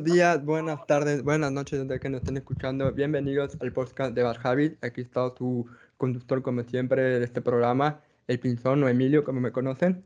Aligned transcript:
Buenos 0.00 0.16
días, 0.16 0.44
buenas 0.46 0.86
tardes, 0.86 1.22
buenas 1.22 1.52
noches 1.52 1.86
desde 1.86 2.00
que 2.00 2.08
nos 2.08 2.22
estén 2.22 2.38
escuchando. 2.38 2.90
Bienvenidos 2.90 3.58
al 3.60 3.70
podcast 3.70 4.14
de 4.14 4.22
Bad 4.22 4.38
Habit. 4.42 4.82
Aquí 4.82 5.02
está 5.02 5.28
su 5.36 5.66
conductor, 5.98 6.40
como 6.40 6.62
siempre, 6.62 7.02
de 7.02 7.22
este 7.22 7.42
programa, 7.42 8.00
el 8.26 8.40
Pinzón 8.40 8.82
o 8.82 8.88
Emilio, 8.88 9.24
como 9.24 9.42
me 9.42 9.52
conocen. 9.52 10.02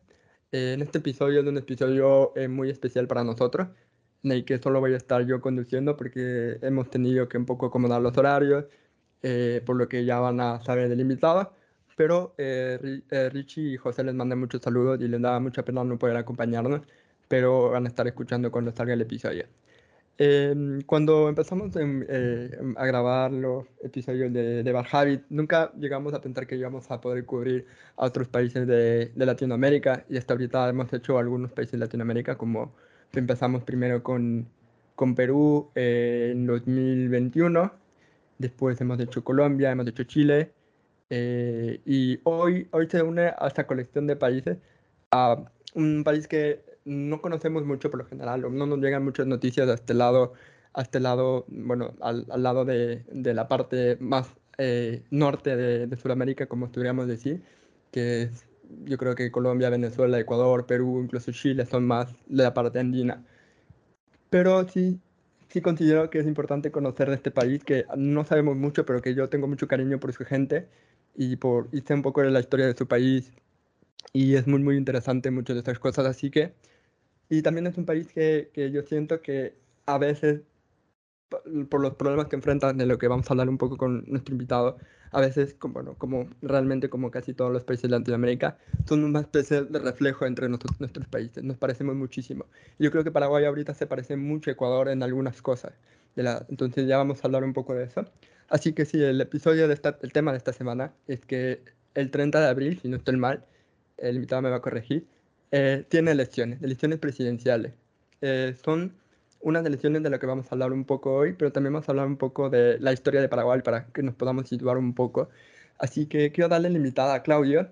Eh, 0.50 0.72
en 0.72 0.82
este 0.82 0.98
episodio 0.98 1.42
es 1.42 1.46
un 1.46 1.58
episodio 1.58 2.32
eh, 2.34 2.48
muy 2.48 2.70
especial 2.70 3.06
para 3.06 3.22
nosotros, 3.22 3.68
en 4.24 4.32
el 4.32 4.44
que 4.44 4.58
solo 4.58 4.80
voy 4.80 4.94
a 4.94 4.96
estar 4.96 5.24
yo 5.26 5.40
conduciendo 5.40 5.96
porque 5.96 6.58
hemos 6.62 6.90
tenido 6.90 7.28
que 7.28 7.38
un 7.38 7.46
poco 7.46 7.66
acomodar 7.66 8.02
los 8.02 8.18
horarios, 8.18 8.64
eh, 9.22 9.62
por 9.64 9.76
lo 9.76 9.88
que 9.88 10.04
ya 10.04 10.18
van 10.18 10.40
a 10.40 10.60
saber 10.64 10.88
del 10.88 11.02
invitado. 11.02 11.54
Pero 11.96 12.34
Richie 13.30 13.74
y 13.74 13.76
José 13.76 14.02
les 14.02 14.14
mandan 14.14 14.40
muchos 14.40 14.60
saludos 14.60 15.00
y 15.00 15.06
les 15.06 15.22
da 15.22 15.38
mucha 15.38 15.64
pena 15.64 15.84
no 15.84 15.96
poder 16.00 16.16
acompañarnos 16.16 16.80
pero 17.28 17.70
van 17.70 17.84
a 17.86 17.88
estar 17.88 18.06
escuchando 18.06 18.50
cuando 18.50 18.72
salga 18.72 18.94
el 18.94 19.00
episodio. 19.00 19.46
Em, 20.16 20.80
cuando 20.82 21.28
empezamos 21.28 21.72
eh, 21.74 22.50
a 22.76 22.86
grabar 22.86 23.32
los 23.32 23.66
episodios 23.82 24.32
de, 24.32 24.62
de 24.62 24.72
Bad 24.72 24.86
Habit, 24.92 25.22
nunca 25.28 25.72
llegamos 25.76 26.14
a 26.14 26.20
pensar 26.20 26.46
que 26.46 26.54
íbamos 26.54 26.88
a 26.90 27.00
poder 27.00 27.24
cubrir 27.24 27.66
a 27.96 28.06
otros 28.06 28.28
países 28.28 28.64
de, 28.66 29.06
de 29.14 29.26
Latinoamérica 29.26 30.04
y 30.08 30.16
hasta 30.16 30.34
ahorita 30.34 30.68
hemos 30.68 30.92
hecho 30.92 31.18
algunos 31.18 31.50
países 31.50 31.72
de 31.72 31.78
Latinoamérica, 31.78 32.36
como 32.38 32.72
empezamos 33.12 33.64
primero 33.64 34.04
con, 34.04 34.46
con 34.94 35.16
Perú 35.16 35.70
eh, 35.74 36.30
en 36.32 36.46
2021, 36.46 37.72
después 38.38 38.80
hemos 38.80 39.00
hecho 39.00 39.24
Colombia, 39.24 39.72
hemos 39.72 39.88
hecho 39.88 40.04
Chile 40.04 40.52
eh, 41.10 41.80
y 41.84 42.20
hoy, 42.24 42.68
hoy 42.70 42.88
se 42.88 43.02
une 43.02 43.32
a 43.36 43.46
esta 43.48 43.66
colección 43.66 44.06
de 44.06 44.16
países 44.16 44.58
a 45.10 45.44
un 45.74 46.04
país 46.04 46.28
que 46.28 46.73
no 46.84 47.20
conocemos 47.22 47.64
mucho 47.64 47.90
por 47.90 48.00
lo 48.00 48.06
general, 48.06 48.42
no 48.42 48.66
nos 48.66 48.78
llegan 48.78 49.04
muchas 49.04 49.26
noticias 49.26 49.68
a 49.68 49.74
este 49.74 49.94
lado, 49.94 50.34
a 50.72 50.82
este 50.82 51.00
lado, 51.00 51.44
bueno, 51.48 51.94
al, 52.00 52.26
al 52.30 52.42
lado 52.42 52.64
de, 52.64 53.04
de, 53.10 53.34
la 53.34 53.48
parte 53.48 53.96
más 54.00 54.28
eh, 54.58 55.02
norte 55.10 55.56
de, 55.56 55.86
de, 55.86 55.96
Sudamérica, 55.96 56.46
como 56.46 56.70
podríamos 56.70 57.06
decir, 57.06 57.42
que 57.90 58.22
es, 58.22 58.46
yo 58.84 58.98
creo 58.98 59.14
que 59.14 59.30
Colombia, 59.30 59.70
Venezuela, 59.70 60.18
Ecuador, 60.18 60.66
Perú, 60.66 61.00
incluso 61.02 61.32
Chile 61.32 61.66
son 61.66 61.86
más 61.86 62.08
de 62.26 62.42
la 62.42 62.54
parte 62.54 62.80
andina. 62.80 63.24
Pero 64.30 64.66
sí, 64.68 65.00
sí 65.48 65.60
considero 65.60 66.10
que 66.10 66.18
es 66.18 66.26
importante 66.26 66.72
conocer 66.72 67.08
de 67.08 67.14
este 67.16 67.30
país, 67.30 67.62
que 67.64 67.84
no 67.96 68.24
sabemos 68.24 68.56
mucho, 68.56 68.84
pero 68.84 69.00
que 69.00 69.14
yo 69.14 69.28
tengo 69.28 69.46
mucho 69.46 69.68
cariño 69.68 70.00
por 70.00 70.12
su 70.12 70.24
gente 70.24 70.68
y, 71.14 71.36
por, 71.36 71.68
sé 71.86 71.94
un 71.94 72.02
poco 72.02 72.22
de 72.22 72.30
la 72.30 72.40
historia 72.40 72.66
de 72.66 72.76
su 72.76 72.88
país. 72.88 73.32
Y 74.12 74.34
es 74.36 74.46
muy, 74.46 74.62
muy 74.62 74.76
interesante 74.76 75.30
muchas 75.30 75.54
de 75.54 75.60
estas 75.60 75.78
cosas, 75.78 76.06
así 76.06 76.30
que 76.30 76.54
y 77.28 77.42
también 77.42 77.66
es 77.66 77.76
un 77.76 77.84
país 77.84 78.08
que, 78.12 78.50
que 78.52 78.70
yo 78.70 78.82
siento 78.82 79.20
que 79.20 79.54
a 79.86 79.98
veces, 79.98 80.42
por 81.68 81.80
los 81.80 81.94
problemas 81.94 82.28
que 82.28 82.36
enfrentan, 82.36 82.76
de 82.78 82.86
lo 82.86 82.98
que 82.98 83.08
vamos 83.08 83.28
a 83.28 83.32
hablar 83.32 83.48
un 83.48 83.58
poco 83.58 83.76
con 83.76 84.04
nuestro 84.06 84.34
invitado, 84.34 84.78
a 85.14 85.20
veces, 85.20 85.54
como, 85.54 85.74
bueno, 85.74 85.94
como 85.96 86.28
realmente 86.42 86.88
como 86.88 87.10
casi 87.10 87.34
todos 87.34 87.52
los 87.52 87.62
países 87.62 87.84
de 87.84 87.96
Latinoamérica, 87.98 88.58
son 88.84 89.04
una 89.04 89.20
especie 89.20 89.62
de 89.62 89.78
reflejo 89.78 90.26
entre 90.26 90.48
nuestros, 90.48 90.80
nuestros 90.80 91.06
países. 91.06 91.44
Nos 91.44 91.56
parecemos 91.56 91.94
muchísimo. 91.94 92.46
Yo 92.80 92.90
creo 92.90 93.04
que 93.04 93.12
Paraguay 93.12 93.44
ahorita 93.44 93.74
se 93.74 93.86
parece 93.86 94.16
mucho 94.16 94.50
a 94.50 94.54
Ecuador 94.54 94.88
en 94.88 95.04
algunas 95.04 95.40
cosas. 95.40 95.72
Entonces 96.16 96.88
ya 96.88 96.96
vamos 96.96 97.22
a 97.22 97.28
hablar 97.28 97.44
un 97.44 97.52
poco 97.52 97.74
de 97.74 97.84
eso. 97.84 98.04
Así 98.48 98.72
que 98.72 98.84
sí, 98.84 99.02
el 99.02 99.20
episodio 99.20 99.68
de 99.68 99.74
esta, 99.74 99.98
el 100.02 100.12
tema 100.12 100.32
de 100.32 100.38
esta 100.38 100.52
semana 100.52 100.92
es 101.06 101.20
que 101.24 101.60
el 101.94 102.10
30 102.10 102.40
de 102.40 102.48
abril, 102.48 102.80
si 102.80 102.88
no 102.88 102.96
estoy 102.96 103.16
mal, 103.16 103.44
el 103.98 104.16
invitado 104.16 104.42
me 104.42 104.50
va 104.50 104.56
a 104.56 104.62
corregir, 104.62 105.06
eh, 105.56 105.84
tiene 105.88 106.10
elecciones, 106.10 106.60
elecciones 106.62 106.98
presidenciales. 106.98 107.74
Eh, 108.20 108.56
son 108.64 108.92
unas 109.40 109.64
elecciones 109.64 110.02
de 110.02 110.10
las 110.10 110.18
que 110.18 110.26
vamos 110.26 110.46
a 110.46 110.54
hablar 110.56 110.72
un 110.72 110.84
poco 110.84 111.14
hoy, 111.14 111.32
pero 111.34 111.52
también 111.52 111.74
vamos 111.74 111.88
a 111.88 111.92
hablar 111.92 112.08
un 112.08 112.16
poco 112.16 112.50
de 112.50 112.76
la 112.80 112.92
historia 112.92 113.20
de 113.20 113.28
Paraguay 113.28 113.62
para 113.62 113.86
que 113.86 114.02
nos 114.02 114.16
podamos 114.16 114.48
situar 114.48 114.78
un 114.78 114.94
poco. 114.94 115.28
Así 115.78 116.06
que 116.06 116.32
quiero 116.32 116.48
darle 116.48 116.70
la 116.70 116.78
invitada 116.78 117.14
a 117.14 117.22
Claudio. 117.22 117.68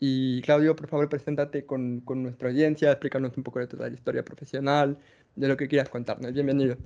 Y 0.00 0.40
Claudio, 0.42 0.74
por 0.74 0.88
favor, 0.88 1.10
preséntate 1.10 1.66
con, 1.66 2.00
con 2.00 2.22
nuestra 2.22 2.48
audiencia, 2.48 2.90
explícanos 2.90 3.36
un 3.36 3.42
poco 3.42 3.58
de 3.58 3.66
toda 3.66 3.86
la 3.90 3.94
historia 3.94 4.24
profesional, 4.24 4.96
de 5.34 5.48
lo 5.48 5.58
que 5.58 5.68
quieras 5.68 5.90
contarnos. 5.90 6.32
Bienvenido. 6.32 6.78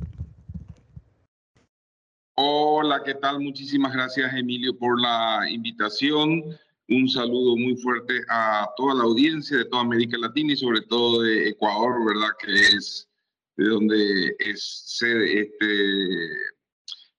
Hola, 2.34 3.02
¿qué 3.04 3.14
tal? 3.14 3.38
Muchísimas 3.38 3.92
gracias, 3.92 4.34
Emilio, 4.34 4.76
por 4.76 5.00
la 5.00 5.48
invitación. 5.48 6.58
Un 6.90 7.08
saludo 7.08 7.56
muy 7.56 7.76
fuerte 7.76 8.20
a 8.28 8.68
toda 8.76 8.94
la 8.96 9.04
audiencia 9.04 9.56
de 9.56 9.64
toda 9.66 9.82
América 9.82 10.18
Latina 10.18 10.54
y 10.54 10.56
sobre 10.56 10.80
todo 10.80 11.22
de 11.22 11.50
Ecuador, 11.50 12.04
¿verdad? 12.04 12.30
Que 12.40 12.52
es 12.52 13.08
de 13.56 13.68
donde 13.68 14.34
es 14.40 14.82
sede 14.86 15.42
este 15.42 16.30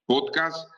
podcast. 0.06 0.70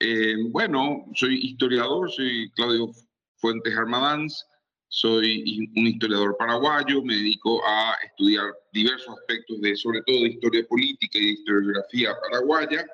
Eh, 0.00 0.34
bueno, 0.50 1.04
soy 1.14 1.38
historiador, 1.40 2.10
soy 2.10 2.50
Claudio 2.56 2.90
Fuentes 3.36 3.76
Armadanz, 3.76 4.44
soy 4.88 5.70
un 5.76 5.86
historiador 5.86 6.36
paraguayo, 6.36 7.00
me 7.00 7.14
dedico 7.14 7.64
a 7.64 7.94
estudiar 8.04 8.46
diversos 8.72 9.20
aspectos 9.20 9.60
de, 9.60 9.76
sobre 9.76 10.02
todo 10.02 10.16
de 10.16 10.30
historia 10.30 10.66
política 10.66 11.16
y 11.16 11.26
de 11.26 11.32
historiografía 11.34 12.16
paraguaya. 12.20 12.84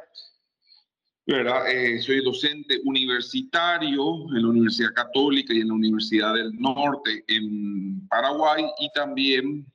Eh, 1.31 2.01
soy 2.01 2.25
docente 2.25 2.81
universitario 2.87 4.25
en 4.35 4.43
la 4.43 4.49
Universidad 4.49 4.95
Católica 4.95 5.53
y 5.53 5.61
en 5.61 5.69
la 5.69 5.75
Universidad 5.75 6.33
del 6.33 6.59
Norte 6.59 7.23
en 7.29 8.09
Paraguay 8.09 8.65
y 8.79 8.91
también, 8.95 9.67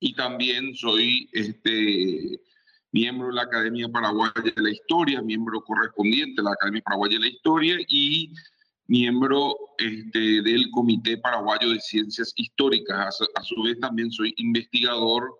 y 0.00 0.14
también 0.14 0.74
soy 0.74 1.28
este, 1.32 2.40
miembro 2.92 3.26
de 3.26 3.34
la 3.34 3.42
Academia 3.42 3.90
Paraguaya 3.90 4.32
de 4.42 4.62
la 4.62 4.70
Historia, 4.70 5.20
miembro 5.20 5.60
correspondiente 5.60 6.40
de 6.40 6.44
la 6.44 6.52
Academia 6.52 6.80
Paraguaya 6.80 7.18
de 7.18 7.24
la 7.26 7.28
Historia 7.28 7.76
y 7.86 8.32
miembro 8.86 9.54
este, 9.76 10.40
del 10.40 10.70
Comité 10.70 11.18
Paraguayo 11.18 11.72
de 11.72 11.80
Ciencias 11.80 12.32
Históricas. 12.36 13.20
A, 13.34 13.42
su 13.42 13.62
vez 13.64 13.78
también 13.80 14.10
soy 14.10 14.32
investigador 14.38 15.30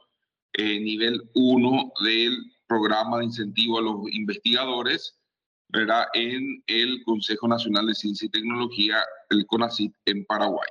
eh, 0.53 0.81
nivel 0.81 1.23
1 1.33 1.93
del 2.05 2.54
programa 2.67 3.19
de 3.19 3.25
incentivo 3.25 3.79
a 3.79 3.83
los 3.83 3.97
investigadores 4.13 5.19
¿verdad? 5.69 6.07
en 6.15 6.63
el 6.67 7.03
Consejo 7.05 7.49
Nacional 7.49 7.87
de 7.87 7.95
Ciencia 7.95 8.27
y 8.27 8.31
Tecnología, 8.31 9.03
el 9.31 9.47
CONACYT, 9.47 9.93
en 10.07 10.25
Paraguay. 10.25 10.69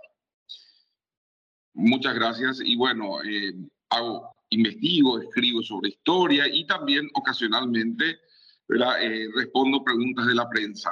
Muchas 1.74 2.14
gracias 2.14 2.60
y 2.64 2.76
bueno, 2.76 3.22
eh, 3.24 3.54
hago, 3.90 4.32
investigo, 4.50 5.20
escribo 5.20 5.62
sobre 5.64 5.90
historia 5.90 6.48
y 6.48 6.66
también 6.68 7.10
ocasionalmente. 7.16 8.20
Eh, 8.70 9.28
respondo 9.36 9.84
preguntas 9.84 10.26
de 10.26 10.36
la 10.36 10.50
prensa 10.50 10.90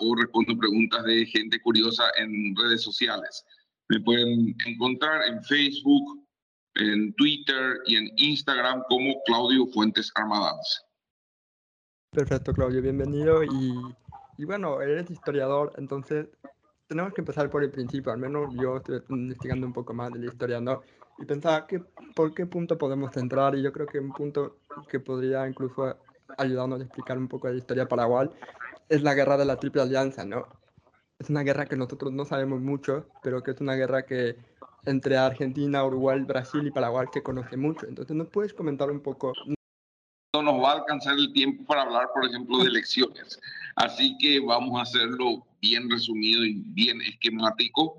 o 0.00 0.16
respondo 0.16 0.56
preguntas 0.56 1.04
de 1.04 1.26
gente 1.26 1.60
curiosa 1.60 2.04
en 2.16 2.56
redes 2.56 2.82
sociales. 2.82 3.44
Me 3.88 4.00
pueden 4.00 4.56
encontrar 4.66 5.28
en 5.28 5.44
Facebook, 5.44 6.26
en 6.74 7.12
Twitter 7.14 7.78
y 7.86 7.96
en 7.96 8.10
Instagram 8.16 8.82
como 8.88 9.14
Claudio 9.24 9.66
Fuentes 9.66 10.10
Armadanz. 10.14 10.84
Perfecto, 12.10 12.52
Claudio, 12.52 12.82
bienvenido. 12.82 13.42
Y, 13.44 13.74
y, 14.38 14.44
bueno, 14.44 14.80
eres 14.80 15.10
historiador, 15.10 15.72
entonces 15.76 16.28
tenemos 16.86 17.14
que 17.14 17.20
empezar 17.20 17.48
por 17.50 17.62
el 17.62 17.70
principio, 17.70 18.12
al 18.12 18.18
menos 18.18 18.52
yo 18.60 18.78
estoy 18.78 19.00
investigando 19.10 19.66
un 19.66 19.72
poco 19.72 19.94
más 19.94 20.12
de 20.12 20.18
la 20.18 20.26
historia, 20.26 20.60
¿no? 20.60 20.82
Y 21.18 21.24
pensaba 21.24 21.66
que 21.66 21.80
por 22.14 22.34
qué 22.34 22.46
punto 22.46 22.76
podemos 22.78 23.16
entrar, 23.16 23.54
y 23.54 23.62
yo 23.62 23.72
creo 23.72 23.86
que 23.86 24.00
un 24.00 24.12
punto 24.12 24.58
que 24.88 24.98
podría 24.98 25.46
incluso 25.46 25.96
ayudarnos 26.36 26.80
a 26.80 26.84
explicar 26.84 27.18
un 27.18 27.28
poco 27.28 27.46
de 27.46 27.54
la 27.54 27.58
historia 27.60 27.86
paraguay 27.86 28.28
es 28.88 29.02
la 29.02 29.14
guerra 29.14 29.36
de 29.36 29.44
la 29.44 29.56
Triple 29.56 29.82
Alianza, 29.82 30.24
¿no? 30.24 30.48
Es 31.20 31.28
una 31.28 31.42
guerra 31.42 31.66
que 31.66 31.76
nosotros 31.76 32.12
no 32.12 32.24
sabemos 32.24 32.62
mucho, 32.62 33.06
pero 33.22 33.42
que 33.42 33.50
es 33.50 33.60
una 33.60 33.74
guerra 33.74 34.06
que 34.06 34.36
entre 34.86 35.18
Argentina, 35.18 35.84
Uruguay, 35.84 36.18
Brasil 36.20 36.66
y 36.66 36.70
Paraguay 36.70 37.06
se 37.12 37.22
conoce 37.22 37.58
mucho. 37.58 37.86
Entonces, 37.86 38.16
¿nos 38.16 38.28
puedes 38.28 38.54
comentar 38.54 38.90
un 38.90 39.00
poco? 39.00 39.34
No 40.34 40.42
nos 40.42 40.54
va 40.64 40.70
a 40.70 40.76
alcanzar 40.78 41.18
el 41.18 41.30
tiempo 41.34 41.62
para 41.66 41.82
hablar, 41.82 42.08
por 42.14 42.24
ejemplo, 42.24 42.56
de 42.58 42.68
elecciones. 42.68 43.38
Así 43.76 44.16
que 44.18 44.40
vamos 44.40 44.78
a 44.78 44.82
hacerlo 44.82 45.46
bien 45.60 45.90
resumido 45.90 46.42
y 46.42 46.62
bien 46.68 47.02
esquemático, 47.02 47.96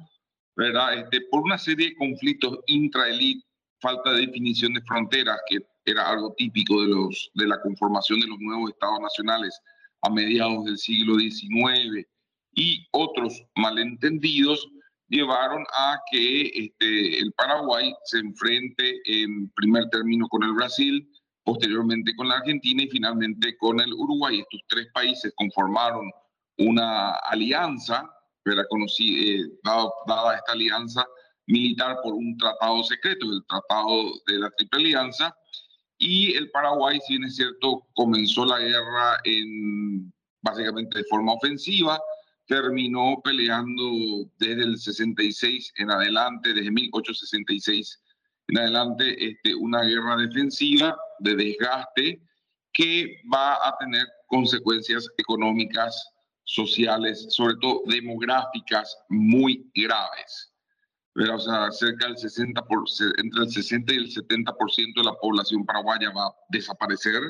¿verdad? 0.55 0.95
Este, 0.95 1.21
por 1.29 1.41
una 1.41 1.59
serie 1.59 1.89
de 1.89 1.95
conflictos 1.97 2.57
intraelite, 2.65 3.45
falta 3.81 4.13
de 4.13 4.25
definición 4.25 4.73
de 4.73 4.81
fronteras, 4.81 5.37
que 5.47 5.59
era 5.85 6.09
algo 6.09 6.33
típico 6.39 6.81
de, 6.81 6.87
los, 6.87 7.29
de 7.35 7.45
la 7.45 7.61
conformación 7.61 8.19
de 8.19 8.27
los 8.27 8.39
nuevos 8.39 8.71
estados 8.71 8.99
nacionales 8.99 9.61
a 10.01 10.09
mediados 10.09 10.65
del 10.65 10.79
siglo 10.79 11.19
XIX 11.19 12.07
y 12.53 12.85
otros 12.91 13.43
malentendidos, 13.55 14.67
llevaron 15.07 15.65
a 15.73 15.99
que 16.09 16.47
este, 16.47 17.19
el 17.19 17.33
Paraguay 17.33 17.93
se 18.05 18.19
enfrente 18.19 19.01
en 19.05 19.49
primer 19.51 19.89
término 19.89 20.27
con 20.29 20.43
el 20.43 20.53
Brasil, 20.53 21.07
posteriormente 21.43 22.15
con 22.15 22.29
la 22.29 22.35
Argentina 22.37 22.83
y 22.83 22.89
finalmente 22.89 23.57
con 23.57 23.81
el 23.81 23.93
Uruguay. 23.93 24.39
Estos 24.39 24.61
tres 24.67 24.87
países 24.93 25.33
conformaron 25.35 26.09
una 26.57 27.11
alianza, 27.29 28.09
era 28.45 28.65
conocida, 28.69 29.43
eh, 29.43 29.49
dada, 29.63 30.35
esta 30.35 30.53
alianza 30.53 31.05
militar 31.47 31.97
por 32.03 32.13
un 32.13 32.37
tratado 32.37 32.83
secreto, 32.83 33.25
el 33.25 33.43
Tratado 33.47 34.13
de 34.27 34.39
la 34.39 34.49
Triple 34.51 34.79
Alianza, 34.79 35.35
Y 35.97 36.33
el 36.33 36.49
Paraguay, 36.49 36.99
si 37.05 37.13
bien 37.13 37.25
es 37.25 37.35
cierto, 37.35 37.85
comenzó 37.93 38.43
la 38.43 38.57
guerra 38.57 39.19
en, 39.23 40.11
básicamente 40.41 40.97
de 40.97 41.03
forma 41.03 41.33
ofensiva, 41.33 42.01
terminó 42.51 43.21
peleando 43.23 44.29
desde 44.37 44.63
el 44.63 44.77
66 44.77 45.71
en 45.77 45.89
adelante, 45.89 46.53
desde 46.53 46.69
1866 46.69 48.03
en 48.49 48.57
adelante, 48.57 49.25
este, 49.25 49.55
una 49.55 49.83
guerra 49.83 50.17
defensiva 50.17 50.97
de 51.19 51.35
desgaste 51.37 52.21
que 52.73 53.21
va 53.33 53.53
a 53.53 53.77
tener 53.79 54.05
consecuencias 54.27 55.07
económicas, 55.17 56.11
sociales, 56.43 57.27
sobre 57.29 57.55
todo 57.61 57.83
demográficas 57.85 58.97
muy 59.07 59.71
graves. 59.73 60.51
Pero, 61.13 61.35
o 61.35 61.39
sea, 61.39 61.71
cerca 61.71 62.07
del 62.07 62.17
60 62.17 62.61
por, 62.65 62.83
entre 63.17 63.43
el 63.43 63.49
60 63.49 63.93
y 63.93 63.97
el 63.97 64.13
70% 64.13 64.93
de 64.97 65.03
la 65.05 65.13
población 65.13 65.65
paraguaya 65.65 66.09
va 66.09 66.25
a 66.25 66.35
desaparecer 66.49 67.21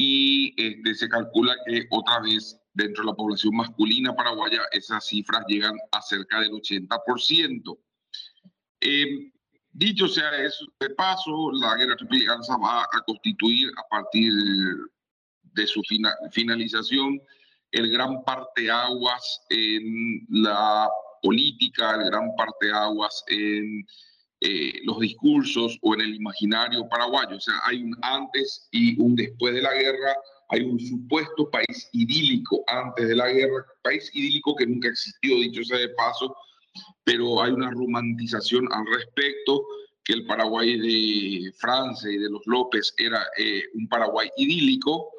y 0.00 0.54
este, 0.56 0.94
se 0.94 1.08
calcula 1.08 1.56
que 1.66 1.86
otra 1.90 2.20
vez 2.20 2.58
dentro 2.72 3.02
de 3.02 3.10
la 3.10 3.16
población 3.16 3.56
masculina 3.56 4.14
paraguaya 4.14 4.62
esas 4.70 5.04
cifras 5.04 5.44
llegan 5.48 5.76
a 5.90 6.00
cerca 6.00 6.40
del 6.40 6.52
80%. 6.52 7.78
Eh, 8.80 9.32
dicho 9.72 10.06
sea 10.06 10.30
eso, 10.36 10.64
de 10.78 10.90
paso, 10.90 11.50
la 11.52 11.74
guerra 11.74 11.96
triple 11.96 12.24
va 12.28 12.82
a 12.82 13.02
constituir 13.04 13.68
a 13.76 13.88
partir 13.88 14.32
de 15.42 15.66
su 15.66 15.82
finalización 16.30 17.20
el 17.72 17.90
gran 17.90 18.22
parteaguas 18.22 19.42
en 19.50 20.24
la 20.30 20.88
política, 21.20 21.96
el 21.96 22.04
gran 22.04 22.36
parteaguas 22.36 23.24
en 23.26 23.84
eh, 24.40 24.80
los 24.84 25.00
discursos 25.00 25.78
o 25.82 25.94
en 25.94 26.02
el 26.02 26.14
imaginario 26.14 26.88
paraguayo. 26.88 27.36
O 27.36 27.40
sea, 27.40 27.54
hay 27.64 27.82
un 27.82 27.96
antes 28.02 28.68
y 28.70 29.00
un 29.00 29.16
después 29.16 29.54
de 29.54 29.62
la 29.62 29.74
guerra, 29.74 30.16
hay 30.50 30.62
un 30.62 30.78
supuesto 30.78 31.50
país 31.50 31.88
idílico 31.92 32.62
antes 32.66 33.08
de 33.08 33.16
la 33.16 33.28
guerra, 33.28 33.66
país 33.82 34.10
idílico 34.14 34.54
que 34.56 34.66
nunca 34.66 34.88
existió, 34.88 35.36
dicho 35.36 35.64
sea 35.64 35.78
de 35.78 35.88
paso, 35.90 36.34
pero 37.04 37.42
hay 37.42 37.52
una 37.52 37.70
romantización 37.70 38.68
al 38.72 38.86
respecto, 38.86 39.64
que 40.04 40.14
el 40.14 40.24
Paraguay 40.24 40.78
de 40.78 41.52
Francia 41.58 42.10
y 42.10 42.16
de 42.16 42.30
los 42.30 42.40
López 42.46 42.94
era 42.96 43.26
eh, 43.36 43.64
un 43.74 43.88
Paraguay 43.88 44.30
idílico, 44.38 45.10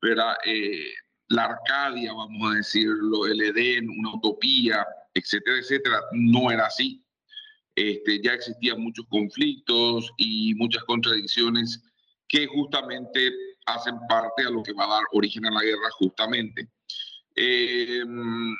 era 0.00 0.38
eh, 0.46 0.94
la 1.28 1.44
Arcadia, 1.44 2.12
vamos 2.14 2.50
a 2.50 2.56
decirlo, 2.56 3.26
el 3.26 3.42
Edén, 3.42 3.90
una 3.90 4.14
utopía, 4.14 4.86
etcétera, 5.12 5.58
etcétera, 5.58 6.00
no 6.12 6.50
era 6.50 6.66
así. 6.66 7.01
Este, 7.74 8.20
ya 8.22 8.34
existían 8.34 8.80
muchos 8.80 9.06
conflictos 9.08 10.10
y 10.18 10.54
muchas 10.54 10.84
contradicciones 10.84 11.82
que 12.28 12.46
justamente 12.46 13.32
hacen 13.66 13.96
parte 14.08 14.44
a 14.44 14.50
lo 14.50 14.62
que 14.62 14.72
va 14.72 14.84
a 14.84 14.94
dar 14.94 15.02
origen 15.12 15.46
a 15.46 15.50
la 15.50 15.62
guerra 15.62 15.90
justamente. 15.98 16.68
Em, 17.34 18.54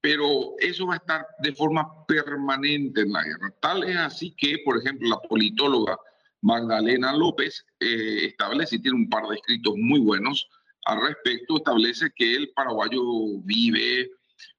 pero 0.00 0.54
eso 0.58 0.86
va 0.86 0.94
a 0.94 0.98
estar 0.98 1.26
de 1.40 1.52
forma 1.52 2.06
permanente 2.06 3.00
en 3.02 3.12
la 3.12 3.22
guerra. 3.22 3.54
Tal 3.60 3.84
es 3.84 3.96
así 3.96 4.34
que, 4.36 4.58
por 4.64 4.78
ejemplo, 4.78 5.08
la 5.08 5.20
politóloga 5.20 5.98
Magdalena 6.40 7.14
López 7.16 7.64
eh, 7.80 8.26
establece 8.26 8.76
y 8.76 8.82
tiene 8.82 8.96
un 8.96 9.08
par 9.08 9.26
de 9.26 9.36
escritos 9.36 9.74
muy 9.76 10.00
bueos 10.00 10.48
al 10.84 11.02
respecto, 11.02 11.58
establece 11.58 12.10
que 12.16 12.34
el 12.34 12.50
paraguayo 12.50 13.02
vive 13.42 14.10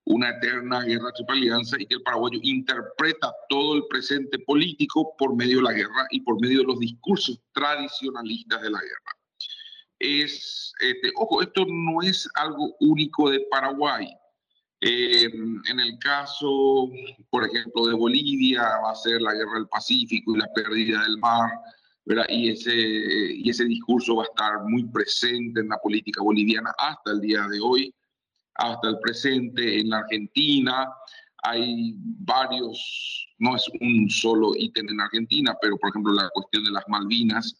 una 0.05 0.29
eterna 0.29 0.81
guerra 0.81 1.11
triple 1.13 1.37
alianza 1.37 1.77
y 1.79 1.85
que 1.85 1.95
el 1.95 2.01
paraguayo 2.01 2.39
interpreta 2.41 3.33
todo 3.47 3.75
el 3.75 3.83
presente 3.87 4.39
político 4.39 5.15
por 5.17 5.35
medio 5.35 5.57
de 5.57 5.63
la 5.63 5.73
guerra 5.73 6.07
y 6.09 6.21
por 6.21 6.41
medio 6.41 6.59
de 6.59 6.65
los 6.65 6.79
discursos 6.79 7.39
tradicionalistas 7.53 8.61
de 8.61 8.71
la 8.71 8.79
guerra. 8.79 9.17
Es, 9.99 10.73
este, 10.79 11.11
ojo, 11.15 11.41
esto 11.41 11.65
no 11.67 12.01
es 12.01 12.27
algo 12.35 12.75
único 12.79 13.29
de 13.29 13.41
Paraguay. 13.51 14.07
Eh, 14.81 15.25
en 15.25 15.79
el 15.79 15.99
caso, 15.99 16.89
por 17.29 17.45
ejemplo, 17.45 17.85
de 17.85 17.93
Bolivia, 17.93 18.63
va 18.83 18.91
a 18.91 18.95
ser 18.95 19.21
la 19.21 19.33
guerra 19.33 19.55
del 19.55 19.67
Pacífico 19.67 20.35
y 20.35 20.39
la 20.39 20.51
pérdida 20.53 21.03
del 21.03 21.17
mar, 21.17 21.51
¿verdad? 22.05 22.25
Y 22.29 22.49
ese, 22.49 22.73
y 22.73 23.49
ese 23.49 23.65
discurso 23.65 24.15
va 24.15 24.23
a 24.23 24.27
estar 24.27 24.63
muy 24.63 24.85
presente 24.85 25.59
en 25.59 25.67
la 25.67 25.77
política 25.77 26.23
boliviana 26.23 26.73
hasta 26.77 27.11
el 27.11 27.19
día 27.19 27.45
de 27.47 27.59
hoy 27.59 27.93
hasta 28.59 28.89
el 28.89 28.99
presente 28.99 29.79
en 29.79 29.89
la 29.89 29.99
Argentina. 29.99 30.87
Hay 31.43 31.93
varios, 31.97 33.27
no 33.39 33.55
es 33.55 33.65
un 33.79 34.09
solo 34.09 34.51
ítem 34.55 34.89
en 34.89 35.01
Argentina, 35.01 35.55
pero 35.61 35.77
por 35.77 35.89
ejemplo 35.89 36.13
la 36.13 36.29
cuestión 36.29 36.63
de 36.65 36.71
las 36.71 36.83
Malvinas, 36.87 37.57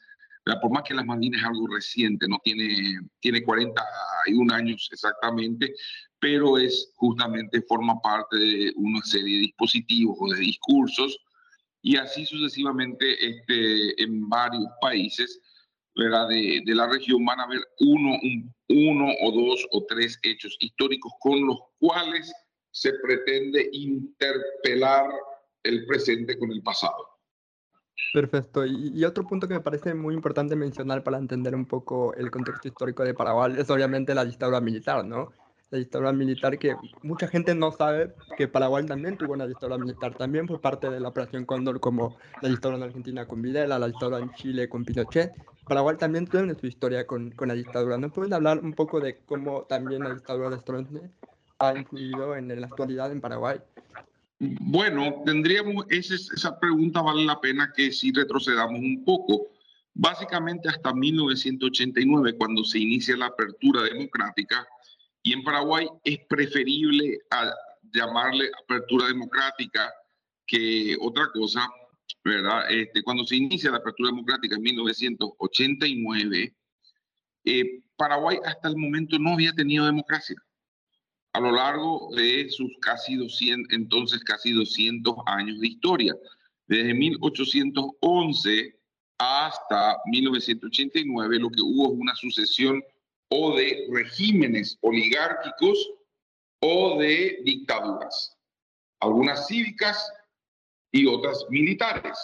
por 0.61 0.71
más 0.71 0.83
que 0.83 0.93
las 0.93 1.05
Malvinas 1.05 1.41
es 1.41 1.47
algo 1.47 1.67
reciente, 1.67 2.27
no 2.27 2.39
tiene, 2.43 2.99
tiene 3.19 3.43
41 3.43 4.53
años 4.53 4.89
exactamente, 4.91 5.73
pero 6.19 6.57
es 6.57 6.91
justamente 6.95 7.61
forma 7.61 7.99
parte 8.01 8.35
de 8.37 8.73
una 8.75 9.01
serie 9.03 9.35
de 9.35 9.41
dispositivos 9.41 10.17
o 10.19 10.33
de 10.33 10.39
discursos 10.39 11.17
y 11.81 11.95
así 11.95 12.25
sucesivamente 12.25 13.15
este, 13.25 14.03
en 14.03 14.27
varios 14.27 14.65
países 14.81 15.39
de, 15.99 16.61
de, 16.65 16.75
la 16.75 16.87
región 16.87 17.25
van 17.25 17.39
a 17.39 17.43
haber 17.43 17.59
uno, 17.79 18.17
un, 18.21 18.53
uno 18.69 19.07
o 19.21 19.31
dos 19.31 19.67
o 19.71 19.85
tres 19.85 20.17
hechos 20.23 20.55
históricos 20.59 21.11
con 21.19 21.45
los 21.45 21.57
cuales 21.79 22.31
se 22.71 22.93
pretende 23.01 23.69
interpelar 23.71 25.09
el 25.63 25.85
presente 25.85 26.37
con 26.37 26.51
el 26.51 26.61
pasado. 26.61 27.07
Perfecto. 28.13 28.65
Y, 28.65 28.91
y, 28.95 29.03
otro 29.03 29.25
punto 29.27 29.47
que 29.47 29.55
me 29.55 29.59
parece 29.59 29.93
muy 29.93 30.15
importante 30.15 30.55
mencionar 30.55 31.03
para 31.03 31.17
entender 31.17 31.53
un 31.53 31.65
poco 31.65 32.13
el 32.13 32.31
contexto 32.31 32.67
histórico 32.67 33.03
de 33.03 33.13
Paraguay 33.13 33.55
es 33.57 33.69
obviamente 33.69 34.15
la 34.15 34.23
dictadura 34.23 34.61
militar, 34.61 35.03
¿no? 35.05 35.33
La 35.71 35.77
dictadura 35.77 36.11
militar, 36.11 36.57
que 36.57 36.75
mucha 37.03 37.27
gente 37.27 37.53
no 37.53 37.71
sabe 37.71 38.13
que 38.37 38.47
Paraguay 38.47 38.85
también 38.85 39.17
tuvo 39.17 39.33
una 39.33 39.45
dictadura 39.45 39.77
militar, 39.77 40.15
también 40.15 40.47
fue 40.47 40.59
parte 40.59 40.89
de 40.89 40.99
la 40.99 41.09
Operación 41.09 41.45
Cóndor, 41.45 41.79
como 41.79 42.17
la 42.41 42.49
dictadura 42.49 42.77
en 42.77 42.83
Argentina 42.83 43.25
con 43.27 43.41
Videla, 43.41 43.77
la 43.77 43.87
dictadura 43.87 44.19
en 44.19 44.31
Chile 44.33 44.67
con 44.67 44.83
Pinochet. 44.83 45.31
Paraguay 45.67 45.97
también 45.97 46.25
tiene 46.25 46.55
su 46.55 46.65
historia 46.65 47.05
con, 47.05 47.31
con 47.31 47.49
la 47.49 47.53
dictadura. 47.53 47.97
¿No 47.97 48.11
pueden 48.11 48.33
hablar 48.33 48.59
un 48.59 48.73
poco 48.73 48.99
de 48.99 49.19
cómo 49.25 49.63
también 49.63 50.03
la 50.03 50.15
dictadura 50.15 50.49
de 50.49 50.57
Stroessner 50.59 51.11
ha 51.59 51.77
influido 51.77 52.35
en 52.35 52.59
la 52.59 52.65
actualidad 52.65 53.11
en 53.11 53.21
Paraguay? 53.21 53.59
Bueno, 54.39 55.21
tendríamos, 55.25 55.85
esa, 55.89 56.15
esa 56.15 56.59
pregunta 56.59 57.01
vale 57.01 57.25
la 57.25 57.39
pena 57.39 57.71
que 57.75 57.91
si 57.91 58.11
retrocedamos 58.11 58.79
un 58.79 59.03
poco. 59.05 59.47
Básicamente 59.93 60.69
hasta 60.69 60.93
1989, 60.93 62.37
cuando 62.37 62.63
se 62.63 62.79
inicia 62.79 63.17
la 63.17 63.25
apertura 63.25 63.83
democrática, 63.83 64.65
y 65.23 65.33
en 65.33 65.43
Paraguay 65.43 65.87
es 66.03 66.19
preferible 66.29 67.19
a 67.31 67.53
llamarle 67.93 68.49
apertura 68.63 69.07
democrática 69.07 69.91
que 70.45 70.95
otra 70.99 71.29
cosa, 71.33 71.67
¿verdad? 72.23 72.71
Este, 72.71 73.03
cuando 73.03 73.25
se 73.25 73.35
inicia 73.35 73.71
la 73.71 73.77
apertura 73.77 74.09
democrática 74.09 74.55
en 74.55 74.61
1989, 74.61 76.55
eh, 77.45 77.83
Paraguay 77.95 78.37
hasta 78.45 78.69
el 78.69 78.77
momento 78.77 79.19
no 79.19 79.33
había 79.33 79.53
tenido 79.53 79.85
democracia. 79.85 80.35
A 81.33 81.39
lo 81.39 81.51
largo 81.51 82.09
de 82.15 82.49
sus 82.49 82.71
casi 82.81 83.15
200, 83.15 83.71
entonces 83.73 84.23
casi 84.23 84.51
200 84.51 85.15
años 85.27 85.59
de 85.59 85.67
historia, 85.67 86.15
desde 86.67 86.93
1811 86.93 88.79
hasta 89.17 89.97
1989, 90.05 91.39
lo 91.39 91.49
que 91.49 91.61
hubo 91.61 91.93
es 91.93 91.99
una 91.99 92.15
sucesión 92.15 92.81
o 93.29 93.55
de 93.55 93.87
regímenes 93.91 94.77
oligárquicos 94.81 95.89
o 96.61 96.97
de 96.99 97.39
dictaduras, 97.43 98.37
algunas 98.99 99.47
cívicas 99.47 100.11
y 100.91 101.05
otras 101.05 101.45
militares. 101.49 102.17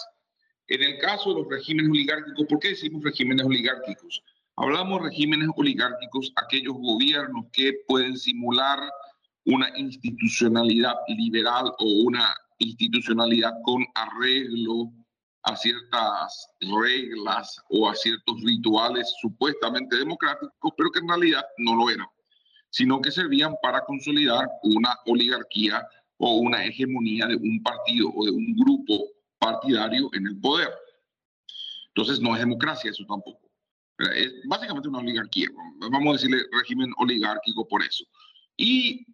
En 0.68 0.82
el 0.82 0.98
caso 0.98 1.30
de 1.32 1.42
los 1.42 1.48
regímenes 1.48 1.90
oligárquicos, 1.90 2.46
¿por 2.46 2.58
qué 2.58 2.68
decimos 2.68 3.04
regímenes 3.04 3.46
oligárquicos? 3.46 4.22
Hablamos 4.56 5.02
regímenes 5.02 5.48
oligárquicos, 5.56 6.32
aquellos 6.36 6.74
gobiernos 6.74 7.46
que 7.52 7.74
pueden 7.86 8.16
simular 8.16 8.80
una 9.44 9.68
institucionalidad 9.78 10.94
liberal 11.08 11.72
o 11.78 11.84
una 12.04 12.34
institucionalidad 12.58 13.52
con 13.64 13.84
arreglo 13.94 14.90
a 15.46 15.54
ciertas 15.54 16.48
reglas 16.60 17.60
o 17.70 17.88
a 17.88 17.94
ciertos 17.94 18.42
rituales 18.42 19.14
supuestamente 19.20 19.96
democráticos, 19.96 20.72
pero 20.76 20.90
que 20.90 20.98
en 20.98 21.08
realidad 21.08 21.44
no 21.58 21.76
lo 21.76 21.88
eran, 21.88 22.08
sino 22.70 23.00
que 23.00 23.12
servían 23.12 23.54
para 23.62 23.84
consolidar 23.84 24.48
una 24.64 24.96
oligarquía 25.06 25.86
o 26.18 26.38
una 26.38 26.64
hegemonía 26.64 27.26
de 27.26 27.36
un 27.36 27.62
partido 27.62 28.10
o 28.12 28.24
de 28.24 28.32
un 28.32 28.56
grupo 28.56 29.04
partidario 29.38 30.10
en 30.14 30.26
el 30.26 30.40
poder. 30.40 30.70
Entonces 31.88 32.20
no 32.20 32.34
es 32.34 32.40
democracia 32.40 32.90
eso 32.90 33.04
tampoco. 33.06 33.48
Es 34.16 34.32
básicamente 34.48 34.88
una 34.88 34.98
oligarquía. 34.98 35.48
Vamos 35.78 36.08
a 36.08 36.12
decirle 36.14 36.42
régimen 36.58 36.90
oligárquico 36.98 37.66
por 37.68 37.82
eso. 37.82 38.04
Y 38.56 39.06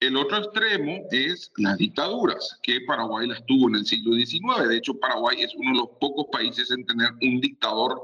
el 0.00 0.16
otro 0.16 0.38
extremo 0.38 1.06
es 1.10 1.50
las 1.56 1.78
dictaduras, 1.78 2.58
que 2.62 2.80
Paraguay 2.82 3.26
las 3.26 3.44
tuvo 3.46 3.68
en 3.68 3.76
el 3.76 3.86
siglo 3.86 4.14
XIX. 4.14 4.68
De 4.68 4.76
hecho, 4.76 4.98
Paraguay 4.98 5.42
es 5.42 5.54
uno 5.54 5.70
de 5.70 5.78
los 5.78 5.88
pocos 6.00 6.26
países 6.30 6.70
en 6.70 6.84
tener 6.84 7.10
un 7.22 7.40
dictador 7.40 8.00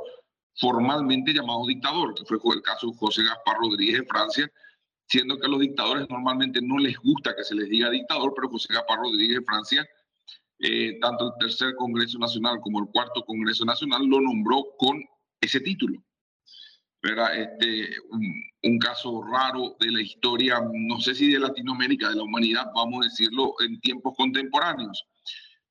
formalmente 0.56 1.32
llamado 1.32 1.66
dictador, 1.66 2.14
que 2.14 2.24
fue 2.24 2.54
el 2.54 2.62
caso 2.62 2.88
de 2.88 2.96
José 2.96 3.22
Gaspar 3.22 3.56
Rodríguez 3.60 4.00
de 4.00 4.06
Francia, 4.06 4.50
siendo 5.08 5.38
que 5.38 5.46
a 5.46 5.50
los 5.50 5.60
dictadores 5.60 6.08
normalmente 6.08 6.60
no 6.62 6.78
les 6.78 6.96
gusta 6.98 7.34
que 7.34 7.44
se 7.44 7.54
les 7.54 7.68
diga 7.68 7.90
dictador, 7.90 8.32
pero 8.34 8.48
José 8.48 8.72
Gaspar 8.72 8.98
Rodríguez 8.98 9.38
de 9.38 9.44
Francia, 9.44 9.88
eh, 10.58 10.98
tanto 11.00 11.26
el 11.26 11.32
tercer 11.40 11.74
Congreso 11.76 12.18
Nacional 12.18 12.60
como 12.60 12.80
el 12.80 12.90
cuarto 12.92 13.24
Congreso 13.24 13.64
Nacional 13.64 14.04
lo 14.06 14.20
nombró 14.20 14.64
con 14.78 15.02
ese 15.40 15.60
título. 15.60 16.02
Era 17.02 17.34
este, 17.34 17.90
un, 18.62 18.78
caso 18.78 19.22
raro 19.22 19.76
de 19.80 19.90
la 19.90 20.02
historia, 20.02 20.60
no 20.72 21.00
sé 21.00 21.14
si 21.14 21.32
de 21.32 21.38
Latinoamérica, 21.38 22.10
de 22.10 22.16
la 22.16 22.22
humanidad, 22.22 22.66
vamos 22.74 23.04
a 23.04 23.08
decirlo, 23.08 23.54
en 23.60 23.80
tiempos 23.80 24.14
contemporáneos. 24.16 25.06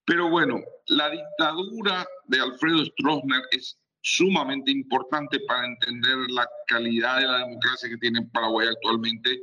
Pero 0.06 0.30
bueno, 0.30 0.60
la 0.88 1.10
dictadura 1.10 2.06
de 2.26 2.40
Alfredo 2.40 2.84
Stroessner 2.86 3.42
es 3.52 3.78
sumamente 4.02 4.72
importante 4.72 5.40
para 5.42 5.68
entender 5.68 6.18
la 6.30 6.48
calidad 6.68 7.20
de 7.20 7.28
la 7.28 7.40
democracia 7.40 7.90
que 7.90 7.98
tiene 7.98 8.26
Paraguay 8.34 8.68
actualmente, 8.68 9.40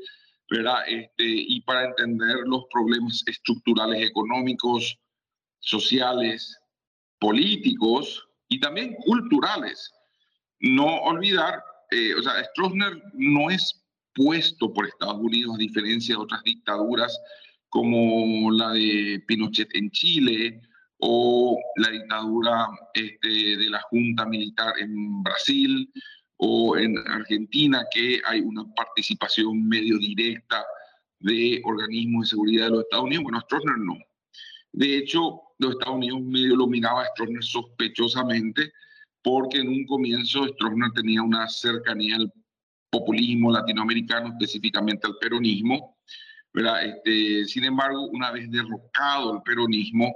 ¿verdad? 0.50 0.82
Este, 0.88 1.24
y 1.24 1.60
para 1.62 1.84
entender 1.84 2.36
los 2.46 2.64
problemas 2.72 3.22
estructurales 3.26 4.08
económicos, 4.08 4.98
sociales, 5.60 6.58
políticos 7.18 8.26
y 8.48 8.60
también 8.60 8.94
culturales. 9.04 9.92
No 10.60 10.86
olvidar, 11.02 11.62
eh, 11.90 12.14
o 12.14 12.22
sea, 12.22 12.44
Stroessner 12.44 13.02
no 13.14 13.50
es 13.50 13.82
puesto 14.14 14.72
por 14.72 14.86
Estados 14.86 15.18
Unidos 15.18 15.54
a 15.54 15.58
diferencia 15.58 16.14
de 16.16 16.22
otras 16.22 16.42
dictaduras 16.42 17.18
como 17.68 18.50
la 18.50 18.70
de 18.70 19.22
Pinochet 19.26 19.68
en 19.74 19.90
Chile 19.90 20.60
o 20.98 21.58
la 21.76 21.90
dictadura 21.90 22.68
este, 22.94 23.28
de 23.28 23.70
la 23.70 23.80
Junta 23.82 24.24
Militar 24.24 24.74
en 24.78 25.22
Brasil 25.22 25.92
o 26.38 26.76
en 26.76 26.96
Argentina, 27.08 27.84
que 27.92 28.20
hay 28.24 28.40
una 28.40 28.64
participación 28.74 29.68
medio 29.68 29.98
directa 29.98 30.64
de 31.20 31.60
organismos 31.64 32.26
de 32.26 32.30
seguridad 32.30 32.64
de 32.66 32.70
los 32.70 32.82
Estados 32.84 33.04
Unidos. 33.06 33.24
Bueno, 33.24 33.40
Stroessner 33.40 33.78
no. 33.78 33.96
De 34.72 34.98
hecho, 34.98 35.40
los 35.58 35.72
Estados 35.72 35.96
Unidos 35.96 36.20
medio 36.22 36.56
lo 36.56 36.66
miraba 36.66 37.02
a 37.02 37.06
Stroessner 37.06 37.42
sospechosamente, 37.42 38.72
porque 39.26 39.58
en 39.58 39.68
un 39.68 39.84
comienzo 39.86 40.46
Stroessner 40.46 40.92
tenía 40.92 41.20
una 41.20 41.48
cercanía 41.48 42.14
al 42.14 42.32
populismo 42.88 43.50
latinoamericano, 43.50 44.28
específicamente 44.28 45.04
al 45.04 45.16
peronismo. 45.20 45.98
¿verdad? 46.54 46.84
Este, 46.84 47.44
sin 47.46 47.64
embargo, 47.64 48.06
una 48.12 48.30
vez 48.30 48.48
derrocado 48.52 49.34
el 49.34 49.42
peronismo, 49.42 50.14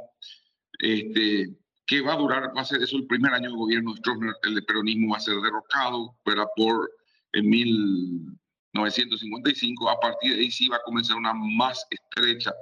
este, 0.79 1.59
que 1.85 2.03
va 2.03 2.13
a 2.13 2.19
durar, 2.19 2.57
va 2.57 2.61
a 2.61 2.65
ser 2.65 2.85
eso 2.85 2.99
el 2.99 3.09
primer 3.09 3.35
año 3.35 3.51
de 3.51 3.57
gobierno 3.57 3.93
de 3.93 3.99
Stroessner, 3.99 4.33
el 4.45 4.65
peronismo 4.65 5.11
va 5.11 5.17
a 5.17 5.21
ser 5.21 5.35
derrocado, 5.41 6.17
pero 6.25 6.49
por 6.55 6.89
en 7.33 7.51
1955, 7.51 9.91
a 9.91 9.99
partir 9.99 10.37
de 10.37 10.43
ahí 10.43 10.53
sí 10.53 10.69
va 10.69 10.77
a 10.77 10.85
comenzar 10.85 11.17
una 11.17 11.35
más 11.35 11.85
estrecha 11.91 12.55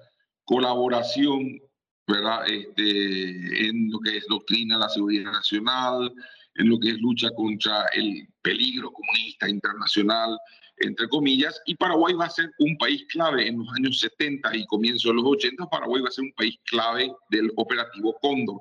colaboración, 0.44 1.60
¿verdad? 2.06 2.48
Este, 2.48 3.68
en 3.68 3.90
lo 3.90 4.00
que 4.00 4.16
es 4.16 4.26
doctrina 4.28 4.78
la 4.78 4.88
seguridad 4.88 5.30
nacional, 5.30 6.10
en 6.58 6.68
lo 6.68 6.78
que 6.78 6.90
es 6.90 6.98
lucha 6.98 7.30
contra 7.34 7.86
el 7.94 8.28
peligro 8.42 8.92
comunista 8.92 9.48
internacional, 9.48 10.36
entre 10.78 11.08
comillas, 11.08 11.60
y 11.66 11.74
Paraguay 11.74 12.14
va 12.14 12.26
a 12.26 12.30
ser 12.30 12.50
un 12.58 12.76
país 12.76 13.04
clave 13.08 13.48
en 13.48 13.58
los 13.58 13.68
años 13.76 14.00
70 14.00 14.56
y 14.56 14.66
comienzo 14.66 15.08
de 15.08 15.14
los 15.14 15.24
80, 15.24 15.66
Paraguay 15.66 16.02
va 16.02 16.08
a 16.08 16.12
ser 16.12 16.24
un 16.24 16.32
país 16.32 16.56
clave 16.64 17.10
del 17.30 17.50
operativo 17.56 18.16
Cóndor. 18.20 18.60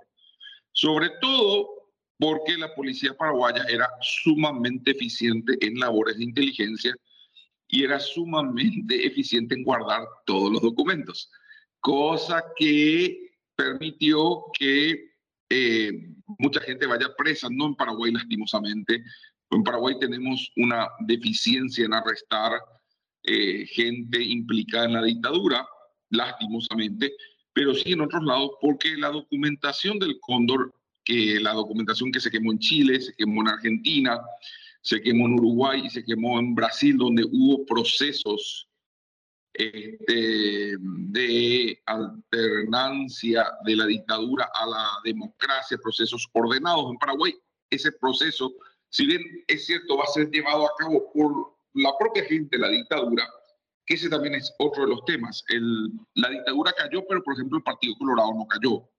Sobre 0.72 1.10
todo 1.22 1.70
porque 2.20 2.58
la 2.58 2.74
policía 2.74 3.16
paraguaya 3.16 3.64
era 3.70 3.90
sumamente 4.02 4.92
eficiente 4.92 5.58
en 5.62 5.80
labores 5.80 6.18
de 6.18 6.24
inteligencia 6.24 6.96
y 7.68 7.84
era 7.84 8.00
sumamente 8.00 9.06
eficiente 9.08 9.56
en 9.56 9.64
guardar 9.64 10.04
todos 10.26 10.52
los 10.52 10.62
documentos, 10.62 11.30
cosa 11.80 12.44
que 12.56 13.32
permitió 13.56 14.46
que 14.58 15.12
eh, 15.50 15.92
mucha 16.40 16.60
gente 16.62 16.86
vaya 16.86 17.14
presa, 17.18 17.48
no 17.52 17.68
en 17.68 17.76
Paraguay 17.76 18.12
lastimosamente, 18.12 19.04
en 19.52 19.64
Paraguay 19.64 19.96
tenemos 20.00 20.52
una 20.58 20.88
deficiencia 21.00 21.86
en 21.86 21.94
arrestar 21.94 22.54
eh, 23.24 23.66
gente 23.68 24.22
implicada 24.22 24.86
en 24.86 24.94
la 24.94 25.04
dictadura, 25.04 25.66
lastimosamente, 26.10 27.14
pero 27.54 27.74
sí 27.74 27.94
en 27.94 28.02
otros 28.02 28.24
lados, 28.24 28.52
porque 28.62 28.96
la 28.98 29.10
documentación 29.10 30.00
del 30.00 30.20
Cóndor, 30.20 30.74
que 31.04 31.40
la 31.40 31.54
documentación 31.54 32.12
que 32.12 32.20
se 32.20 32.30
quemó 32.30 32.52
en 32.52 32.60
Chile, 32.60 33.00
se 33.00 33.14
quemó 33.16 33.42
en 33.42 33.50
Argentina, 33.50 34.20
se 34.82 35.02
quemó 35.02 35.28
en 35.28 35.34
Uruguay 35.34 35.82
y 35.86 35.90
se 35.90 36.04
quemó 36.04 36.40
en 36.40 36.56
Brasil, 36.56 36.98
donde 36.98 37.24
hubo 37.26 37.66
procesos 37.66 38.67
este, 39.58 40.78
de 40.80 41.82
alternancia 41.86 43.52
de 43.66 43.76
la 43.76 43.86
dictadura 43.86 44.50
a 44.54 44.66
la 44.66 44.90
democracia, 45.04 45.78
procesos 45.78 46.28
ordenados 46.34 46.92
en 46.92 46.98
Paraguay. 46.98 47.34
Ese 47.70 47.92
proceso 47.92 48.54
si 48.90 49.06
bien 49.06 49.22
es 49.48 49.66
cierto, 49.66 49.98
va 49.98 50.04
a 50.04 50.08
ser 50.08 50.30
llevado 50.32 50.66
a 50.66 50.72
cabo 50.78 51.12
por 51.14 51.58
la 51.74 51.92
propia 51.98 52.24
gente, 52.26 52.58
la 52.58 52.70
dictadura, 52.70 53.28
que 53.86 53.96
ese 53.96 54.10
también 54.10 54.36
es 54.36 54.54
otro 54.60 54.84
de 54.84 54.90
los 54.90 55.06
temas. 55.06 55.44
La 56.16 56.30
dictadura 56.30 56.74
cayó, 56.74 57.06
pero 57.08 57.24
por 57.24 57.34
ejemplo 57.34 57.58
el 57.58 57.64
Partido 57.64 57.96
Colorado 57.98 58.34
no 58.34 58.48
cayó. 58.48 58.90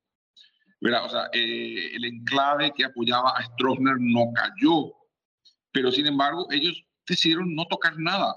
¿verdad? 0.81 1.07
O 1.07 1.09
sea, 1.09 1.29
eh, 1.33 1.91
el 1.95 2.05
enclave 2.05 2.73
que 2.77 2.85
apoyaba 2.85 3.31
a 3.37 3.43
Stroessner 3.43 3.97
no 3.99 4.33
cayó, 4.33 4.95
pero 5.73 5.91
sin 5.91 6.07
embargo 6.07 6.47
ellos 6.51 6.85
decidieron 7.07 7.55
no 7.55 7.67
tocar 7.67 7.99
nada. 7.99 8.37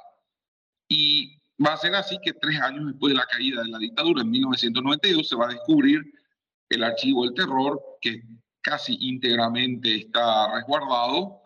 Y 0.87 1.39
va 1.65 1.73
a 1.73 1.77
ser 1.77 1.93
así 1.95 2.17
que 2.23 2.33
tres 2.33 2.59
años 2.61 2.87
después 2.87 3.13
de 3.13 3.17
la 3.17 3.25
caída 3.25 3.61
de 3.61 3.69
la 3.69 3.77
dictadura, 3.77 4.21
en 4.21 4.31
1992, 4.31 5.27
se 5.27 5.35
va 5.35 5.45
a 5.45 5.53
descubrir 5.53 6.01
el 6.69 6.83
archivo 6.83 7.25
del 7.25 7.33
terror, 7.33 7.81
que 8.01 8.23
casi 8.61 8.97
íntegramente 8.99 9.95
está 9.95 10.53
resguardado, 10.53 11.41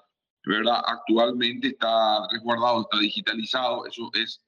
¿verdad? 0.46 0.82
Actualmente 0.86 1.70
está 1.70 2.28
resguardado, 2.32 2.82
está 2.82 3.00
digitalizado, 3.00 3.86
eso 3.88 4.10
es, 4.14 4.42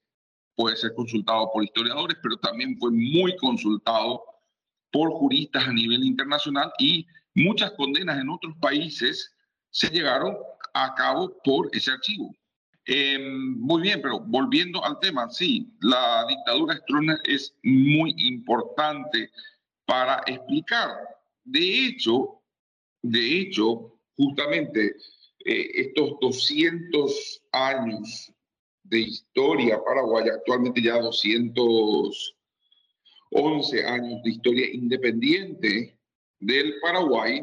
puede 0.55 0.75
ser 0.75 0.93
consultado 0.93 1.49
por 1.51 1.63
historiadores, 1.63 2.17
pero 2.21 2.37
también 2.37 2.77
fue 2.77 2.91
muy 2.91 3.35
consultado 3.37 4.21
por 4.91 5.11
juristas 5.11 5.67
a 5.67 5.73
nivel 5.73 6.03
internacional 6.03 6.71
y 6.79 7.05
muchas 7.33 7.71
condenas 7.71 8.19
en 8.19 8.29
otros 8.29 8.55
países 8.59 9.35
se 9.69 9.89
llegaron 9.89 10.35
a 10.73 10.93
cabo 10.95 11.35
por 11.43 11.69
ese 11.73 11.91
archivo. 11.91 12.33
Em, 12.89 13.59
muy 13.59 13.81
bien, 13.81 14.01
pero 14.01 14.21
volviendo 14.21 14.81
al 14.83 14.97
tema, 14.99 15.29
sí, 15.29 15.69
la 15.81 16.25
dictadura 16.25 16.77
Stroessner 16.77 17.19
es 17.25 17.53
muy 17.61 18.15
importante 18.17 19.29
para 19.85 20.23
explicar. 20.25 20.91
De 21.43 21.87
hecho, 21.87 22.41
de 23.01 23.41
hecho, 23.41 23.99
justamente 24.15 24.95
eh, 25.43 25.69
estos 25.73 26.17
200 26.21 27.43
años 27.51 28.31
de 28.83 29.01
historia 29.01 29.83
paraguaya, 29.83 30.35
actualmente 30.35 30.81
ya 30.81 31.01
211 31.01 33.85
años 33.85 34.23
de 34.23 34.29
historia 34.29 34.73
independiente 34.73 35.99
del 36.39 36.79
Paraguay, 36.79 37.41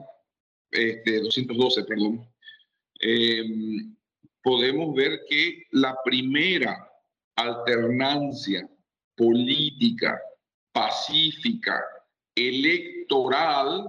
este, 0.70 1.20
212, 1.20 1.84
perdón, 1.84 2.26
em, 3.00 3.94
podemos 4.44 4.94
ver 4.94 5.22
que 5.28 5.64
la 5.70 5.96
primera 6.04 6.88
alternancia 7.34 8.68
política, 9.16 10.20
pacífica, 10.70 11.82
electoral, 12.36 13.88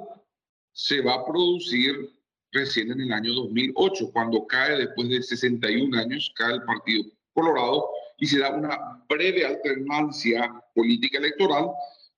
se 0.72 1.02
va 1.02 1.16
a 1.16 1.26
producir 1.26 2.10
recién 2.54 2.90
en 2.92 3.02
el 3.02 3.12
año 3.12 3.34
2008, 3.34 4.12
cuando 4.14 4.48
cae 4.48 4.78
después 4.78 5.10
de 5.10 5.22
61 5.22 5.98
años, 5.98 6.32
cae 6.36 6.54
el 6.54 6.64
Partido 6.64 7.04
Colorado 7.34 7.90
y 8.18 8.28
se 8.28 8.40
da 8.40 8.52
una 8.52 9.04
breve 9.10 9.46
alternancia 9.46 10.50
política 10.74 11.18
electoral, 11.18 11.70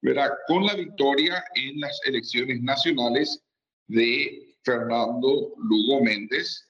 ¿verdad? 0.02 0.30
Con 0.48 0.64
la 0.64 0.76
victoria 0.76 1.44
en 1.56 1.80
las 1.80 2.00
elecciones 2.06 2.62
nacionales 2.62 3.44
de 3.88 4.56
Fernando 4.64 5.54
Lugo 5.58 6.04
Méndez, 6.04 6.68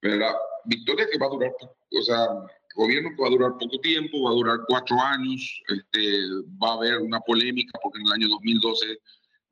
¿verdad? 0.00 0.34
Victoria 0.64 1.06
que 1.10 1.18
va 1.18 1.26
a 1.26 1.30
durar, 1.30 1.52
o 1.60 2.02
sea, 2.02 2.28
gobierno 2.74 3.10
que 3.10 3.22
va 3.22 3.28
a 3.28 3.30
durar 3.30 3.52
poco 3.58 3.78
tiempo, 3.80 4.22
va 4.22 4.30
a 4.30 4.34
durar 4.34 4.58
cuatro 4.66 5.00
años, 5.00 5.62
este, 5.68 6.26
va 6.62 6.70
a 6.70 6.74
haber 6.74 6.98
una 6.98 7.20
polémica 7.20 7.78
porque 7.82 7.98
en 8.00 8.06
el 8.06 8.12
año 8.12 8.28
2012 8.28 8.98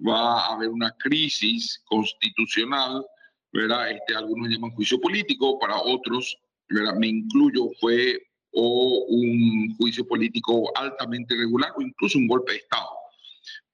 va 0.07 0.41
a 0.41 0.55
haber 0.55 0.69
una 0.71 0.91
crisis 0.99 1.83
constitucional 1.87 3.05
¿verdad? 3.53 3.91
Este, 3.91 4.15
algunos 4.15 4.49
llaman 4.49 4.71
juicio 4.73 5.01
político, 5.01 5.59
para 5.59 5.81
otros, 5.81 6.39
¿verdad? 6.69 6.95
me 6.95 7.09
incluyo, 7.09 7.71
fue 7.81 8.21
o 8.53 9.05
un 9.09 9.77
juicio 9.77 10.05
político 10.07 10.77
altamente 10.77 11.35
irregular 11.35 11.73
o 11.77 11.83
incluso 11.83 12.19
un 12.19 12.27
golpe 12.27 12.53
de 12.53 12.59
Estado 12.59 12.89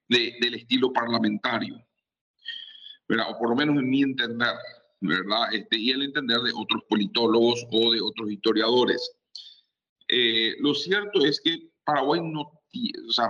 de, 0.07 0.35
del 0.39 0.53
estilo 0.53 0.93
parlamentario, 0.93 1.83
¿verdad? 3.07 3.27
o 3.31 3.39
por 3.39 3.49
lo 3.49 3.55
menos 3.55 3.77
en 3.77 3.89
mi 3.89 4.03
entender. 4.03 4.53
¿Verdad? 4.99 5.53
Este, 5.53 5.77
y 5.77 5.91
el 5.91 6.03
entender 6.03 6.39
de 6.41 6.51
otros 6.55 6.83
politólogos 6.89 7.65
o 7.71 7.91
de 7.93 8.01
otros 8.01 8.31
historiadores. 8.31 9.11
Eh, 10.07 10.55
lo 10.59 10.73
cierto 10.73 11.25
es 11.25 11.39
que 11.41 11.69
Paraguay 11.83 12.21
no 12.21 12.57
o 13.07 13.11
sea, 13.11 13.29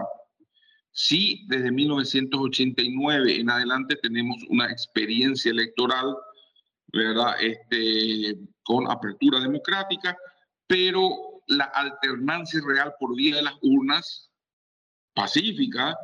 sí, 0.91 1.45
desde 1.47 1.71
1989 1.71 3.39
en 3.39 3.49
adelante 3.49 3.95
tenemos 3.97 4.37
una 4.49 4.69
experiencia 4.71 5.51
electoral, 5.51 6.15
¿verdad? 6.87 7.35
Este, 7.41 8.37
con 8.63 8.89
apertura 8.89 9.39
democrática, 9.39 10.17
pero 10.65 11.43
la 11.47 11.65
alternancia 11.65 12.59
real 12.65 12.93
por 12.99 13.15
vía 13.15 13.37
de 13.37 13.43
las 13.43 13.55
urnas 13.61 14.31
pacífica 15.13 15.95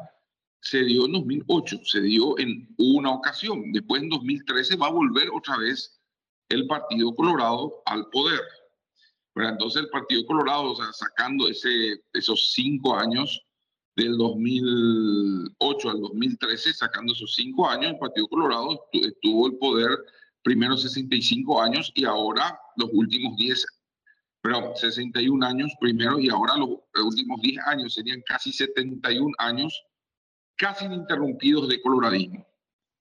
se 0.64 0.82
dio 0.82 1.06
en 1.06 1.12
2008, 1.12 1.80
se 1.84 2.02
dio 2.02 2.40
en 2.40 2.74
una 2.78 3.12
ocasión. 3.12 3.72
Después 3.74 4.02
en 4.02 4.10
2013 4.10 4.78
va 4.78 4.88
a 4.88 4.92
volver 4.92 5.30
otra 5.34 5.58
vez 5.58 6.00
el 6.48 6.68
Partido 6.68 7.14
Colorado 7.14 7.82
al 7.86 8.08
poder. 8.10 8.40
Pero 9.34 9.50
entonces 9.50 9.84
el 9.84 9.90
Partido 9.90 10.26
Colorado, 10.26 10.72
o 10.72 10.76
sacando 10.94 11.50
ese, 11.50 12.02
esos 12.14 12.54
cinco 12.54 12.96
años 12.96 13.46
del 13.98 14.18
2008 14.18 15.90
al 15.90 16.00
2013, 16.00 16.74
sacando 16.74 17.12
esos 17.12 17.36
cinco 17.36 17.68
años, 17.70 17.92
el 17.92 18.00
Partido 18.00 18.28
Colorado 18.30 18.88
tuvo 19.22 19.48
el 19.48 19.58
poder 19.58 19.90
primero 20.44 20.78
65 20.78 21.62
años 21.62 21.92
y 21.94 22.06
ahora 22.06 22.58
los 22.78 22.90
últimos 22.94 23.36
10, 23.36 23.66
pero 24.42 24.74
61 24.76 25.46
años 25.46 25.74
primero 25.82 26.20
y 26.20 26.30
ahora 26.30 26.56
los 26.56 27.06
últimos 27.06 27.42
10 27.42 27.58
años 27.66 27.94
serían 27.96 28.22
casi 28.26 28.54
71 28.54 29.34
años 29.40 29.84
casi 30.58 30.86
ininterrumpidos 30.86 31.68
de 31.70 31.82
coloradismo. 31.82 32.46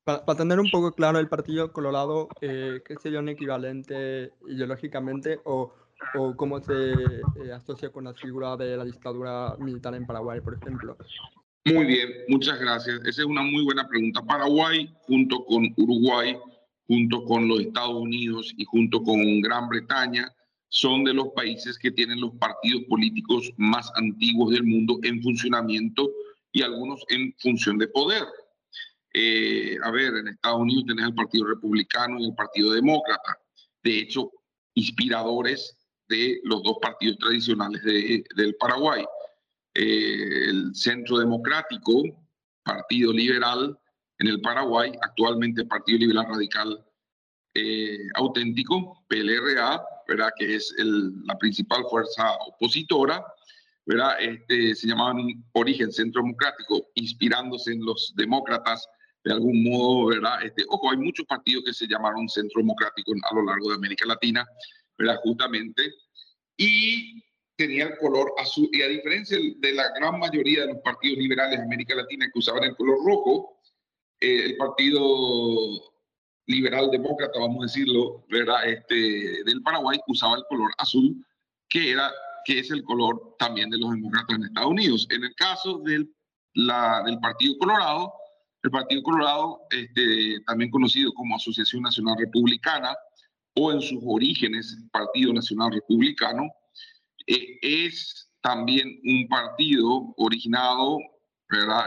Para, 0.04 0.24
tener 0.36 0.58
un 0.58 0.68
poco 0.70 0.92
claro, 0.92 1.20
el 1.20 1.28
Partido 1.28 1.72
Colorado, 1.72 2.28
eh, 2.40 2.80
¿qué 2.84 2.96
sería 2.96 3.20
un 3.20 3.28
equivalente 3.28 4.32
ideológicamente 4.48 5.38
o, 5.44 5.72
o 6.14 6.36
cómo 6.36 6.60
se 6.60 6.92
eh, 6.92 7.52
asocia 7.54 7.90
con 7.90 8.04
la 8.04 8.14
figura 8.14 8.56
de 8.56 8.76
la 8.76 8.84
dictadura 8.84 9.54
militar 9.60 9.94
en 9.94 10.04
Paraguay, 10.04 10.40
por 10.40 10.54
ejemplo? 10.54 10.96
Muy 11.64 11.84
bien, 11.84 12.10
muchas 12.26 12.58
gracias. 12.58 13.00
Esa 13.04 13.22
es 13.22 13.26
una 13.26 13.42
muy 13.42 13.62
buena 13.62 13.86
pregunta. 13.86 14.20
Paraguay, 14.22 14.92
junto 15.02 15.44
con 15.44 15.72
Uruguay, 15.76 16.36
junto 16.88 17.24
con 17.24 17.46
los 17.46 17.60
Estados 17.60 17.94
Unidos 17.94 18.52
y 18.56 18.64
junto 18.64 19.00
con 19.04 19.40
Gran 19.40 19.68
Bretaña, 19.68 20.34
son 20.68 21.04
de 21.04 21.14
los 21.14 21.28
países 21.28 21.78
que 21.78 21.92
tienen 21.92 22.20
los 22.20 22.32
partidos 22.36 22.82
políticos 22.88 23.52
más 23.56 23.92
antiguos 23.94 24.50
del 24.50 24.64
mundo 24.64 24.98
en 25.04 25.22
funcionamiento 25.22 26.10
y 26.52 26.62
algunos 26.62 27.02
en 27.08 27.34
función 27.38 27.78
de 27.78 27.88
poder. 27.88 28.24
Eh, 29.14 29.76
a 29.82 29.90
ver, 29.90 30.14
en 30.16 30.28
Estados 30.28 30.60
Unidos 30.60 30.84
tenés 30.86 31.06
el 31.06 31.14
Partido 31.14 31.46
Republicano 31.46 32.18
y 32.18 32.26
el 32.26 32.34
Partido 32.34 32.72
Demócrata, 32.72 33.38
de 33.82 33.98
hecho, 33.98 34.30
inspiradores 34.74 35.76
de 36.08 36.40
los 36.44 36.62
dos 36.62 36.78
partidos 36.80 37.18
tradicionales 37.18 37.82
de, 37.82 38.24
del 38.36 38.54
Paraguay. 38.56 39.04
Eh, 39.74 40.48
el 40.48 40.74
Centro 40.74 41.18
Democrático, 41.18 42.02
Partido 42.62 43.12
Liberal, 43.12 43.78
en 44.18 44.28
el 44.28 44.40
Paraguay, 44.40 44.92
actualmente 45.02 45.64
Partido 45.64 45.98
Liberal 45.98 46.26
Radical 46.28 46.84
eh, 47.54 47.98
Auténtico, 48.14 49.04
PLRA, 49.08 49.82
¿verdad? 50.06 50.30
que 50.38 50.54
es 50.54 50.74
la 50.78 51.36
principal 51.38 51.84
fuerza 51.90 52.32
opositora, 52.46 53.24
¿verdad? 53.86 54.16
Este, 54.20 54.74
se 54.74 54.86
llamaban 54.86 55.16
Origen 55.52 55.92
Centro 55.92 56.22
Democrático, 56.22 56.88
inspirándose 56.94 57.72
en 57.72 57.84
los 57.84 58.12
demócratas 58.16 58.86
de 59.24 59.32
algún 59.32 59.62
modo, 59.62 60.06
¿verdad? 60.06 60.42
Este, 60.44 60.64
ojo, 60.68 60.90
hay 60.90 60.98
muchos 60.98 61.26
partidos 61.26 61.64
que 61.64 61.72
se 61.72 61.86
llamaron 61.86 62.28
Centro 62.28 62.60
Democrático 62.60 63.12
a 63.30 63.34
lo 63.34 63.44
largo 63.44 63.70
de 63.70 63.76
América 63.76 64.06
Latina, 64.06 64.46
¿verdad? 64.98 65.20
Justamente, 65.22 65.92
y 66.56 67.22
tenía 67.56 67.84
el 67.84 67.98
color 67.98 68.32
azul, 68.38 68.68
y 68.72 68.82
a 68.82 68.88
diferencia 68.88 69.38
de 69.58 69.72
la 69.72 69.90
gran 69.98 70.18
mayoría 70.18 70.62
de 70.62 70.74
los 70.74 70.82
partidos 70.82 71.18
liberales 71.18 71.58
de 71.58 71.64
América 71.64 71.94
Latina 71.94 72.26
que 72.32 72.38
usaban 72.38 72.64
el 72.64 72.76
color 72.76 72.98
rojo, 73.04 73.58
eh, 74.20 74.46
el 74.46 74.56
Partido 74.56 75.00
Liberal 76.46 76.90
Demócrata, 76.90 77.38
vamos 77.38 77.62
a 77.62 77.66
decirlo, 77.66 78.24
¿verdad? 78.28 78.68
Este, 78.68 79.44
del 79.44 79.62
Paraguay 79.62 79.98
usaba 80.08 80.36
el 80.36 80.44
color 80.48 80.72
azul, 80.78 81.24
que, 81.68 81.92
era, 81.92 82.12
que 82.44 82.58
es 82.58 82.70
el 82.70 82.82
color 82.82 83.36
también 83.38 83.70
de 83.70 83.78
los 83.78 83.90
demócratas 83.90 84.36
en 84.36 84.44
Estados 84.44 84.70
Unidos. 84.70 85.06
En 85.10 85.24
el 85.24 85.34
caso 85.34 85.78
del, 85.78 86.10
Partido 87.20 87.56
Colorado, 87.58 88.12
el 88.62 88.70
Partido 88.70 89.02
Colorado, 89.02 89.60
este, 89.70 90.40
también 90.46 90.70
conocido 90.70 91.12
como 91.14 91.36
Asociación 91.36 91.82
Nacional 91.82 92.16
Republicana, 92.18 92.94
o 93.54 93.72
en 93.72 93.80
sus 93.80 94.00
orígenes 94.06 94.78
Partido 94.92 95.32
Nacional 95.32 95.72
Republicano, 95.72 96.50
eh, 97.26 97.58
es 97.60 98.30
también 98.40 99.00
un 99.04 99.28
partido 99.28 100.14
originado. 100.16 100.98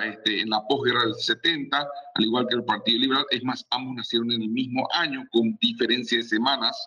Este, 0.04 0.42
en 0.42 0.50
la 0.52 0.62
posguerra 0.68 1.02
del 1.06 1.16
70, 1.16 1.88
al 2.14 2.24
igual 2.24 2.46
que 2.48 2.56
el 2.56 2.64
Partido 2.66 3.00
Liberal. 3.00 3.26
Es 3.32 3.44
más, 3.44 3.66
ambos 3.72 3.96
nacieron 3.96 4.32
en 4.32 4.44
el 4.44 4.50
mismo 4.50 4.88
año, 4.94 5.26
con 5.32 5.58
diferencia 5.60 6.20
de 6.20 6.24
semanas. 6.24 6.78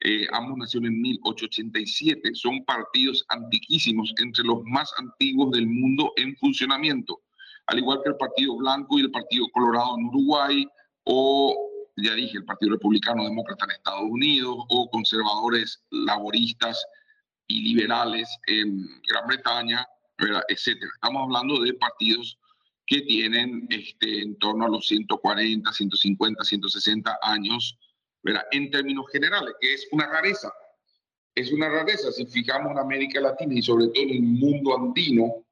Eh, 0.00 0.26
ambos 0.32 0.56
nacieron 0.58 0.86
en 0.86 1.00
1887. 1.00 2.34
Son 2.34 2.64
partidos 2.64 3.24
antiquísimos, 3.28 4.12
entre 4.18 4.44
los 4.44 4.62
más 4.64 4.92
antiguos 4.98 5.52
del 5.52 5.66
mundo 5.66 6.12
en 6.16 6.36
funcionamiento. 6.36 7.20
Al 7.66 7.78
igual 7.78 8.00
que 8.02 8.10
el 8.10 8.16
Partido 8.16 8.56
Blanco 8.56 8.98
y 8.98 9.02
el 9.02 9.10
Partido 9.10 9.46
Colorado 9.52 9.96
en 9.98 10.06
Uruguay, 10.06 10.66
o 11.04 11.54
ya 11.96 12.14
dije, 12.14 12.38
el 12.38 12.44
Partido 12.44 12.72
Republicano 12.72 13.24
Demócrata 13.24 13.66
en 13.66 13.72
Estados 13.72 14.08
Unidos, 14.08 14.56
o 14.68 14.90
conservadores 14.90 15.84
laboristas 15.90 16.82
y 17.46 17.62
liberales 17.62 18.28
en 18.46 18.86
Gran 19.06 19.26
Bretaña, 19.26 19.86
etcétera. 20.48 20.90
Estamos 20.94 21.22
hablando 21.24 21.62
de 21.62 21.74
partidos 21.74 22.38
que 22.86 23.02
tienen 23.02 23.66
este, 23.70 24.22
en 24.22 24.38
torno 24.38 24.66
a 24.66 24.68
los 24.68 24.86
140, 24.88 25.72
150, 25.72 26.44
160 26.44 27.18
años, 27.22 27.78
¿verdad? 28.22 28.44
en 28.50 28.70
términos 28.70 29.06
generales, 29.12 29.54
que 29.60 29.74
es 29.74 29.88
una 29.92 30.06
rareza. 30.06 30.52
Es 31.34 31.52
una 31.52 31.68
rareza 31.68 32.10
si 32.12 32.26
fijamos 32.26 32.72
en 32.72 32.78
América 32.78 33.20
Latina 33.20 33.54
y 33.54 33.62
sobre 33.62 33.86
todo 33.86 34.02
en 34.02 34.10
el 34.10 34.22
mundo 34.22 34.76
andino, 34.76 35.44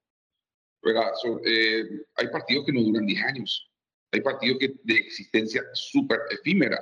¿verdad? 0.83 1.13
Eh, 1.45 1.85
hay 2.17 2.29
partidos 2.29 2.67
que 2.67 2.73
no 2.73 2.83
duran 2.83 3.07
10 3.07 3.23
años. 3.25 3.71
Hay 4.13 4.21
partidos 4.21 4.59
que 4.59 4.75
de 4.85 4.95
existencia 4.95 5.63
súper 5.75 6.21
efímera. 6.31 6.79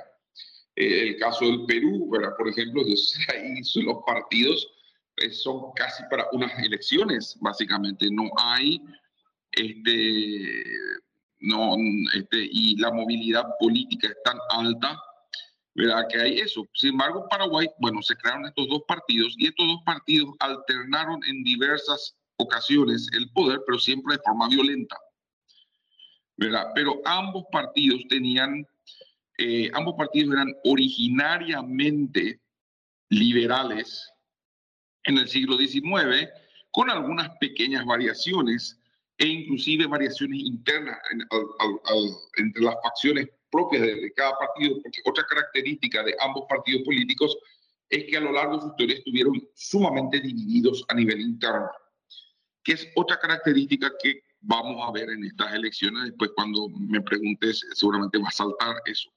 Eh, 0.75 1.09
el 1.09 1.17
caso 1.17 1.45
del 1.45 1.65
Perú, 1.65 2.09
¿verdad? 2.09 2.35
por 2.37 2.47
ejemplo, 2.49 2.83
ahí 3.33 3.63
son 3.63 3.85
los 3.85 3.97
partidos 4.05 4.67
son 5.31 5.71
casi 5.75 6.03
para 6.09 6.27
unas 6.31 6.51
elecciones, 6.59 7.37
básicamente. 7.41 8.07
No 8.11 8.29
hay, 8.37 8.81
este, 9.51 10.63
no, 11.39 11.75
este, 12.15 12.47
y 12.51 12.77
la 12.77 12.91
movilidad 12.91 13.45
política 13.59 14.07
es 14.07 14.17
tan 14.23 14.37
alta, 14.49 14.99
¿verdad? 15.77 16.07
Que 16.09 16.19
hay 16.19 16.39
eso. 16.39 16.67
Sin 16.73 16.89
embargo, 16.89 17.27
Paraguay, 17.29 17.69
bueno, 17.77 18.01
se 18.01 18.15
crearon 18.15 18.47
estos 18.47 18.67
dos 18.67 18.81
partidos 18.87 19.35
y 19.37 19.45
estos 19.45 19.67
dos 19.67 19.81
partidos 19.85 20.35
alternaron 20.39 21.23
en 21.25 21.43
diversas 21.43 22.15
ocasiones 22.37 23.07
el 23.13 23.29
poder, 23.29 23.61
pero 23.65 23.77
siempre 23.77 24.15
de 24.15 24.23
forma 24.23 24.49
violenta, 24.49 24.97
¿verdad? 26.35 26.71
Pero 26.73 26.99
ambos 27.05 27.45
partidos 27.51 28.01
tenían, 28.09 28.65
eh, 29.37 29.69
ambos 29.75 29.93
partidos 29.95 30.33
eran 30.33 30.51
originariamente 30.63 32.41
liberales, 33.09 34.11
en 35.03 35.19
el 35.19 35.27
siglo 35.27 35.57
XIX, 35.57 36.27
con 36.71 36.89
algunas 36.89 37.29
pequeñas 37.39 37.85
variaciones 37.85 38.79
e 39.19 39.27
inclusive 39.27 39.85
variaciones 39.85 40.39
internas 40.39 40.97
entre 42.35 42.61
las 42.63 42.75
facciones 42.83 43.29
propias 43.51 43.81
de, 43.81 44.13
cada 44.13 44.37
partido, 44.37 44.81
porque 44.81 45.01
otra 45.05 45.25
característica 45.25 46.03
de 46.03 46.15
ambos 46.19 46.45
partidos 46.49 46.83
políticos 46.83 47.37
es 47.89 48.05
que 48.05 48.17
a 48.17 48.21
lo 48.21 48.31
largo 48.31 48.55
de 48.55 48.61
su 48.61 48.67
historia 48.67 48.97
estuvieron 48.97 49.49
sumamente 49.55 50.19
divididos 50.19 50.83
a 50.89 50.93
nivel 50.93 51.21
interno, 51.21 51.69
que 52.63 52.73
es 52.73 52.87
otra 52.95 53.19
característica 53.19 53.91
que 54.01 54.21
vamos 54.41 54.87
a 54.87 54.91
ver 54.91 55.09
en 55.09 55.23
estas 55.23 55.53
elecciones. 55.53 56.03
Después, 56.05 56.31
cuando 56.35 56.69
me 56.69 57.01
preguntes, 57.01 57.65
seguramente 57.73 58.17
va 58.17 58.27
a 58.27 58.31
saltar 58.31 58.75
eso. 58.85 59.09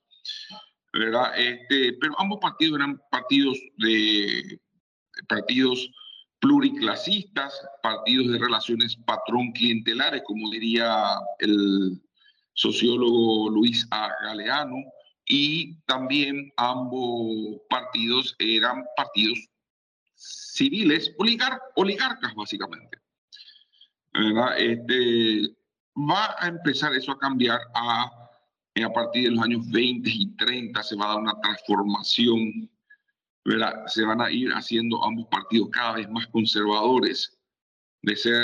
Este, 1.36 1.92
pero 2.00 2.14
ambos 2.18 2.38
partidos 2.40 2.78
eran 2.78 3.00
partidos 3.10 3.58
de 3.78 4.60
partidos 5.28 5.90
pluriclasistas, 6.40 7.54
partidos 7.82 8.32
de 8.32 8.38
relaciones 8.38 8.96
patrón 9.04 9.52
clientelares, 9.52 10.22
como 10.24 10.50
diría 10.50 11.18
el 11.38 12.00
sociólogo 12.60 13.48
Luis 13.48 13.86
A. 13.90 14.10
Galeano, 14.22 14.76
y 15.24 15.76
también 15.86 16.52
ambos 16.56 17.58
partidos 17.70 18.36
eran 18.38 18.84
partidos 18.96 19.38
civiles, 20.14 21.14
oligarcas 21.16 22.34
básicamente. 22.34 22.98
Este, 24.58 25.56
va 25.96 26.36
a 26.38 26.48
empezar 26.48 26.94
eso 26.94 27.12
a 27.12 27.18
cambiar 27.18 27.60
a, 27.74 28.10
a 28.84 28.92
partir 28.92 29.24
de 29.24 29.30
los 29.30 29.42
años 29.42 29.70
20 29.70 30.10
y 30.12 30.36
30 30.36 30.82
se 30.82 30.96
va 30.96 31.06
a 31.06 31.08
dar 31.08 31.18
una 31.18 31.40
transformación, 31.40 32.70
¿verdad? 33.46 33.86
se 33.86 34.04
van 34.04 34.20
a 34.20 34.30
ir 34.30 34.50
haciendo 34.50 35.02
ambos 35.02 35.26
partidos 35.28 35.70
cada 35.70 35.94
vez 35.94 36.10
más 36.10 36.26
conservadores, 36.26 37.39
de 38.02 38.16
ser 38.16 38.42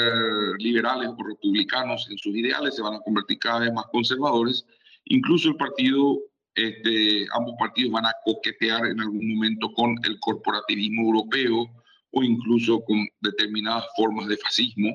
liberales 0.59 1.09
o 1.09 1.25
republicanos 1.25 2.07
en 2.11 2.19
sus 2.19 2.35
ideales, 2.35 2.77
se 2.77 2.83
van 2.83 2.95
a 2.95 3.01
convertir 3.01 3.39
cada 3.39 3.61
vez 3.61 3.73
más 3.73 3.87
conservadores. 3.87 4.67
Incluso 5.07 5.51
el 5.51 5.57
partido, 5.57 6.19
este, 6.55 7.27
ambos 7.33 7.55
partidos 7.59 7.93
van 7.93 8.07
a 8.07 8.15
coquetear 8.25 8.87
en 8.87 9.01
algún 9.01 9.35
momento 9.35 9.73
con 9.73 9.97
el 10.05 10.19
corporativismo 10.21 11.03
europeo 11.03 11.71
o 12.11 12.23
incluso 12.23 12.83
con 12.85 13.07
determinadas 13.21 13.85
formas 13.97 14.27
de 14.29 14.37
fascismo, 14.37 14.95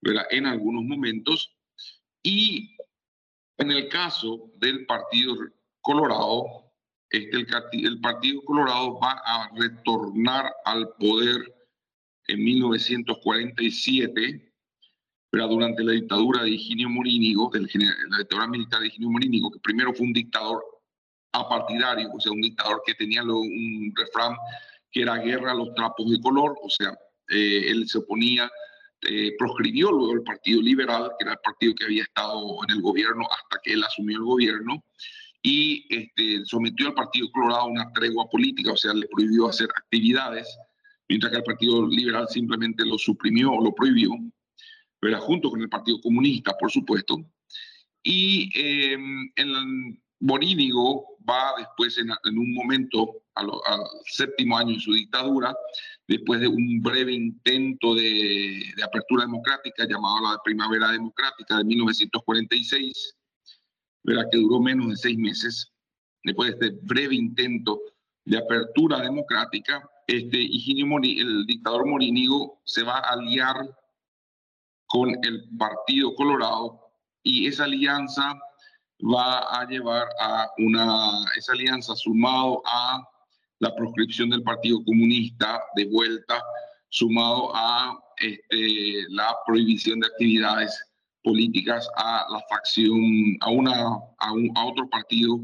¿verdad? 0.00 0.26
en 0.30 0.46
algunos 0.46 0.84
momentos. 0.84 1.52
Y 2.22 2.76
en 3.56 3.70
el 3.70 3.88
caso 3.88 4.50
del 4.56 4.86
Partido 4.86 5.36
Colorado, 5.80 6.44
este, 7.10 7.38
el, 7.38 7.46
el 7.72 8.00
Partido 8.00 8.42
Colorado 8.44 8.98
va 9.00 9.20
a 9.24 9.50
retornar 9.56 10.52
al 10.64 10.90
poder 10.98 11.57
en 12.28 12.44
1947, 12.44 14.52
pero 15.30 15.48
durante 15.48 15.82
la 15.82 15.92
dictadura 15.92 16.44
de 16.44 16.50
Higinio 16.50 16.88
Morínigo, 16.88 17.50
del, 17.52 17.68
la 18.08 18.18
dictadura 18.18 18.46
militar 18.46 18.80
de 18.80 18.86
Higinio 18.86 19.10
Morínigo, 19.10 19.50
que 19.50 19.58
primero 19.60 19.92
fue 19.92 20.06
un 20.06 20.12
dictador 20.12 20.64
apartidario, 21.32 22.10
o 22.12 22.20
sea, 22.20 22.32
un 22.32 22.40
dictador 22.40 22.82
que 22.86 22.94
tenía 22.94 23.22
un 23.22 23.92
refrán 23.96 24.36
que 24.90 25.02
era 25.02 25.16
guerra 25.16 25.52
a 25.52 25.56
los 25.56 25.74
trapos 25.74 26.10
de 26.10 26.20
color, 26.20 26.56
o 26.62 26.70
sea, 26.70 26.96
eh, 27.28 27.70
él 27.70 27.88
se 27.88 27.98
oponía 27.98 28.50
eh, 29.02 29.36
proscribió 29.38 29.92
luego 29.92 30.14
el 30.14 30.22
Partido 30.22 30.60
Liberal, 30.60 31.12
que 31.16 31.24
era 31.24 31.32
el 31.32 31.38
partido 31.38 31.74
que 31.74 31.84
había 31.84 32.02
estado 32.02 32.58
en 32.64 32.76
el 32.76 32.82
gobierno 32.82 33.28
hasta 33.30 33.60
que 33.62 33.74
él 33.74 33.84
asumió 33.84 34.16
el 34.16 34.24
gobierno, 34.24 34.82
y 35.40 35.86
este, 35.88 36.44
sometió 36.44 36.88
al 36.88 36.94
Partido 36.94 37.30
Colorado 37.30 37.60
a 37.60 37.66
una 37.66 37.92
tregua 37.92 38.28
política, 38.28 38.72
o 38.72 38.76
sea, 38.76 38.92
le 38.94 39.06
prohibió 39.06 39.48
hacer 39.48 39.68
actividades, 39.76 40.48
mientras 41.08 41.32
que 41.32 41.38
el 41.38 41.44
Partido 41.44 41.86
Liberal 41.86 42.28
simplemente 42.28 42.84
lo 42.84 42.98
suprimió 42.98 43.52
o 43.52 43.64
lo 43.64 43.74
prohibió, 43.74 44.10
pero 45.00 45.20
junto 45.20 45.50
con 45.50 45.60
el 45.60 45.68
Partido 45.68 46.00
Comunista, 46.00 46.56
por 46.58 46.70
supuesto. 46.70 47.16
Y 48.02 48.50
eh, 48.58 48.98
en 49.36 50.00
Morínigo 50.20 51.18
va 51.28 51.54
después 51.58 51.98
en, 51.98 52.38
un 52.38 52.54
momento, 52.54 53.22
al, 53.34 53.48
séptimo 54.06 54.56
año 54.56 54.74
de 54.74 54.80
su 54.80 54.92
dictadura, 54.92 55.54
después 56.06 56.40
de 56.40 56.48
un 56.48 56.80
breve 56.80 57.12
intento 57.12 57.94
de, 57.94 58.62
apertura 58.82 59.24
democrática 59.24 59.86
llamado 59.86 60.20
la 60.22 60.40
Primavera 60.42 60.90
Democrática 60.90 61.58
de 61.58 61.64
1946, 61.64 63.14
que 64.04 64.38
duró 64.38 64.60
menos 64.60 64.88
de 64.88 64.96
seis 64.96 65.18
meses, 65.18 65.72
después 66.24 66.58
de 66.58 66.66
este 66.66 66.78
breve 66.82 67.14
intento 67.14 67.80
de 68.24 68.38
apertura 68.38 69.00
democrática, 69.00 69.88
este, 70.08 70.38
el 70.42 71.46
dictador 71.46 71.86
Morínigo 71.86 72.60
se 72.64 72.82
va 72.82 72.98
a 72.98 73.12
aliar 73.12 73.56
con 74.86 75.10
el 75.10 75.44
Partido 75.58 76.14
Colorado 76.14 76.80
y 77.22 77.46
esa 77.46 77.64
alianza 77.64 78.34
va 79.00 79.40
a 79.60 79.66
llevar 79.66 80.08
a 80.20 80.50
una, 80.58 81.24
esa 81.36 81.52
alianza 81.52 81.94
sumado 81.94 82.62
a 82.64 83.06
la 83.60 83.74
proscripción 83.74 84.30
del 84.30 84.42
Partido 84.42 84.82
Comunista 84.84 85.60
de 85.76 85.84
vuelta, 85.86 86.42
sumado 86.88 87.54
a 87.54 87.98
este, 88.16 89.04
la 89.10 89.36
prohibición 89.46 90.00
de 90.00 90.06
actividades 90.06 90.82
políticas 91.22 91.86
a 91.96 92.26
la 92.30 92.40
facción, 92.48 93.36
a, 93.40 93.50
una, 93.50 93.74
a, 94.18 94.32
un, 94.32 94.50
a 94.56 94.64
otro 94.64 94.88
partido 94.88 95.38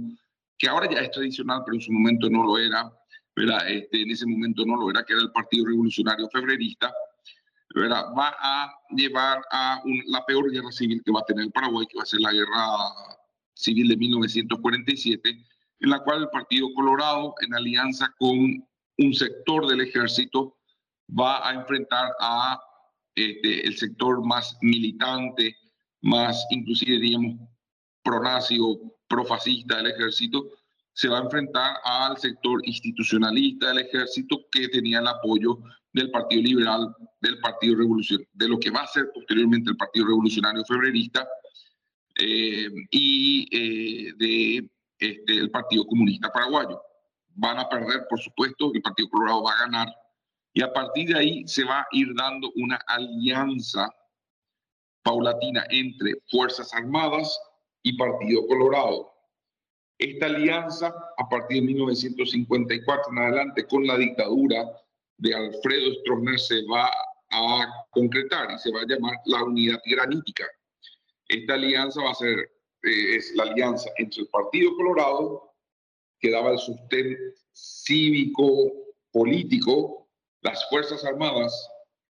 que 0.56 0.68
ahora 0.68 0.88
ya 0.90 1.00
es 1.00 1.10
tradicional, 1.10 1.62
pero 1.66 1.76
en 1.76 1.82
su 1.82 1.92
momento 1.92 2.30
no 2.30 2.44
lo 2.44 2.56
era, 2.56 2.90
¿verdad? 3.36 3.68
Este, 3.68 4.02
en 4.02 4.10
ese 4.10 4.26
momento 4.26 4.64
no 4.64 4.76
lo 4.76 4.90
era, 4.90 5.04
que 5.04 5.12
era 5.12 5.22
el 5.22 5.32
Partido 5.32 5.66
Revolucionario 5.66 6.28
Febrerista, 6.28 6.92
¿verdad? 7.74 8.04
va 8.16 8.34
a 8.38 8.72
llevar 8.90 9.42
a 9.50 9.82
la 10.06 10.24
peor 10.24 10.50
guerra 10.50 10.70
civil 10.70 11.02
que 11.04 11.10
va 11.10 11.20
a 11.20 11.24
tener 11.24 11.46
el 11.46 11.52
Paraguay, 11.52 11.86
que 11.86 11.96
va 11.96 12.04
a 12.04 12.06
ser 12.06 12.20
la 12.20 12.32
guerra 12.32 12.66
civil 13.54 13.88
de 13.88 13.96
1947, 13.96 15.46
en 15.80 15.90
la 15.90 16.00
cual 16.00 16.22
el 16.22 16.28
Partido 16.28 16.72
Colorado, 16.74 17.34
en 17.40 17.54
alianza 17.54 18.14
con 18.18 18.64
un 18.98 19.14
sector 19.14 19.66
del 19.66 19.80
ejército, 19.80 20.56
va 21.08 21.48
a 21.48 21.54
enfrentar 21.54 22.12
a 22.20 22.60
este, 23.14 23.66
el 23.66 23.76
sector 23.76 24.24
más 24.24 24.56
militante, 24.60 25.56
más 26.02 26.46
inclusive, 26.50 26.98
digamos, 26.98 27.36
pronazi 28.02 28.58
o 28.60 28.80
profascista 29.08 29.76
del 29.76 29.88
ejército, 29.88 30.48
se 30.94 31.08
va 31.08 31.18
a 31.18 31.22
enfrentar 31.22 31.76
al 31.84 32.16
sector 32.16 32.60
institucionalista 32.64 33.68
del 33.68 33.80
ejército 33.80 34.40
que 34.50 34.68
tenía 34.68 35.00
el 35.00 35.08
apoyo 35.08 35.58
del 35.92 36.10
Partido 36.10 36.42
Liberal, 36.42 36.94
del 37.20 37.38
Partido 37.40 37.76
Revolucionario, 37.76 38.28
de 38.32 38.48
lo 38.48 38.58
que 38.58 38.70
va 38.70 38.80
a 38.80 38.86
ser 38.86 39.10
posteriormente 39.12 39.70
el 39.70 39.76
Partido 39.76 40.06
Revolucionario 40.06 40.64
Febrerista, 40.64 41.26
eh, 42.16 42.68
y 42.90 43.48
eh, 43.50 44.12
de 44.16 44.70
este, 44.98 45.48
Partido 45.48 45.86
Comunista 45.86 46.30
Paraguayo. 46.30 46.80
Van 47.36 47.58
a 47.58 47.68
perder, 47.68 48.06
por 48.08 48.20
supuesto, 48.20 48.70
el 48.72 48.82
Partido 48.82 49.08
Colorado 49.08 49.42
va 49.42 49.52
a 49.52 49.60
ganar 49.64 49.88
y 50.52 50.62
a 50.62 50.72
partir 50.72 51.08
de 51.08 51.18
ahí 51.18 51.48
se 51.48 51.64
va 51.64 51.80
a 51.80 51.86
ir 51.90 52.14
dando 52.14 52.52
una 52.54 52.76
alianza 52.86 53.88
paulatina 55.02 55.64
entre 55.70 56.14
Fuerzas 56.30 56.72
Armadas 56.72 57.36
y 57.82 57.96
Partido 57.96 58.46
Colorado. 58.46 59.13
Esta 59.98 60.26
alianza, 60.26 60.94
a 61.16 61.28
partir 61.28 61.60
de 61.60 61.68
1954 61.68 63.12
en 63.12 63.18
adelante, 63.18 63.66
con 63.66 63.86
la 63.86 63.96
dictadura 63.96 64.64
de 65.18 65.34
Alfredo 65.34 65.94
Stroessner, 66.00 66.38
se 66.38 66.62
va 66.66 66.90
a 67.30 67.86
concretar 67.90 68.48
y 68.54 68.58
se 68.58 68.72
va 68.72 68.82
a 68.82 68.86
llamar 68.86 69.16
la 69.26 69.44
Unidad 69.44 69.80
Granítica. 69.86 70.46
Esta 71.28 71.54
alianza 71.54 72.02
va 72.02 72.10
a 72.10 72.14
ser, 72.14 72.38
eh, 72.82 73.16
es 73.16 73.34
la 73.34 73.44
alianza 73.44 73.90
entre 73.98 74.22
el 74.22 74.28
Partido 74.28 74.74
Colorado, 74.76 75.54
que 76.20 76.30
daba 76.30 76.52
el 76.52 76.58
sustento 76.58 77.20
cívico, 77.52 78.72
político, 79.12 80.08
las 80.42 80.68
Fuerzas 80.68 81.04
Armadas, 81.04 81.70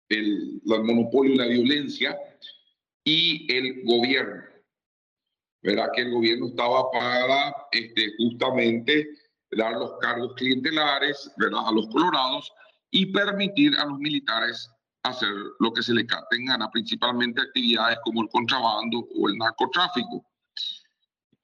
el, 0.09 0.61
el 0.66 0.85
monopolio 0.85 1.35
y 1.35 1.38
la 1.38 1.47
violencia, 1.47 2.19
y 3.05 3.53
el 3.53 3.85
gobierno. 3.85 4.50
Verá 5.62 5.90
que 5.94 6.03
el 6.03 6.11
gobierno 6.11 6.46
estaba 6.46 6.90
para 6.90 7.55
este, 7.73 8.12
justamente 8.18 9.09
dar 9.51 9.73
los 9.73 9.99
cargos 10.01 10.35
clientelares 10.37 11.31
¿verdad? 11.37 11.66
a 11.66 11.73
los 11.73 11.88
colorados 11.88 12.51
y 12.90 13.07
permitir 13.07 13.77
a 13.77 13.85
los 13.85 13.99
militares 13.99 14.70
hacer 15.03 15.31
lo 15.59 15.73
que 15.73 15.83
se 15.83 15.94
le 15.94 16.07
en 16.31 16.44
gana, 16.44 16.70
principalmente 16.70 17.40
actividades 17.40 17.99
como 18.05 18.23
el 18.23 18.29
contrabando 18.29 19.07
o 19.16 19.29
el 19.29 19.37
narcotráfico. 19.38 20.25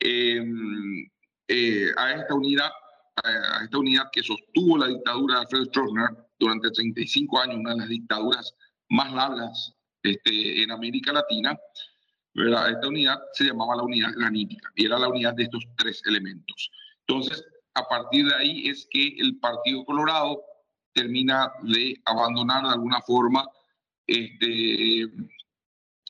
Em, 0.00 1.08
eh, 1.48 1.88
a 1.96 2.12
esta 2.12 2.34
unidad, 2.34 2.70
a 3.24 3.64
esta 3.64 3.78
unidad 3.78 4.10
que 4.12 4.22
sostuvo 4.22 4.76
la 4.76 4.88
dictadura 4.88 5.34
de 5.34 5.40
Alfredo 5.40 5.64
Stroessner 5.66 6.10
durante 6.38 6.70
35 6.70 7.40
años, 7.40 7.56
una 7.56 7.70
de 7.70 7.78
las 7.78 7.88
dictaduras 7.88 8.54
más 8.90 9.12
largas 9.12 9.74
este, 10.02 10.62
en 10.62 10.70
América 10.70 11.12
Latina, 11.12 11.58
esta 12.36 12.88
unidad 12.88 13.18
se 13.32 13.44
llamaba 13.44 13.76
la 13.76 13.82
unidad 13.82 14.12
granítica 14.14 14.70
y 14.74 14.86
era 14.86 14.98
la 14.98 15.08
unidad 15.08 15.34
de 15.34 15.44
estos 15.44 15.64
tres 15.76 16.02
elementos. 16.06 16.70
Entonces, 17.06 17.44
a 17.74 17.82
partir 17.88 18.26
de 18.26 18.34
ahí 18.34 18.68
es 18.68 18.86
que 18.90 19.16
el 19.18 19.38
Partido 19.38 19.84
Colorado 19.84 20.42
termina 20.92 21.50
de 21.62 21.94
abandonar 22.04 22.64
de 22.64 22.70
alguna 22.70 23.00
forma 23.02 23.46
este, 24.06 25.06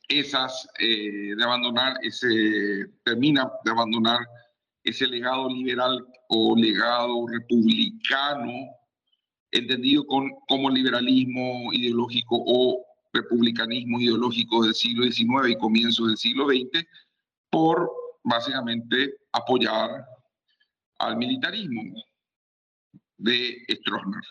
esas, 0.09 0.69
eh, 0.79 1.35
de 1.37 1.45
abandonar 1.45 1.97
ese, 2.03 2.87
termina 3.05 3.51
de 3.65 3.71
abandonar 3.71 4.21
ese 4.85 5.07
legado 5.07 5.49
liberal 5.49 6.07
o 6.29 6.57
legado 6.57 7.27
republicano, 7.27 8.53
entendido 9.51 10.07
con, 10.07 10.31
como 10.49 10.71
liberalismo 10.71 11.73
ideológico 11.73 12.37
o 12.47 12.85
republicanismo 13.17 14.01
ideológico 14.01 14.65
del 14.65 14.75
siglo 14.75 15.05
XIX 15.05 15.49
y 15.49 15.59
comienzo 15.59 16.07
del 16.07 16.17
siglo 16.17 16.47
XX, 16.47 16.87
por 17.51 17.91
básicamente 18.23 19.15
apoyar 19.33 20.05
al 20.99 21.17
militarismo 21.17 21.95
de 23.19 23.65
Stroessner. 23.71 24.23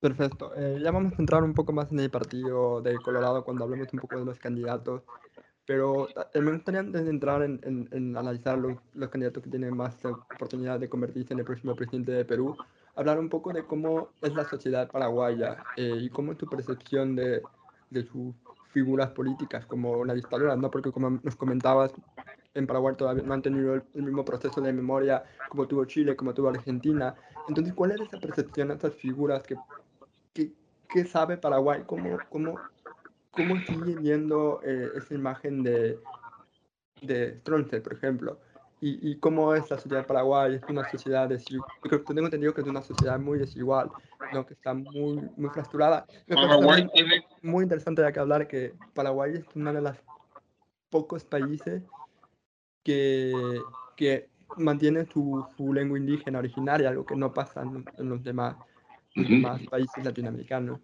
Perfecto. 0.00 0.52
Eh, 0.56 0.78
ya 0.82 0.90
vamos 0.90 1.14
a 1.14 1.22
entrar 1.22 1.42
un 1.42 1.54
poco 1.54 1.72
más 1.72 1.90
en 1.90 2.00
el 2.00 2.10
partido 2.10 2.80
de 2.82 2.96
Colorado 2.96 3.44
cuando 3.44 3.64
hablemos 3.64 3.92
un 3.92 4.00
poco 4.00 4.18
de 4.18 4.24
los 4.24 4.38
candidatos, 4.38 5.02
pero 5.66 6.08
eh, 6.08 6.40
me 6.40 6.52
gustaría 6.52 6.80
antes 6.80 7.04
de 7.04 7.10
entrar 7.10 7.42
en, 7.42 7.60
en, 7.90 8.16
analizar 8.16 8.58
los, 8.58 8.76
los, 8.94 9.08
candidatos 9.08 9.42
que 9.42 9.50
tienen 9.50 9.76
más 9.76 9.96
oportunidad 10.04 10.78
de 10.78 10.88
convertirse 10.88 11.32
en 11.32 11.40
el 11.40 11.44
próximo 11.44 11.74
presidente 11.74 12.12
de 12.12 12.24
Perú, 12.24 12.56
hablar 12.94 13.18
un 13.18 13.28
poco 13.28 13.52
de 13.52 13.64
cómo 13.64 14.10
es 14.22 14.34
la 14.34 14.44
sociedad 14.44 14.90
paraguaya 14.90 15.64
eh, 15.76 15.98
y 16.00 16.08
cómo 16.08 16.32
es 16.32 16.38
tu 16.38 16.46
percepción 16.46 17.16
de, 17.16 17.42
de 17.90 18.04
sus 18.04 18.34
figuras 18.72 19.10
políticas 19.10 19.64
como 19.66 20.04
la 20.04 20.14
dictadura, 20.14 20.54
¿no? 20.56 20.70
Porque 20.70 20.92
como 20.92 21.10
nos 21.22 21.36
comentabas, 21.36 21.92
en 22.56 22.66
Paraguay 22.66 22.94
todavía 22.96 23.22
no 23.22 23.34
han 23.34 23.42
tenido 23.42 23.74
el, 23.74 24.02
mismo 24.02 24.24
proceso 24.24 24.60
de 24.60 24.72
memoria 24.72 25.24
como 25.48 25.66
tuvo 25.66 25.84
Chile, 25.84 26.16
como 26.16 26.34
tuvo 26.34 26.48
Argentina. 26.48 27.14
Entonces, 27.48 27.74
¿cuál 27.74 27.92
es 27.92 28.00
esa 28.00 28.18
percepción, 28.18 28.70
esas 28.70 28.94
figuras 28.94 29.42
que, 29.44 29.56
que, 30.88 31.04
sabe 31.04 31.36
Paraguay? 31.36 31.82
¿Cómo, 31.86 32.18
cómo, 32.30 32.58
cómo 33.30 33.56
sigue 33.66 33.96
viendo 33.96 34.60
eh, 34.64 34.90
esa 34.96 35.14
imagen 35.14 35.62
de, 35.62 35.98
de 37.02 37.38
Stronce, 37.40 37.80
por 37.80 37.92
ejemplo? 37.92 38.40
Y, 38.80 39.10
y, 39.10 39.16
cómo 39.16 39.54
es 39.54 39.70
la 39.70 39.78
sociedad 39.78 40.02
de 40.02 40.06
Paraguay, 40.06 40.56
es 40.56 40.62
una 40.68 40.88
sociedad 40.90 41.28
desigual. 41.28 41.70
Tengo 42.06 42.26
entendido 42.26 42.52
que 42.52 42.60
es 42.60 42.66
una 42.66 42.82
sociedad 42.82 43.18
muy 43.18 43.38
desigual, 43.38 43.90
¿no? 44.34 44.44
que 44.44 44.52
está 44.52 44.74
muy, 44.74 45.30
muy 45.36 45.48
fracturada. 45.50 46.06
Paraguay 46.28 46.86
tiene... 46.92 47.26
Muy 47.46 47.62
interesante 47.62 48.02
de 48.02 48.12
que 48.12 48.18
hablar 48.18 48.48
que 48.48 48.74
Paraguay 48.92 49.34
es 49.34 49.44
uno 49.54 49.72
de 49.72 49.80
los 49.80 49.96
pocos 50.90 51.24
países 51.24 51.82
que, 52.82 53.32
que 53.96 54.28
mantiene 54.56 55.06
su, 55.06 55.46
su, 55.56 55.72
lengua 55.72 55.96
indígena 55.96 56.40
originaria, 56.40 56.88
algo 56.88 57.06
que 57.06 57.14
no 57.14 57.32
pasa 57.32 57.62
en, 57.62 58.08
los, 58.08 58.22
demás, 58.24 58.56
los 59.14 59.28
demás 59.28 59.62
países 59.70 60.04
latinoamericanos. 60.04 60.80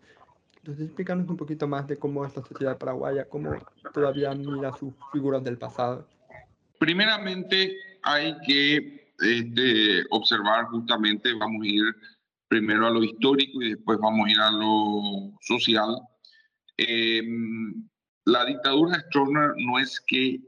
Entonces, 0.58 0.86
explícanos 0.86 1.28
un 1.28 1.36
poquito 1.36 1.66
más 1.66 1.88
de 1.88 1.96
cómo 1.96 2.24
es 2.24 2.36
la 2.36 2.44
sociedad 2.44 2.78
paraguaya, 2.78 3.28
cómo 3.28 3.56
todavía 3.92 4.32
mira 4.32 4.72
sus 4.72 4.94
figuras 5.12 5.42
del 5.42 5.58
pasado. 5.58 6.06
Primeramente, 6.78 7.76
hay 8.04 8.36
que 8.46 9.14
este, 9.18 10.04
observar 10.10 10.66
justamente, 10.66 11.32
vamos 11.34 11.62
a 11.62 11.66
ir 11.66 11.84
primero 12.46 12.86
a 12.86 12.90
lo 12.90 13.02
histórico 13.02 13.60
y 13.62 13.70
después 13.70 13.98
vamos 13.98 14.28
a 14.28 14.30
ir 14.30 14.38
a 14.38 14.50
lo 14.52 15.32
social. 15.40 15.96
Em, 16.88 17.88
la 18.24 18.44
dictadura 18.44 18.96
de 18.96 19.04
Stroessner 19.04 19.54
no 19.56 19.78
es 19.78 20.00
que 20.06 20.40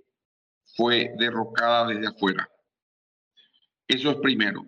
fue 0.77 1.12
derrocada 1.18 1.88
desde 1.88 2.09
afuera. 2.09 2.49
Eso 3.87 4.11
es 4.11 4.16
primero. 4.16 4.64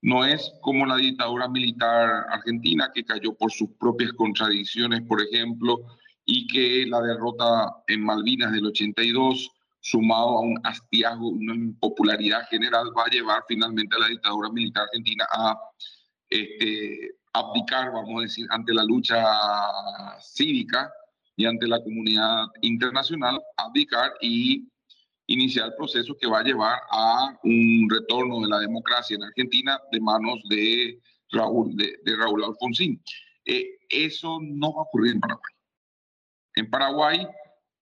No 0.00 0.24
es 0.24 0.52
como 0.62 0.86
la 0.86 0.96
dictadura 0.96 1.48
militar 1.48 2.26
argentina 2.30 2.90
que 2.92 3.04
cayó 3.04 3.34
por 3.34 3.52
sus 3.52 3.70
propias 3.78 4.12
contradicciones, 4.14 5.02
por 5.02 5.20
ejemplo, 5.22 5.78
y 6.24 6.46
que 6.46 6.86
la 6.86 7.00
derrota 7.00 7.72
en 7.86 8.04
Malvinas 8.04 8.52
del 8.52 8.66
82 8.66 9.50
sumado 9.80 10.38
a 10.38 10.40
un 10.40 10.60
hastiago, 10.64 11.28
una 11.28 11.54
impopularidad 11.54 12.46
general, 12.48 12.92
va 12.96 13.04
a 13.04 13.10
llevar 13.10 13.42
finalmente 13.48 13.96
a 13.96 14.00
la 14.00 14.08
dictadura 14.08 14.48
militar 14.50 14.84
argentina 14.84 15.26
a 15.32 15.58
este, 16.30 17.16
abdicar, 17.32 17.92
vamos 17.92 18.20
a 18.20 18.22
decir, 18.22 18.46
ante 18.50 18.72
la 18.72 18.84
lucha 18.84 19.24
cívica 20.20 20.92
y 21.36 21.46
ante 21.46 21.66
la 21.66 21.82
comunidad 21.82 22.46
internacional, 22.60 23.40
abdicar 23.56 24.12
y 24.20 24.68
iniciar 25.26 25.68
el 25.68 25.74
proceso 25.76 26.16
que 26.20 26.26
va 26.26 26.40
a 26.40 26.44
llevar 26.44 26.80
a 26.90 27.38
un 27.42 27.88
retorno 27.90 28.40
de 28.40 28.48
la 28.48 28.58
democracia 28.58 29.16
en 29.16 29.24
Argentina 29.24 29.80
de 29.90 30.00
manos 30.00 30.40
de 30.48 31.00
Raúl, 31.30 31.74
de, 31.76 32.16
Raúl 32.16 32.44
Alfonsín. 32.44 33.02
Eh, 33.44 33.78
eso 33.88 34.38
no 34.42 34.74
va 34.74 34.80
a 34.80 34.84
ocurrir 34.84 35.12
en 35.12 35.20
Paraguay. 35.20 35.52
En 36.54 36.70
Paraguay 36.70 37.26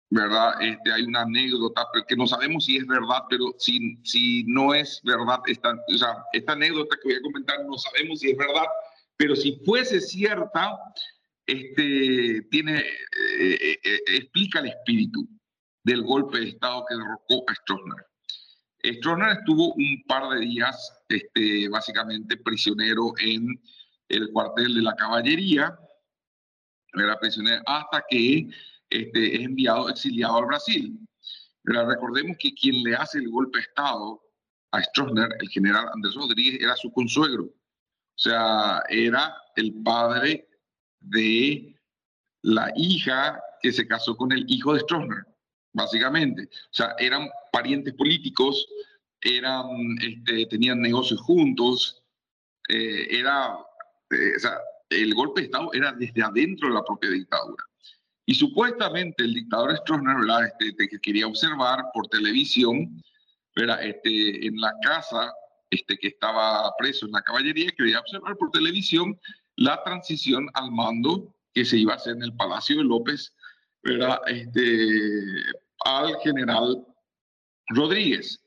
¿verdad? 0.10 0.62
Este, 0.62 0.91
hay 0.93 1.03
una 1.03 1.21
anécdota 1.21 1.88
que 2.08 2.15
no 2.15 2.27
sabemos 2.27 2.65
si 2.65 2.77
es 2.77 2.88
verdad, 2.88 3.23
pero 3.29 3.53
si, 3.58 3.97
si 4.03 4.43
no 4.45 4.73
es 4.73 5.01
verdad, 5.03 5.39
esta, 5.47 5.73
o 5.73 5.97
sea, 5.97 6.23
esta 6.34 6.53
anécdota 6.53 6.95
que 7.01 7.10
voy 7.10 7.17
a 7.17 7.21
comentar 7.21 7.65
no 7.65 7.77
sabemos 7.77 8.19
si 8.19 8.31
es 8.31 8.38
verdad, 8.38 8.65
pero 9.17 9.36
si 9.36 9.60
fuese 9.65 9.99
cierta, 9.99 10.77
este, 11.45 12.41
tiene, 12.49 12.79
eh, 12.79 13.58
eh, 13.62 13.79
eh, 13.84 13.99
explica 14.08 14.60
el 14.60 14.67
espíritu 14.67 15.27
del 15.84 16.01
golpe 16.03 16.39
de 16.39 16.49
Estado 16.49 16.86
que 16.88 16.95
derrocó 16.95 17.43
a 17.47 17.55
Stroessner. 17.55 18.05
Stroessner 18.97 19.38
estuvo 19.38 19.73
un 19.73 20.03
par 20.08 20.29
de 20.29 20.39
días, 20.45 21.03
este, 21.10 21.69
básicamente 21.69 22.38
prisionero 22.38 23.13
en 23.19 23.47
el 24.10 24.31
cuartel 24.31 24.75
de 24.75 24.81
la 24.81 24.95
caballería, 24.95 25.77
era 26.93 27.19
prisionero 27.19 27.62
hasta 27.65 28.03
que 28.10 28.47
este, 28.89 29.36
es 29.36 29.41
enviado, 29.41 29.89
exiliado 29.89 30.38
al 30.38 30.45
Brasil. 30.45 30.99
Pero 31.63 31.88
recordemos 31.88 32.38
que 32.39 32.53
quien 32.53 32.84
le 32.84 32.95
hace 32.95 33.19
el 33.19 33.29
golpe 33.29 33.58
de 33.58 33.63
Estado 33.63 34.21
a 34.71 34.84
Stroessner, 34.84 35.29
el 35.39 35.49
general 35.49 35.89
Andrés 35.93 36.15
Rodríguez, 36.15 36.62
era 36.62 36.75
su 36.75 36.91
consuegro. 36.91 37.45
O 37.45 38.17
sea, 38.17 38.81
era 38.89 39.36
el 39.55 39.73
padre 39.84 40.47
de 41.09 41.75
la 42.41 42.71
hija 42.75 43.39
que 43.61 43.71
se 43.71 43.87
casó 43.87 44.15
con 44.15 44.31
el 44.31 44.45
hijo 44.47 44.73
de 44.73 44.81
Stroessner, 44.81 45.25
básicamente. 45.73 46.43
O 46.43 46.73
sea, 46.73 46.95
eran 46.99 47.27
parientes 47.51 47.93
políticos, 47.93 48.67
eran, 49.21 49.65
este, 50.01 50.45
tenían 50.47 50.81
negocios 50.81 51.19
juntos, 51.21 52.03
eh, 52.69 53.07
era, 53.09 53.57
eh, 54.11 54.35
o 54.35 54.39
sea, 54.39 54.57
el 54.89 55.13
golpe 55.15 55.41
de 55.41 55.45
Estado 55.47 55.73
era 55.73 55.91
desde 55.93 56.21
adentro 56.21 56.67
de 56.67 56.75
la 56.75 56.83
propia 56.83 57.09
dictadura. 57.09 57.63
Y 58.27 58.35
supuestamente 58.35 59.23
el 59.23 59.33
dictador 59.33 59.75
Stroessner, 59.77 60.17
¿verdad? 60.17 60.51
Este, 60.59 60.87
que 60.87 60.99
quería 60.99 61.27
observar 61.27 61.85
por 61.93 62.07
televisión, 62.07 63.01
¿verdad? 63.55 63.83
Este, 63.83 64.45
en 64.47 64.59
la 64.59 64.73
casa 64.81 65.33
este, 65.69 65.97
que 65.97 66.07
estaba 66.07 66.71
preso 66.77 67.05
en 67.05 67.11
la 67.11 67.21
caballería, 67.21 67.71
quería 67.77 67.99
observar 67.99 68.35
por 68.37 68.51
televisión 68.51 69.19
la 69.57 69.83
transición 69.83 70.49
al 70.53 70.71
mando 70.71 71.33
que 71.53 71.65
se 71.65 71.77
iba 71.77 71.93
a 71.93 71.95
hacer 71.95 72.15
en 72.15 72.23
el 72.23 72.35
Palacio 72.35 72.77
de 72.77 72.83
López, 72.83 73.33
¿verdad? 73.83 74.19
Este, 74.27 74.61
al 75.85 76.17
general 76.19 76.85
Rodríguez. 77.69 78.41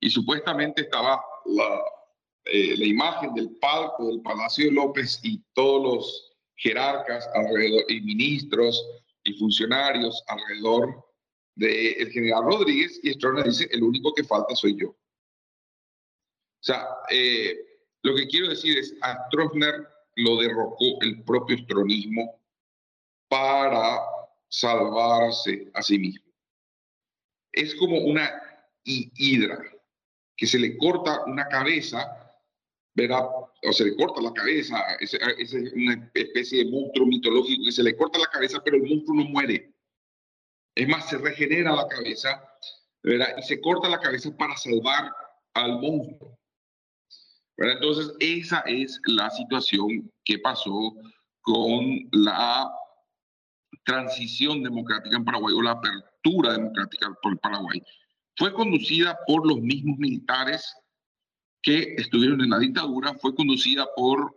Y 0.00 0.10
supuestamente 0.10 0.82
estaba 0.82 1.22
la, 1.46 1.82
eh, 2.44 2.76
la 2.76 2.84
imagen 2.84 3.34
del 3.34 3.50
palco 3.60 4.06
del 4.08 4.20
Palacio 4.22 4.66
de 4.66 4.72
López 4.72 5.20
y 5.22 5.42
todos 5.54 5.82
los 5.82 6.36
jerarcas 6.56 7.28
alrededor 7.34 7.84
y 7.88 8.00
ministros 8.00 8.84
y 9.24 9.34
funcionarios 9.34 10.22
alrededor 10.26 11.04
del 11.54 12.10
general 12.10 12.44
Rodríguez 12.44 13.00
y 13.02 13.12
Stroessner 13.12 13.46
dice, 13.46 13.68
el 13.72 13.82
único 13.82 14.14
que 14.14 14.24
falta 14.24 14.54
soy 14.54 14.76
yo. 14.78 14.90
O 14.90 14.96
sea, 16.60 16.86
eh, 17.10 17.56
lo 18.02 18.14
que 18.14 18.26
quiero 18.28 18.48
decir 18.48 18.78
es, 18.78 18.94
a 19.02 19.26
Stroessner 19.26 19.86
lo 20.18 20.36
derrocó 20.36 21.00
el 21.00 21.22
propio 21.22 21.56
estronismo 21.56 22.40
para 23.28 24.00
salvarse 24.48 25.70
a 25.74 25.82
sí 25.82 25.98
mismo. 25.98 26.26
Es 27.52 27.74
como 27.76 27.98
una 27.98 28.30
hidra 28.84 29.58
que 30.36 30.46
se 30.46 30.58
le 30.58 30.76
corta 30.76 31.24
una 31.26 31.46
cabeza 31.48 32.28
o 33.62 33.72
se 33.72 33.84
le 33.84 33.96
corta 33.96 34.20
la 34.20 34.32
cabeza, 34.32 34.82
es, 34.98 35.14
es, 35.14 35.52
una 35.52 36.10
especie 36.14 36.64
de 36.64 36.70
monstruo 36.70 37.06
mitológico 37.06 37.64
que 37.66 37.72
se 37.72 37.82
le 37.84 37.96
corta 37.96 38.18
la 38.18 38.26
cabeza, 38.26 38.60
pero 38.64 38.76
el 38.76 38.82
monstruo 38.82 39.16
no 39.16 39.24
muere. 39.26 39.72
Es 40.74 40.88
más, 40.88 41.08
se 41.08 41.18
regenera 41.18 41.76
la 41.76 41.86
cabeza, 41.86 42.42
¿verdad? 43.04 43.36
Y 43.38 43.42
se 43.42 43.60
corta 43.60 43.88
la 43.88 44.00
cabeza 44.00 44.36
para 44.36 44.56
salvar 44.56 45.12
al 45.54 45.80
monstruo. 45.80 46.38
Entonces, 47.58 48.12
esa 48.20 48.60
es 48.60 49.00
la 49.06 49.30
situación 49.30 50.10
que 50.24 50.38
pasó 50.38 50.94
con 51.40 52.08
la 52.12 52.70
transición 53.84 54.62
democrática 54.62 55.16
en 55.16 55.24
Paraguay 55.24 55.54
o 55.54 55.62
la 55.62 55.72
apertura 55.72 56.52
democrática 56.52 57.12
por 57.22 57.38
Paraguay. 57.40 57.82
Fue 58.36 58.52
conducida 58.52 59.18
por 59.26 59.46
los 59.46 59.60
mismos 59.60 59.98
militares 59.98 60.72
que 61.62 61.94
estuvieron 61.96 62.40
en 62.40 62.50
la 62.50 62.58
dictadura 62.58 63.14
fue 63.14 63.34
conducida 63.34 63.86
por 63.96 64.34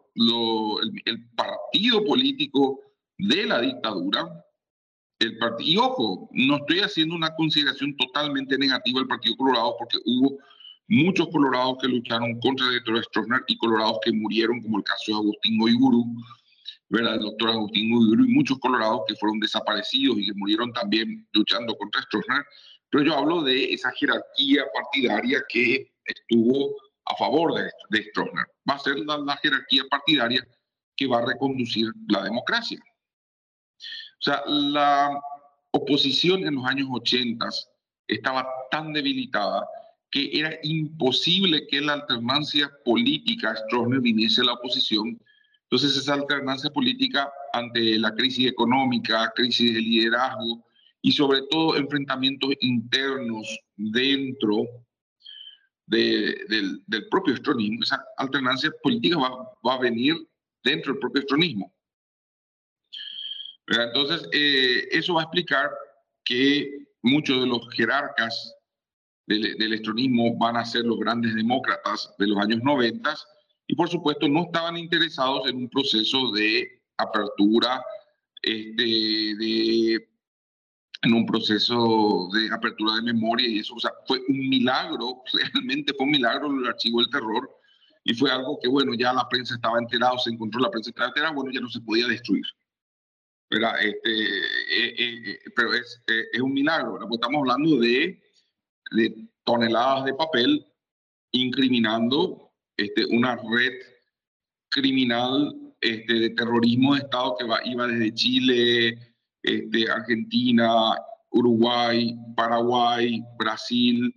el, 1.06 1.30
partido 1.36 2.04
político 2.04 2.80
de 3.18 3.46
la 3.46 3.62
dictadura. 3.62 4.46
El 5.20 5.38
y 5.60 5.78
ojo, 5.78 6.30
no 6.32 6.58
estoy 6.58 6.80
haciendo 6.80 7.16
una 7.16 7.34
consideración 7.36 7.96
totalmente 7.96 8.58
negativa 8.58 9.00
del 9.00 9.08
Partido 9.08 9.36
Colorado 9.38 9.76
porque 9.78 10.00
hubo 10.06 10.40
muchos 10.92 11.30
colorados 11.30 11.78
que 11.82 11.88
lucharon 11.88 12.38
contra 12.42 12.68
el 12.68 12.76
doctor 12.84 13.04
Stroessner 13.06 13.44
y 13.48 13.58
colorados 13.58 14.00
que 14.04 14.12
murieron, 14.12 14.62
como 14.62 14.80
el 14.80 14.84
caso 14.84 15.04
de 15.08 15.14
Agustín 15.14 15.58
Goiburu, 15.58 16.04
¿verdad? 16.90 17.16
el 17.16 17.22
doctor 17.22 17.52
Agustín 17.52 17.96
Goiburu 17.96 18.26
y 18.26 18.34
muchos 18.34 18.60
colorados 18.60 19.04
que 19.08 19.16
fueron 19.16 19.40
desaparecidos 19.40 20.18
y 20.18 20.26
que 20.26 20.34
murieron 20.34 20.74
también 20.74 21.26
luchando 21.32 21.78
contra 21.78 22.02
Stroessner. 22.02 22.44
Pero 22.90 23.06
yo 23.06 23.18
hablo 23.18 23.42
de 23.42 23.74
esa 23.74 23.90
jerarquía 23.94 24.66
partidaria 24.74 25.42
que 25.48 25.94
estuvo 26.04 26.76
a 27.06 27.16
favor 27.16 27.54
de, 27.54 27.72
de. 27.90 28.12
Va 28.70 28.76
a 28.76 28.80
ser 28.80 29.00
la, 29.00 29.38
jerarquía 29.38 29.84
partidaria 29.90 30.46
que 30.98 31.08
va 31.08 31.20
a 31.20 31.26
reconducir 31.26 31.88
la 32.10 32.24
democracia. 32.24 32.80
O 33.80 34.24
sea, 34.24 34.44
la 34.46 35.22
oposición 35.72 36.46
en 36.46 36.56
los 36.56 36.66
años 36.66 36.90
80 36.92 37.48
estaba 38.08 38.46
tan 38.70 38.92
debilitada 38.92 39.66
que 40.12 40.30
era 40.38 40.60
imposible 40.64 41.66
que 41.68 41.80
la 41.80 41.94
alternancia 41.94 42.70
política 42.84 43.56
Stroessner 43.56 44.02
viniese 44.02 44.42
a 44.42 44.46
la 44.46 44.54
oposición. 44.54 45.20
Entonces 45.64 45.98
esa 45.98 46.16
alternancia 46.16 46.70
política 46.70 47.32
ante 47.54 47.98
la 47.98 48.14
crisis 48.14 48.48
económica, 48.48 49.32
crisis 49.34 49.74
de 49.74 49.80
liderazgo 49.80 50.66
y 51.02 51.14
sobre 51.14 51.42
todo 51.50 51.78
enfrentamientos 51.78 52.52
internos 52.60 53.58
dentro 53.78 54.68
del, 55.88 56.84
propio 57.10 57.34
estronismo. 57.34 57.84
Esa 57.84 58.04
alternancia 58.18 58.70
política 58.84 59.18
va, 59.18 59.74
a 59.74 59.80
venir 59.80 60.16
dentro 60.64 60.92
del 60.92 61.00
propio 61.00 61.22
estronismo. 61.22 61.74
Entonces, 63.68 64.28
eh, 64.34 64.90
eso 64.92 65.14
va 65.14 65.22
a 65.22 65.24
explicar 65.24 65.70
que 66.26 66.86
muchos 67.02 67.40
de 67.40 67.48
los 67.48 67.70
jerarcas 67.70 68.56
del, 69.40 69.58
del, 69.58 69.74
estronismo 69.74 70.36
van 70.38 70.58
a 70.58 70.66
ser 70.66 70.86
los 70.86 71.00
grandes 71.00 71.36
demócratas 71.36 72.14
de 72.18 72.28
los 72.28 72.38
años 72.38 72.62
90 72.64 73.16
y 73.68 73.76
por 73.76 73.90
supuesto 73.90 74.28
no 74.28 74.44
estaban 74.44 74.78
interesados 74.78 75.50
en 75.50 75.58
un 75.58 75.70
proceso 75.70 76.32
de 76.32 76.82
apertura, 76.98 77.84
este, 78.42 78.84
de 78.84 80.08
en 81.04 81.14
un 81.14 81.26
proceso 81.26 82.30
de 82.32 82.54
apertura 82.54 82.96
de 82.96 83.02
memoria 83.02 83.48
y 83.48 83.60
eso, 83.60 83.74
o 83.74 83.80
sea, 83.80 83.92
fue 84.06 84.20
un 84.28 84.50
milagro, 84.50 85.24
realmente 85.54 85.94
fue 85.96 86.06
un 86.06 86.12
milagro 86.12 86.48
el 86.48 86.68
archivo 86.68 87.00
del 87.00 87.10
terror 87.10 87.50
y 88.04 88.14
fue 88.14 88.30
algo 88.32 88.60
que, 88.62 88.68
bueno, 88.68 88.94
ya 88.94 89.14
la 89.14 89.28
prensa 89.28 89.56
estaba 89.56 89.80
enterada, 89.80 90.18
se 90.20 90.30
encontró 90.30 90.60
la 90.60 90.70
prensa 90.70 90.90
estaba 90.90 91.08
enterada, 91.08 91.34
bueno, 91.34 91.52
ya 91.52 91.60
no 91.60 91.70
se 91.70 91.82
podía 91.82 92.08
destruir. 92.08 92.46
Este, 93.52 94.12
eh, 94.12 94.96
eh, 94.98 95.24
eh, 95.28 95.40
pero 95.56 95.74
es, 95.74 96.02
es 96.08 96.42
un 96.42 96.54
milagro, 96.54 96.94
¿verdad? 96.94 97.10
estamos 97.12 97.40
hablando 97.40 97.78
de, 97.78 98.22
de 98.92 99.28
toneladas 99.44 100.06
de 100.06 100.14
papel 100.14 100.66
incriminando 101.32 102.52
este, 102.78 103.06
una 103.06 103.36
red 103.36 103.74
criminal 104.70 105.56
este, 105.80 106.14
de 106.14 106.30
terrorismo 106.32 106.94
de 106.94 107.02
Estado 107.02 107.36
que 107.38 107.46
va, 107.46 107.60
iba 107.66 107.88
desde 107.88 108.14
Chile, 108.14 108.98
este, 109.44 109.90
Argentina, 109.90 110.96
Uruguay, 111.32 112.16
Paraguay, 112.36 113.24
Brasil, 113.38 114.14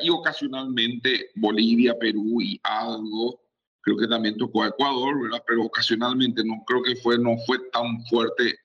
y 0.00 0.10
ocasionalmente 0.10 1.30
Bolivia, 1.34 1.98
Perú 1.98 2.40
y 2.40 2.60
algo, 2.62 3.40
creo 3.80 3.96
que 3.96 4.06
también 4.06 4.36
tocó 4.36 4.62
a 4.62 4.68
Ecuador, 4.68 5.20
¿verdad? 5.22 5.42
pero 5.46 5.64
ocasionalmente 5.64 6.44
no 6.44 6.62
creo 6.66 6.82
que 6.82 6.96
fue, 6.96 7.18
no 7.18 7.36
fue 7.46 7.58
tan 7.72 8.04
fuerte, 8.06 8.56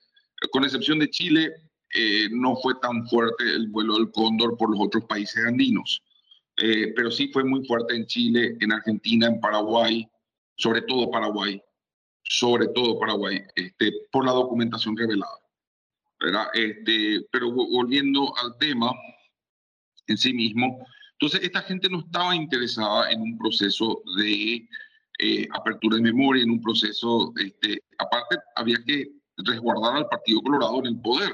con 0.52 0.64
excepción 0.64 1.00
de 1.00 1.10
Chile, 1.10 1.52
eh, 1.94 2.30
no 2.32 2.56
fue 2.58 2.76
tan 2.82 3.08
fuerte 3.08 3.44
el 3.44 3.68
vuelo 3.70 3.96
del 3.96 4.12
cóndor 4.12 4.58
por 4.58 4.70
los 4.70 4.80
otros 4.80 5.06
países 5.06 5.44
andinos, 5.46 6.04
eh, 6.58 6.94
pero 6.96 7.10
sí 7.10 7.30
fue 7.34 7.44
muy 7.44 7.66
fuerte 7.66 7.96
en 7.96 8.06
Chile, 8.06 8.58
en 8.60 8.72
Argentina, 8.72 9.28
en 9.28 9.40
Paraguay, 9.40 10.08
sobre 10.56 10.82
todo 10.84 11.10
Paraguay, 11.10 11.62
sobre 12.24 12.68
todo 12.68 13.00
Paraguay, 13.00 13.42
este, 13.56 13.92
por 14.12 14.26
la 14.26 14.34
documentación 14.34 14.96
revelada. 14.96 15.38
Este, 16.54 17.26
pero 17.32 17.50
volviendo 17.52 18.36
al 18.38 18.58
tema 18.58 18.92
en 20.08 20.18
sí 20.18 20.34
mismo, 20.34 20.86
entonces 21.14 21.42
esta 21.44 21.62
gente 21.62 21.90
no 21.90 22.00
estaba 22.00 22.36
interesada 22.36 23.10
en 23.10 23.22
un 23.22 23.38
proceso 23.38 24.02
de 24.18 24.68
eh, 25.20 25.48
apertura 25.52 25.98
de 25.98 26.04
memoria, 26.04 26.44
en 26.44 26.52
un 26.52 26.62
proceso, 26.62 27.34
este, 27.38 27.82
aparte 27.98 28.38
había 28.56 28.78
que 28.86 29.12
resguardar 29.38 29.96
al 29.96 30.08
Partido 30.08 30.42
Colorado 30.42 30.80
en 30.80 30.86
el 30.88 31.02
poder, 31.02 31.34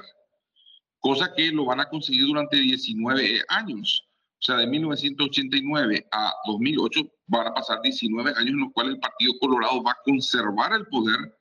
cosa 1.06 1.32
que 1.36 1.52
lo 1.52 1.66
van 1.66 1.80
a 1.80 1.88
conseguir 1.88 2.26
durante 2.26 2.58
19 2.58 3.44
años. 3.50 4.04
O 4.40 4.42
sea, 4.42 4.56
de 4.56 4.66
1989 4.66 6.08
a 6.12 6.34
2008 6.48 7.02
van 7.28 7.46
a 7.46 7.54
pasar 7.54 7.80
19 7.84 8.32
años 8.32 8.50
en 8.50 8.60
los 8.62 8.74
cuales 8.74 8.96
el 8.96 9.00
Partido 9.00 9.34
Colorado 9.40 9.84
va 9.84 9.92
a 9.92 10.02
conservar 10.04 10.74
el 10.74 10.88
poder 10.88 11.38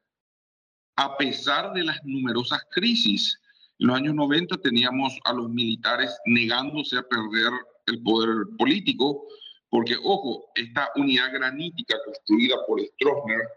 a 0.96 1.16
pesar 1.16 1.72
de 1.72 1.82
las 1.82 1.98
numerosas 2.04 2.60
crisis. 2.72 3.40
En 3.78 3.86
los 3.86 3.96
años 3.96 4.14
90 4.14 4.58
teníamos 4.58 5.18
a 5.24 5.32
los 5.32 5.48
militares 5.48 6.14
negándose 6.26 6.98
a 6.98 7.02
perder 7.02 7.50
el 7.86 8.02
poder 8.02 8.44
político, 8.58 9.26
porque, 9.70 9.96
ojo, 10.04 10.44
esta 10.56 10.90
unidad 10.96 11.32
granítica 11.32 11.96
construida 12.04 12.56
por 12.66 12.82
Stroessner, 12.82 13.48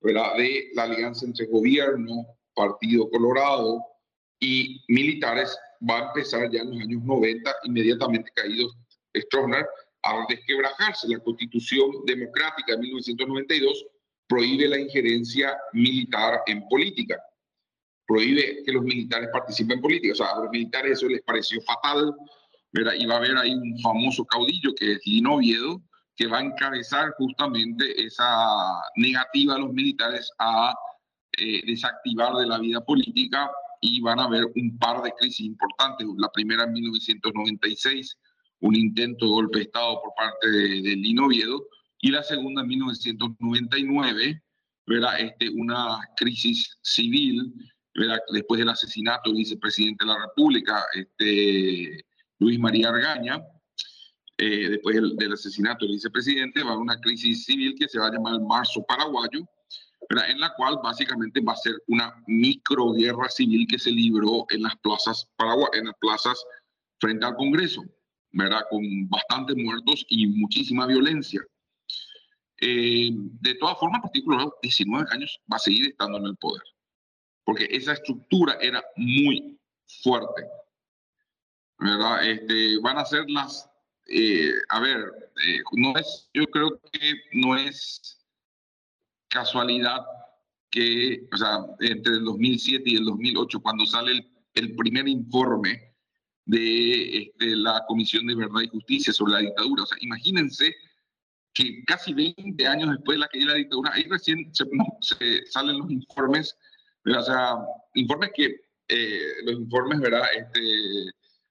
¿verdad? 0.00 0.36
de 0.38 0.70
la 0.74 0.84
alianza 0.84 1.26
entre 1.26 1.44
gobierno, 1.48 2.24
Partido 2.54 3.10
Colorado 3.10 3.89
y 4.40 4.82
militares, 4.88 5.56
va 5.88 5.98
a 5.98 6.06
empezar 6.08 6.50
ya 6.50 6.62
en 6.62 6.70
los 6.70 6.80
años 6.80 7.02
90, 7.02 7.54
inmediatamente 7.64 8.30
caídos 8.34 8.76
Stroessner, 9.14 9.66
a 10.02 10.24
desquebrajarse. 10.28 11.08
La 11.08 11.18
Constitución 11.20 11.90
Democrática 12.06 12.72
de 12.72 12.78
1992 12.78 13.86
prohíbe 14.26 14.68
la 14.68 14.78
injerencia 14.78 15.56
militar 15.72 16.40
en 16.46 16.66
política, 16.68 17.22
prohíbe 18.06 18.62
que 18.64 18.72
los 18.72 18.82
militares 18.82 19.28
participen 19.32 19.76
en 19.76 19.82
política. 19.82 20.12
O 20.12 20.16
sea, 20.16 20.30
a 20.30 20.40
los 20.40 20.50
militares 20.50 20.92
eso 20.92 21.08
les 21.08 21.22
pareció 21.22 21.60
fatal. 21.62 22.14
Y 22.72 23.06
va 23.06 23.14
a 23.14 23.18
haber 23.18 23.36
ahí 23.36 23.52
un 23.52 23.78
famoso 23.80 24.24
caudillo 24.24 24.72
que 24.76 24.92
es 24.92 25.00
Lino 25.04 25.34
Oviedo, 25.34 25.82
que 26.14 26.28
va 26.28 26.38
a 26.38 26.42
encabezar 26.42 27.10
justamente 27.18 28.00
esa 28.00 28.80
negativa 28.94 29.54
de 29.54 29.60
los 29.60 29.72
militares 29.72 30.30
a 30.38 30.72
eh, 31.36 31.62
desactivar 31.66 32.34
de 32.34 32.46
la 32.46 32.58
vida 32.58 32.80
política 32.84 33.50
y 33.80 34.00
van 34.00 34.20
a 34.20 34.24
haber 34.24 34.44
un 34.54 34.78
par 34.78 35.02
de 35.02 35.12
crisis 35.18 35.46
importantes. 35.46 36.06
La 36.18 36.30
primera 36.30 36.64
en 36.64 36.72
1996, 36.72 38.18
un 38.60 38.76
intento 38.76 39.26
de 39.26 39.32
golpe 39.32 39.58
de 39.58 39.64
Estado 39.64 40.00
por 40.02 40.12
parte 40.14 40.50
de, 40.50 40.82
de 40.82 40.96
Lino 40.96 41.26
Oviedo, 41.26 41.66
y 42.02 42.10
la 42.10 42.22
segunda 42.22 42.62
en 42.62 42.68
1999, 42.68 44.42
¿verdad? 44.86 45.20
Este, 45.20 45.50
una 45.50 46.00
crisis 46.16 46.78
civil, 46.82 47.52
¿verdad? 47.94 48.18
después 48.32 48.58
del 48.58 48.70
asesinato 48.70 49.30
del 49.30 49.38
vicepresidente 49.38 50.04
de 50.04 50.10
la 50.10 50.18
República, 50.18 50.82
este, 50.94 52.04
Luis 52.38 52.58
María 52.58 52.88
Argaña, 52.88 53.42
eh, 54.38 54.70
después 54.70 54.96
del, 54.96 55.32
asesinato 55.32 55.84
del 55.84 55.94
vicepresidente, 55.94 56.62
va 56.62 56.70
a 56.70 56.72
haber 56.72 56.82
una 56.82 57.00
crisis 57.00 57.44
civil 57.44 57.74
que 57.78 57.88
se 57.88 57.98
va 57.98 58.06
a 58.06 58.12
llamar 58.12 58.34
el 58.34 58.40
Marzo 58.40 58.82
Paraguayo, 58.88 59.46
en 60.10 60.40
la 60.40 60.52
cual 60.54 60.78
básicamente 60.82 61.40
va 61.40 61.52
a 61.52 61.56
ser 61.56 61.74
una 61.86 62.22
microguerra 62.26 63.28
civil 63.28 63.66
que 63.68 63.78
se 63.78 63.92
libró 63.92 64.44
en 64.50 64.62
las 64.62 64.76
plazas, 64.78 65.28
Paraguay, 65.36 65.70
en 65.74 65.86
las 65.86 65.94
plazas 66.00 66.44
frente 66.98 67.24
al 67.24 67.36
Congreso, 67.36 67.84
¿verdad? 68.32 68.64
con 68.70 68.82
bastantes 69.08 69.56
muertos 69.56 70.04
y 70.08 70.26
muchísima 70.26 70.86
violencia. 70.86 71.40
Eh, 72.60 73.10
de 73.12 73.54
todas 73.54 73.78
formas, 73.78 73.98
el 73.98 74.02
Partido 74.02 74.24
Colorado, 74.26 74.56
19 74.62 75.06
años, 75.12 75.40
va 75.50 75.56
a 75.56 75.60
seguir 75.60 75.86
estando 75.86 76.18
en 76.18 76.26
el 76.26 76.36
poder, 76.36 76.62
porque 77.44 77.68
esa 77.70 77.92
estructura 77.92 78.58
era 78.60 78.82
muy 78.96 79.58
fuerte. 80.02 80.44
¿verdad? 81.78 82.28
Este, 82.28 82.78
van 82.80 82.98
a 82.98 83.06
ser 83.06 83.24
las, 83.30 83.70
eh, 84.06 84.52
a 84.68 84.80
ver, 84.80 85.30
eh, 85.46 85.60
no 85.72 85.96
es, 85.96 86.28
yo 86.34 86.44
creo 86.46 86.78
que 86.92 87.14
no 87.32 87.56
es 87.56 88.19
casualidad 89.30 90.04
que, 90.70 91.26
o 91.32 91.36
sea, 91.36 91.58
entre 91.80 92.14
el 92.14 92.24
2007 92.24 92.82
y 92.86 92.96
el 92.96 93.04
2008, 93.04 93.60
cuando 93.60 93.86
sale 93.86 94.12
el, 94.12 94.30
el 94.54 94.76
primer 94.76 95.08
informe 95.08 95.94
de 96.44 97.18
este, 97.18 97.56
la 97.56 97.84
Comisión 97.86 98.26
de 98.26 98.34
Verdad 98.34 98.62
y 98.62 98.68
Justicia 98.68 99.12
sobre 99.12 99.32
la 99.34 99.38
dictadura, 99.38 99.84
o 99.84 99.86
sea, 99.86 99.98
imagínense 100.00 100.74
que 101.52 101.84
casi 101.84 102.12
20 102.12 102.66
años 102.66 102.90
después 102.90 103.16
de 103.16 103.20
la 103.20 103.28
caída 103.28 103.46
de 103.46 103.52
la 103.52 103.58
dictadura, 103.58 103.92
ahí 103.92 104.04
recién 104.04 104.50
se, 104.52 105.46
salen 105.46 105.78
los 105.78 105.90
informes, 105.90 106.56
o 107.06 107.22
sea, 107.22 107.56
informes 107.94 108.30
que, 108.34 108.56
eh, 108.88 109.32
los 109.44 109.60
informes, 109.60 110.00
¿verdad? 110.00 110.24
Este, 110.36 110.60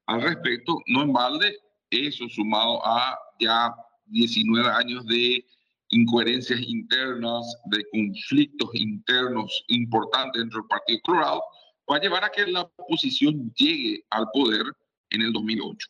al 0.06 0.22
respecto, 0.22 0.80
no 0.88 1.04
en 1.04 1.14
balde, 1.14 1.58
eso 1.90 2.28
sumado 2.30 2.86
a 2.86 3.18
ya 3.40 3.74
19 4.06 4.70
años 4.70 5.06
de 5.06 5.46
incoherencias 5.90 6.60
internas, 6.62 7.46
de 7.66 7.84
conflictos 7.92 8.70
internos 8.74 9.64
importantes 9.68 10.42
dentro 10.42 10.62
del 10.62 10.68
Partido 10.68 11.00
Colorado, 11.04 11.44
va 11.90 11.98
a 11.98 12.02
llevar 12.02 12.24
a 12.24 12.30
que 12.30 12.46
la 12.48 12.62
oposición 12.62 13.52
llegue 13.56 14.04
al 14.10 14.28
poder 14.32 14.64
en 15.10 15.22
el 15.22 15.34
2008. 15.34 15.88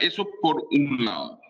Eso 0.00 0.26
por 0.40 0.66
un 0.70 1.04
lado. 1.04 1.40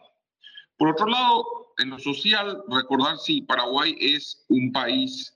Por 0.77 0.89
otro 0.89 1.07
lado, 1.07 1.45
en 1.79 1.91
lo 1.91 1.99
social, 1.99 2.63
recordar 2.69 3.17
si 3.19 3.43
Paraguay 3.43 3.97
es 3.99 4.45
un 4.49 4.73
país, 4.73 5.35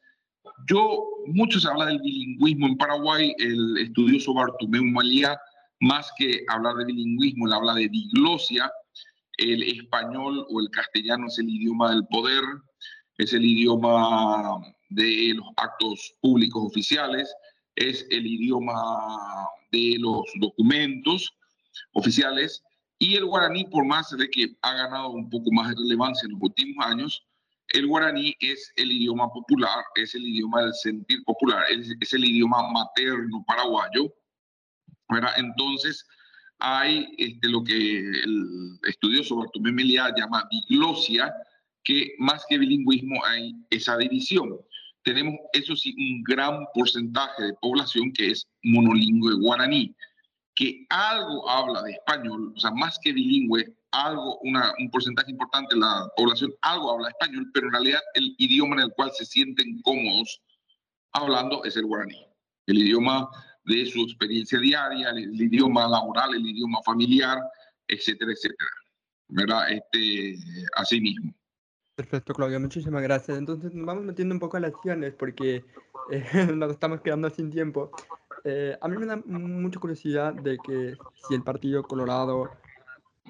yo, 0.68 1.04
mucho 1.26 1.58
se 1.58 1.68
habla 1.68 1.86
del 1.86 2.00
bilingüismo 2.00 2.66
en 2.66 2.76
Paraguay, 2.76 3.34
el 3.38 3.78
estudioso 3.78 4.34
Bartomeu 4.34 4.84
Malía, 4.84 5.38
más 5.80 6.10
que 6.16 6.44
hablar 6.48 6.76
de 6.76 6.86
bilingüismo, 6.86 7.46
él 7.46 7.52
habla 7.52 7.74
de 7.74 7.88
diglosia, 7.88 8.70
el 9.38 9.62
español 9.62 10.46
o 10.48 10.60
el 10.60 10.70
castellano 10.70 11.26
es 11.26 11.38
el 11.38 11.48
idioma 11.48 11.90
del 11.90 12.06
poder, 12.06 12.42
es 13.18 13.32
el 13.32 13.44
idioma 13.44 14.60
de 14.90 15.34
los 15.34 15.46
actos 15.56 16.14
públicos 16.20 16.62
oficiales, 16.64 17.32
es 17.74 18.06
el 18.10 18.26
idioma 18.26 18.74
de 19.72 19.96
los 19.98 20.22
documentos 20.40 21.32
oficiales 21.92 22.62
y 22.98 23.16
el 23.16 23.26
guaraní, 23.26 23.64
por 23.64 23.84
más 23.84 24.10
de 24.10 24.28
que 24.30 24.56
ha 24.62 24.74
ganado 24.74 25.10
un 25.10 25.28
poco 25.28 25.50
más 25.52 25.68
de 25.68 25.76
relevancia 25.76 26.26
en 26.26 26.32
los 26.32 26.40
últimos 26.42 26.86
años, 26.86 27.26
el 27.68 27.86
guaraní 27.86 28.34
es 28.40 28.72
el 28.76 28.92
idioma 28.92 29.28
popular, 29.28 29.84
es 29.96 30.14
el 30.14 30.24
idioma 30.24 30.62
del 30.62 30.74
sentir 30.74 31.22
popular, 31.24 31.64
es, 31.70 32.12
el 32.12 32.24
idioma 32.24 32.70
materno 32.70 33.44
paraguayo. 33.46 34.12
Entonces, 35.36 36.06
hay 36.58 37.14
este, 37.18 37.48
lo 37.48 37.62
que 37.62 37.98
el 37.98 38.78
estudioso 38.84 39.36
Bartolomé 39.36 39.72
Meliá 39.72 40.14
llama 40.16 40.48
diglosia, 40.50 41.34
que 41.84 42.14
más 42.18 42.44
que 42.48 42.58
bilingüismo 42.58 43.24
hay 43.24 43.54
esa 43.70 43.96
división. 43.96 44.58
Tenemos, 45.02 45.34
eso 45.52 45.76
sí, 45.76 45.94
un 45.96 46.22
gran 46.24 46.64
porcentaje 46.74 47.44
de 47.44 47.54
población 47.60 48.12
que 48.12 48.32
es 48.32 48.46
monolingüe 48.64 49.34
guaraní, 49.34 49.94
que 50.56 50.86
algo 50.88 51.48
habla 51.48 51.82
de 51.82 51.92
español, 51.92 52.52
o 52.56 52.58
sea, 52.58 52.72
más 52.72 52.98
que 53.02 53.12
bilingüe, 53.12 53.76
algo, 53.92 54.38
una, 54.40 54.72
un 54.78 54.90
porcentaje 54.90 55.30
importante 55.30 55.74
de 55.74 55.80
la 55.80 56.08
población 56.16 56.52
algo 56.62 56.90
habla 56.92 57.10
español, 57.10 57.48
pero 57.52 57.66
en 57.66 57.72
realidad 57.72 58.00
el 58.14 58.34
idioma 58.38 58.76
en 58.76 58.82
el 58.82 58.92
cual 58.94 59.10
se 59.14 59.24
sienten 59.24 59.80
cómodos 59.82 60.40
hablando 61.12 61.62
es 61.64 61.76
el 61.76 61.86
guaraní. 61.86 62.26
El 62.66 62.78
idioma 62.78 63.28
de 63.66 63.86
su 63.86 64.02
experiencia 64.02 64.58
diaria, 64.58 65.10
el, 65.10 65.40
idioma 65.40 65.88
laboral, 65.88 66.34
el 66.34 66.46
idioma 66.46 66.80
familiar, 66.84 67.38
etcétera, 67.88 68.32
etcétera. 68.32 68.70
¿Verdad? 69.28 69.70
Este, 69.70 70.36
así 70.76 71.00
mismo. 71.00 71.34
Perfecto, 71.96 72.34
Claudio, 72.34 72.60
muchísimas 72.60 73.02
gracias. 73.02 73.38
Entonces 73.38 73.74
nos 73.74 73.86
vamos 73.86 74.04
metiendo 74.04 74.34
un 74.34 74.40
poco 74.40 74.56
en 74.56 74.64
las 74.64 74.74
acciones 74.74 75.14
porque 75.14 75.64
eh, 76.10 76.24
nos 76.54 76.70
estamos 76.70 77.00
quedando 77.00 77.28
sin 77.30 77.50
tiempo. 77.50 77.90
Eh, 78.44 78.76
a 78.80 78.88
mí 78.88 78.96
me 78.96 79.06
da 79.06 79.16
mucha 79.16 79.80
curiosidad 79.80 80.32
de 80.34 80.58
que 80.58 80.94
si 81.26 81.34
el 81.34 81.42
Partido 81.42 81.82
Colorado 81.82 82.50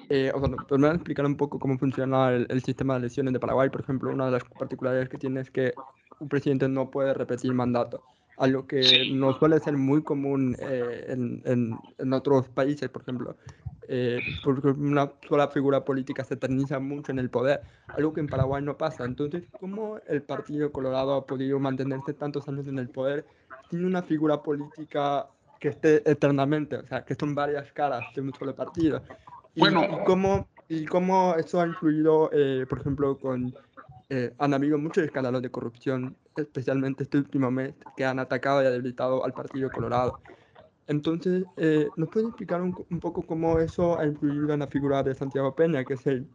eh, 0.08 0.30
o 0.34 0.40
sea, 0.40 0.48
me 0.48 0.86
van 0.86 0.92
a 0.92 0.94
explicar 0.94 1.26
un 1.26 1.36
poco 1.36 1.58
cómo 1.58 1.78
funciona 1.78 2.30
el, 2.30 2.62
sistema 2.62 2.94
de 2.94 3.00
elecciones 3.00 3.32
de 3.32 3.40
Paraguay. 3.40 3.70
Por 3.70 3.80
ejemplo, 3.80 4.10
una 4.10 4.26
de 4.26 4.32
las 4.32 4.44
particularidades 4.44 5.08
que 5.08 5.18
tiene 5.18 5.40
es 5.40 5.50
que 5.50 5.72
un 6.20 6.28
presidente 6.28 6.68
no 6.68 6.90
puede 6.90 7.14
repetir 7.14 7.52
mandato, 7.52 8.02
algo 8.36 8.66
que 8.66 9.10
no 9.12 9.38
suele 9.38 9.58
ser 9.60 9.76
muy 9.76 10.02
común 10.02 10.56
eh, 10.58 11.06
en, 11.08 11.42
en, 11.44 11.78
en, 11.98 12.12
otros 12.12 12.48
países, 12.48 12.88
por 12.88 13.02
ejemplo. 13.02 13.36
Eh, 13.88 14.18
porque 14.42 14.68
una 14.68 15.12
sola 15.28 15.48
figura 15.48 15.84
política 15.84 16.24
se 16.24 16.34
eterniza 16.34 16.80
mucho 16.80 17.12
en 17.12 17.20
el 17.20 17.30
poder, 17.30 17.60
algo 17.86 18.12
que 18.12 18.20
en 18.20 18.26
Paraguay 18.26 18.62
no 18.62 18.76
pasa. 18.76 19.04
Entonces, 19.04 19.44
¿cómo 19.60 19.98
el 20.08 20.22
Partido 20.22 20.72
Colorado 20.72 21.14
ha 21.14 21.26
podido 21.26 21.60
mantenerse 21.60 22.12
tantos 22.12 22.48
años 22.48 22.66
en 22.66 22.78
el 22.78 22.88
poder 22.88 23.24
sin 23.70 23.84
una 23.84 24.02
figura 24.02 24.42
política 24.42 25.26
que 25.60 25.68
esté 25.68 26.08
eternamente? 26.10 26.76
O 26.76 26.86
sea, 26.86 27.04
que 27.04 27.14
son 27.14 27.34
varias 27.34 27.72
caras 27.72 28.04
de 28.14 28.22
un 28.22 28.34
solo 28.34 28.54
partido. 28.54 29.02
Bueno. 29.54 29.84
¿Y 29.84 30.04
cómo, 30.04 30.48
y 30.68 30.84
cómo 30.84 31.36
eso 31.36 31.60
ha 31.60 31.66
influido, 31.66 32.30
eh, 32.32 32.66
por 32.68 32.80
ejemplo, 32.80 33.18
con... 33.18 33.54
Eh, 34.08 34.32
han 34.38 34.54
habido 34.54 34.78
muchos 34.78 35.04
escándalos 35.04 35.42
de 35.42 35.50
corrupción, 35.50 36.16
especialmente 36.36 37.04
este 37.04 37.18
último 37.18 37.50
mes, 37.50 37.74
que 37.96 38.04
han 38.04 38.18
atacado 38.18 38.62
y 38.62 38.64
debilitado 38.64 39.24
al 39.24 39.32
Partido 39.32 39.70
Colorado. 39.70 40.20
Entonces, 40.86 41.44
eh, 41.56 41.88
¿nos 41.96 42.08
puede 42.08 42.26
explicar 42.26 42.62
un, 42.62 42.72
poco 43.00 43.22
cómo 43.22 43.58
eso 43.58 43.98
ha 43.98 44.06
influido 44.06 44.52
en 44.52 44.60
la 44.60 44.66
figura 44.68 45.02
de 45.02 45.14
Santiago 45.14 45.54
Peña, 45.54 45.84
que 45.84 45.94
es 45.94 46.06
el 46.06 46.28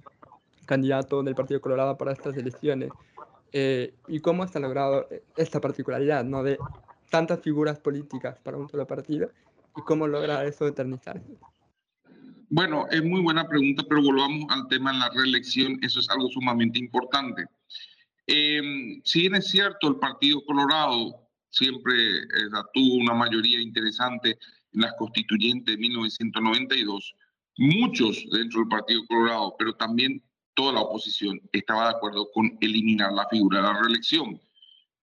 candidato 0.65 1.23
del 1.23 1.35
Partido 1.35 1.61
Colorado 1.61 1.97
para 1.97 2.11
estas 2.11 2.35
elecciones? 2.35 2.91
¿Y 3.53 4.19
cómo 4.21 4.43
ha 4.43 4.59
logrado 4.59 5.07
esta 5.35 5.59
particularidad, 5.59 6.23
¿no? 6.23 6.41
De 6.41 6.57
tantas 7.11 7.41
figuras 7.41 7.77
políticas 7.79 8.39
para 8.39 8.57
un 8.57 8.67
solo 8.67 8.87
partido 8.87 9.29
y 9.77 9.81
cómo 9.81 10.07
logra 10.07 10.43
eso 10.45 10.65
eternizarse? 10.65 11.37
Bueno, 12.49 12.85
es 12.89 13.03
muy 13.03 13.21
buena 13.21 13.47
pregunta, 13.47 13.83
pero 13.87 14.01
volvamos 14.01 14.45
al 14.49 14.67
tema 14.67 14.91
de 14.91 14.99
la 14.99 15.09
reelección. 15.09 15.77
Eso 15.81 15.99
es 15.99 16.09
algo 16.09 16.27
sumamente 16.29 16.79
importante. 16.79 17.45
Eh, 18.27 19.01
si 19.03 19.21
bien 19.21 19.35
es 19.35 19.47
cierto, 19.47 19.87
el 19.87 19.95
Partido 19.97 20.43
Colorado 20.45 21.27
siempre 21.49 21.93
eh, 21.93 22.49
tuvo 22.73 22.95
una 22.95 23.13
mayoría 23.13 23.59
interesante 23.59 24.37
en 24.73 24.81
las 24.81 24.93
constituyentes 24.97 25.75
de 25.75 25.81
1992. 25.81 27.15
Muchos 27.57 28.25
dentro 28.31 28.61
del 28.61 28.69
Partido 28.69 29.05
Colorado, 29.07 29.55
pero 29.57 29.75
también 29.75 30.23
toda 30.53 30.73
la 30.73 30.81
oposición 30.81 31.41
estaba 31.51 31.89
de 31.89 31.95
acuerdo 31.95 32.29
con 32.31 32.57
eliminar 32.61 33.11
la 33.13 33.27
figura 33.27 33.59
de 33.59 33.67
la 33.67 33.81
reelección. 33.81 34.39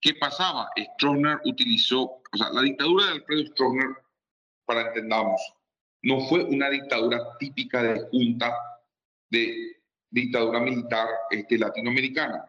¿Qué 0.01 0.15
pasaba? 0.15 0.71
Stroessner 0.95 1.41
utilizó, 1.45 2.03
o 2.03 2.37
sea, 2.37 2.51
la 2.51 2.63
dictadura 2.63 3.07
de 3.07 3.13
Alfredo 3.13 3.47
Stroessner, 3.47 3.97
para 4.65 4.89
entendamos, 4.89 5.41
no 6.03 6.21
fue 6.29 6.45
una 6.45 6.71
dictadura 6.71 7.37
típica 7.39 7.83
de 7.83 8.01
junta, 8.11 8.55
de 9.31 9.77
dictadura 10.11 10.61
militar 10.61 11.09
este, 11.31 11.59
latinoamericana. 11.59 12.45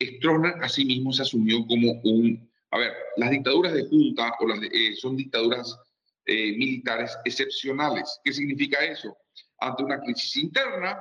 Stroessner 0.00 0.54
asimismo 0.62 1.12
se 1.12 1.22
asumió 1.22 1.66
como 1.66 2.00
un... 2.04 2.50
A 2.70 2.78
ver, 2.78 2.92
las 3.16 3.30
dictaduras 3.30 3.72
de 3.72 3.84
junta 3.86 4.32
o 4.40 4.48
las 4.48 4.60
eh, 4.62 4.96
son 4.96 5.16
dictaduras 5.16 5.78
eh, 6.26 6.56
militares 6.56 7.16
excepcionales. 7.24 8.20
¿Qué 8.24 8.32
significa 8.32 8.84
eso? 8.84 9.16
Ante 9.60 9.84
una 9.84 10.00
crisis 10.00 10.36
interna, 10.36 10.98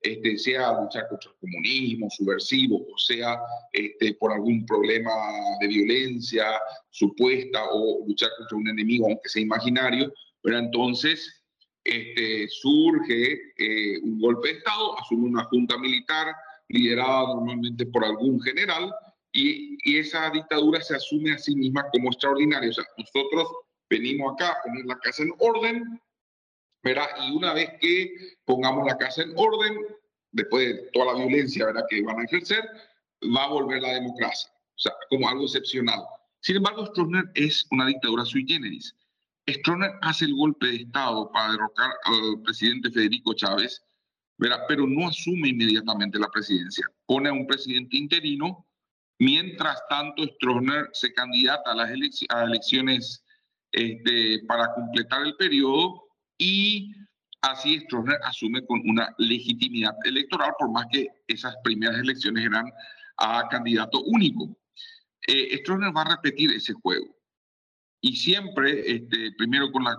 este, 0.00 0.38
sea 0.38 0.80
luchar 0.80 1.08
contra 1.08 1.30
el 1.30 1.36
comunismo 1.38 2.08
subversivo, 2.10 2.76
o 2.76 2.98
sea 2.98 3.40
este, 3.72 4.14
por 4.14 4.32
algún 4.32 4.64
problema 4.64 5.10
de 5.60 5.66
violencia 5.66 6.44
supuesta 6.90 7.64
o 7.72 8.06
luchar 8.06 8.30
contra 8.38 8.56
un 8.58 8.68
enemigo, 8.68 9.06
aunque 9.06 9.28
sea 9.28 9.42
imaginario, 9.42 10.12
pero 10.42 10.58
entonces 10.58 11.42
este, 11.82 12.46
surge 12.48 13.52
eh, 13.56 13.98
un 14.02 14.20
golpe 14.20 14.48
de 14.48 14.54
Estado, 14.58 14.98
asume 14.98 15.28
una 15.28 15.44
junta 15.44 15.78
militar 15.78 16.34
liderada 16.68 17.28
normalmente 17.28 17.86
por 17.86 18.04
algún 18.04 18.40
general 18.40 18.94
y, 19.32 19.76
y, 19.84 19.98
esa 19.98 20.30
dictadura 20.30 20.80
se 20.80 20.96
asume 20.96 21.32
a 21.32 21.38
sí 21.38 21.54
misma 21.54 21.86
como 21.92 22.08
extraordinaria. 22.08 22.70
O 22.70 22.72
sea, 22.72 22.84
nosotros 22.96 23.48
venimos 23.90 24.34
acá 24.34 24.56
poner 24.64 24.86
la 24.86 24.98
casa 24.98 25.22
en 25.22 25.32
orden, 25.38 26.00
¿verdad? 26.82 27.06
Y 27.26 27.36
una 27.36 27.52
vez 27.52 27.70
que 27.80 28.14
pongamos 28.44 28.86
la 28.86 28.96
casa 28.96 29.22
en 29.22 29.32
orden, 29.36 29.76
después 30.32 30.66
de 30.66 30.90
toda 30.92 31.12
la 31.12 31.18
violencia 31.18 31.66
¿verdad? 31.66 31.84
que 31.88 32.02
van 32.02 32.20
a 32.20 32.24
ejercer, 32.24 32.64
va 33.34 33.44
a 33.44 33.48
volver 33.48 33.82
la 33.82 33.94
democracia. 33.94 34.50
O 34.52 34.78
sea, 34.78 34.92
como 35.08 35.28
algo 35.28 35.44
excepcional. 35.44 36.00
Sin 36.40 36.56
embargo, 36.56 36.86
Stroessner 36.86 37.24
es 37.34 37.66
una 37.70 37.86
dictadura 37.86 38.24
sui 38.24 38.46
generis. 38.46 38.94
Stroessner 39.48 39.92
hace 40.02 40.26
el 40.26 40.34
golpe 40.34 40.66
de 40.66 40.76
Estado 40.76 41.30
para 41.32 41.52
derrocar 41.52 41.90
al 42.04 42.42
presidente 42.42 42.90
Federico 42.90 43.32
Chávez, 43.34 43.82
pero 44.38 44.86
no 44.86 45.08
asume 45.08 45.48
inmediatamente 45.48 46.18
la 46.18 46.28
presidencia. 46.28 46.84
Pone 47.06 47.28
a 47.28 47.32
un 47.32 47.46
presidente 47.46 47.96
interino, 47.96 48.66
mientras 49.18 49.80
tanto 49.88 50.24
Stroessner 50.24 50.90
se 50.92 51.12
candidata 51.12 51.72
a 51.72 51.74
las 51.74 51.90
elecciones 51.90 53.24
este, 53.72 54.44
para 54.46 54.74
completar 54.74 55.22
el 55.22 55.36
periodo 55.36 56.02
y 56.38 56.92
así 57.40 57.80
Stroessner 57.80 58.18
asume 58.24 58.64
con 58.66 58.82
una 58.88 59.14
legitimidad 59.18 59.94
electoral, 60.04 60.52
por 60.58 60.70
más 60.70 60.86
que 60.92 61.08
esas 61.26 61.54
primeras 61.64 61.98
elecciones 61.98 62.44
eran 62.44 62.70
a 63.18 63.48
candidato 63.48 64.02
único. 64.04 64.56
Eh, 65.28 65.62
va 65.68 66.02
a 66.02 66.16
repetir 66.16 66.52
ese 66.52 66.72
juego 66.74 67.16
y 68.00 68.14
siempre, 68.14 68.88
este, 68.88 69.32
primero 69.32 69.72
con 69.72 69.82
la 69.82 69.96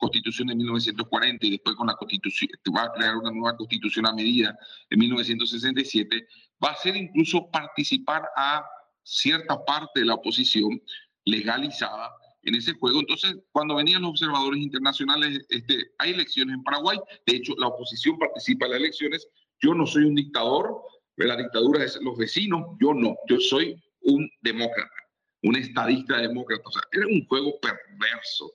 constitución 0.00 0.48
de 0.48 0.56
1940 0.56 1.46
y 1.46 1.50
después 1.52 1.76
con 1.76 1.86
la 1.86 1.94
constitución, 1.94 2.50
va 2.76 2.84
a 2.84 2.92
crear 2.92 3.16
una 3.16 3.30
nueva 3.30 3.56
constitución 3.56 4.06
a 4.06 4.12
medida 4.12 4.58
en 4.90 4.98
1967, 4.98 6.26
va 6.62 6.70
a 6.70 6.76
ser 6.76 6.96
incluso 6.96 7.48
participar 7.50 8.28
a 8.36 8.64
cierta 9.02 9.64
parte 9.64 10.00
de 10.00 10.06
la 10.06 10.14
oposición 10.14 10.82
legalizada 11.24 12.10
en 12.42 12.54
ese 12.54 12.72
juego. 12.72 13.00
Entonces, 13.00 13.36
cuando 13.52 13.76
venían 13.76 14.02
los 14.02 14.10
observadores 14.10 14.60
internacionales, 14.60 15.46
este, 15.50 15.92
hay 15.98 16.12
elecciones 16.12 16.54
en 16.54 16.64
Paraguay, 16.64 16.98
de 17.26 17.36
hecho, 17.36 17.54
la 17.58 17.68
oposición 17.68 18.18
participa 18.18 18.66
en 18.66 18.72
las 18.72 18.80
elecciones. 18.80 19.28
Yo 19.60 19.74
no 19.74 19.86
soy 19.86 20.04
un 20.04 20.14
dictador, 20.14 20.82
la 21.16 21.36
dictadura 21.36 21.84
es 21.84 21.98
los 22.00 22.16
vecinos, 22.16 22.76
yo 22.80 22.94
no, 22.94 23.14
yo 23.28 23.38
soy 23.38 23.76
un 24.00 24.28
demócrata 24.40 25.00
un 25.42 25.56
estadista 25.56 26.18
demócrata. 26.18 26.62
O 26.66 26.72
sea, 26.72 26.82
era 26.92 27.06
un 27.06 27.26
juego 27.26 27.58
perverso. 27.60 28.52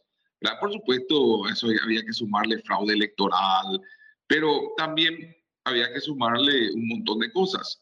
Por 0.59 0.71
supuesto, 0.71 1.47
eso 1.49 1.67
había 1.83 2.03
que 2.03 2.13
sumarle 2.13 2.59
fraude 2.59 2.93
electoral, 2.93 3.81
pero 4.27 4.73
también 4.77 5.36
había 5.63 5.91
que 5.91 5.99
sumarle 5.99 6.71
un 6.73 6.88
montón 6.88 7.19
de 7.19 7.31
cosas. 7.31 7.81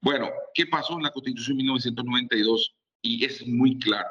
Bueno, 0.00 0.30
¿qué 0.54 0.66
pasó 0.66 0.96
en 0.96 1.02
la 1.02 1.10
Constitución 1.10 1.58
de 1.58 1.64
1992? 1.64 2.74
Y 3.02 3.24
es 3.24 3.46
muy 3.46 3.78
clara. 3.78 4.10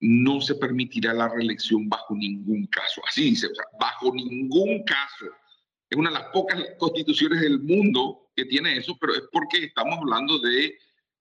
No 0.00 0.40
se 0.40 0.54
permitirá 0.56 1.14
la 1.14 1.28
reelección 1.28 1.88
bajo 1.88 2.14
ningún 2.14 2.66
caso. 2.66 3.00
Así 3.06 3.30
dice, 3.30 3.48
bajo 3.78 4.12
ningún 4.12 4.82
caso. 4.84 5.26
Es 5.88 5.96
una 5.96 6.10
de 6.10 6.18
las 6.18 6.28
pocas 6.32 6.60
constituciones 6.78 7.40
del 7.40 7.60
mundo 7.60 8.30
que 8.34 8.44
tiene 8.44 8.76
eso, 8.76 8.96
pero 9.00 9.14
es 9.14 9.22
porque 9.32 9.64
estamos 9.64 9.98
hablando 9.98 10.38
de 10.40 10.76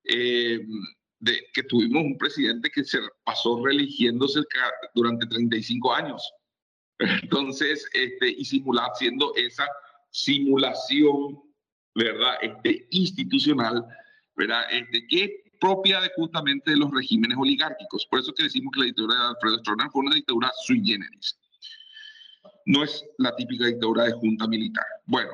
eh, 0.06 0.60
de 1.20 1.40
que 1.54 1.64
tuvimos 1.64 2.04
un 2.04 2.18
presidente 2.18 2.70
que 2.70 2.84
se 2.84 3.00
pasó 3.24 3.64
religiéndose 3.64 4.42
durante 4.94 5.28
35 5.28 5.94
años. 5.94 6.34
Entonces, 7.24 7.88
este, 7.94 8.30
y 8.30 8.46
simular, 8.46 8.90
haciendo 8.92 9.34
esa 9.36 9.68
simulación, 10.12 11.42
¿verdad? 11.94 12.36
Este, 12.42 12.88
institucional, 12.92 13.86
¿verdad? 14.36 14.64
Este, 14.72 15.08
que 15.08 15.46
propia 15.60 16.02
de 16.02 16.12
justamente 16.16 16.72
de 16.72 16.78
los 16.78 16.92
regímenes 16.92 17.38
oligárquicos. 17.38 18.06
Por 18.06 18.20
eso 18.20 18.34
que 18.34 18.44
decimos 18.44 18.72
que 18.74 18.82
la 18.82 18.86
dictadura 18.86 19.16
de 19.16 19.28
Alfredo 19.30 19.60
Stroessner 19.60 19.90
fue 19.92 20.02
una 20.02 20.16
dictadura 20.16 20.52
sui 20.64 20.86
generis. 20.86 21.38
no 22.68 22.84
es 22.84 23.06
la 23.20 23.36
típica 23.36 23.66
dictadura 23.66 24.04
de 24.04 24.12
junta 24.14 24.48
militar. 24.48 24.86
Bueno, 25.06 25.32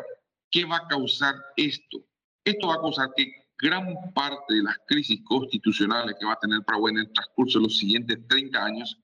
¿qué 0.49 0.65
va 0.65 0.77
a 0.77 0.87
causar 0.87 1.35
esto? 1.55 2.05
Esto 2.43 2.67
va 2.67 2.75
a 2.75 2.81
causar 2.81 3.09
que 3.15 3.40
gran 3.61 3.95
parte 4.13 4.55
de 4.55 4.63
las 4.63 4.77
crisis 4.87 5.21
constitucionales 5.23 6.15
que 6.19 6.25
va 6.25 6.33
a 6.33 6.39
tener 6.39 6.63
Paraguay 6.63 6.93
en 6.93 6.99
el 7.01 7.13
transcurso 7.13 7.59
de 7.59 7.65
los 7.65 7.77
siguientes 7.77 8.17
30 8.27 8.63
años 8.63 8.97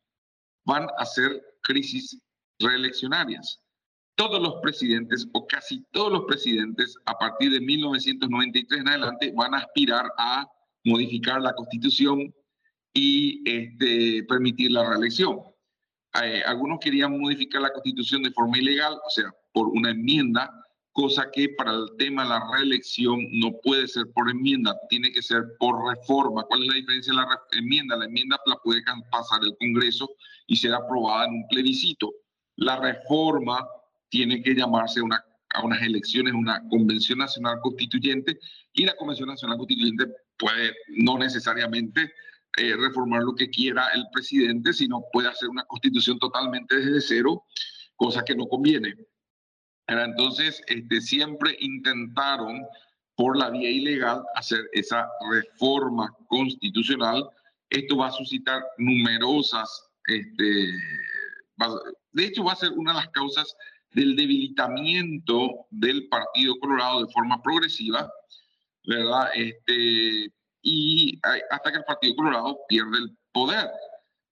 van 0.65 0.87
a 0.97 1.05
ser 1.05 1.41
crisis 1.61 2.19
reeleccionarias. 2.59 3.59
Todos 4.15 4.41
los 4.41 4.55
presidentes, 4.61 5.27
o 5.33 5.45
casi 5.45 5.85
todos 5.91 6.11
los 6.11 6.25
presidentes, 6.25 6.95
a 7.05 7.17
partir 7.17 7.51
de 7.51 7.61
1993 7.61 8.81
en 8.81 8.87
adelante, 8.87 9.31
van 9.35 9.53
a 9.53 9.59
aspirar 9.59 10.11
a 10.17 10.45
modificar 10.83 11.39
la 11.39 11.53
constitución 11.53 12.33
y 12.93 13.47
este, 13.47 14.23
permitir 14.23 14.71
la 14.71 14.89
reelección. 14.89 15.39
Eh, 16.23 16.41
algunos 16.45 16.79
querían 16.79 17.19
modificar 17.19 17.61
la 17.61 17.71
constitución 17.71 18.23
de 18.23 18.31
forma 18.31 18.57
ilegal, 18.57 18.93
o 18.93 19.09
sea, 19.09 19.31
por 19.53 19.67
una 19.67 19.91
enmienda, 19.91 20.51
cosa 20.97 21.29
que 21.31 21.49
para 21.49 21.73
el 21.73 21.95
tema 21.99 22.23
de 22.23 22.29
la 22.29 22.43
reelección 22.51 23.19
no 23.31 23.51
puede 23.61 23.87
ser 23.87 24.07
por 24.15 24.31
enmienda, 24.31 24.75
tiene 24.89 25.11
que 25.11 25.21
ser 25.21 25.43
por 25.59 25.87
reforma. 25.87 26.41
¿Cuál 26.41 26.63
es 26.63 26.69
la 26.69 26.73
diferencia 26.73 27.13
de 27.13 27.17
la 27.17 27.27
enmienda? 27.51 27.95
La 27.95 28.05
enmienda 28.05 28.39
la 28.47 28.55
puede 28.55 28.81
pasar 29.11 29.41
el 29.43 29.55
Congreso 29.59 30.09
y 30.47 30.55
ser 30.55 30.73
aprobada 30.73 31.27
en 31.27 31.33
un 31.33 31.47
plebiscito. 31.49 32.11
La 32.55 32.77
reforma 32.77 33.63
tiene 34.09 34.41
que 34.41 34.55
llamarse 34.55 34.99
una, 34.99 35.23
a 35.53 35.63
unas 35.63 35.83
elecciones, 35.83 36.33
una 36.33 36.67
convención 36.67 37.19
nacional 37.19 37.59
constituyente, 37.61 38.39
y 38.73 38.83
la 38.83 38.95
convención 38.95 39.29
nacional 39.29 39.59
constituyente 39.59 40.07
puede 40.35 40.73
no 40.97 41.19
necesariamente 41.19 42.11
eh, 42.57 42.75
reformar 42.75 43.21
lo 43.21 43.35
que 43.35 43.51
quiera 43.51 43.89
el 43.93 44.07
presidente, 44.11 44.73
sino 44.73 45.03
puede 45.13 45.27
hacer 45.27 45.47
una 45.47 45.63
constitución 45.65 46.17
totalmente 46.17 46.75
desde 46.75 47.01
cero, 47.01 47.43
cosa 47.95 48.23
que 48.25 48.35
no 48.35 48.47
conviene. 48.47 48.95
Entonces, 49.87 50.61
este, 50.67 51.01
siempre 51.01 51.55
intentaron 51.59 52.65
por 53.15 53.37
la 53.37 53.49
vía 53.49 53.69
ilegal 53.69 54.23
hacer 54.35 54.59
esa 54.73 55.09
reforma 55.31 56.13
constitucional. 56.27 57.27
Esto 57.69 57.97
va 57.97 58.07
a 58.07 58.11
suscitar 58.11 58.63
numerosas, 58.77 59.89
este, 60.05 60.71
de 62.11 62.25
hecho 62.25 62.43
va 62.43 62.53
a 62.53 62.57
ser 62.57 62.71
una 62.73 62.93
de 62.93 62.99
las 62.99 63.09
causas 63.09 63.55
del 63.91 64.15
debilitamiento 64.15 65.65
del 65.71 66.07
Partido 66.07 66.57
Colorado 66.59 67.03
de 67.03 67.11
forma 67.11 67.41
progresiva, 67.41 68.09
¿verdad? 68.85 69.29
Este, 69.33 70.31
y 70.61 71.19
hasta 71.49 71.71
que 71.71 71.77
el 71.77 71.85
Partido 71.85 72.15
Colorado 72.15 72.59
pierde 72.67 72.97
el 72.99 73.17
poder 73.31 73.69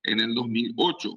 en 0.04 0.20
el 0.20 0.34
2008. 0.36 1.10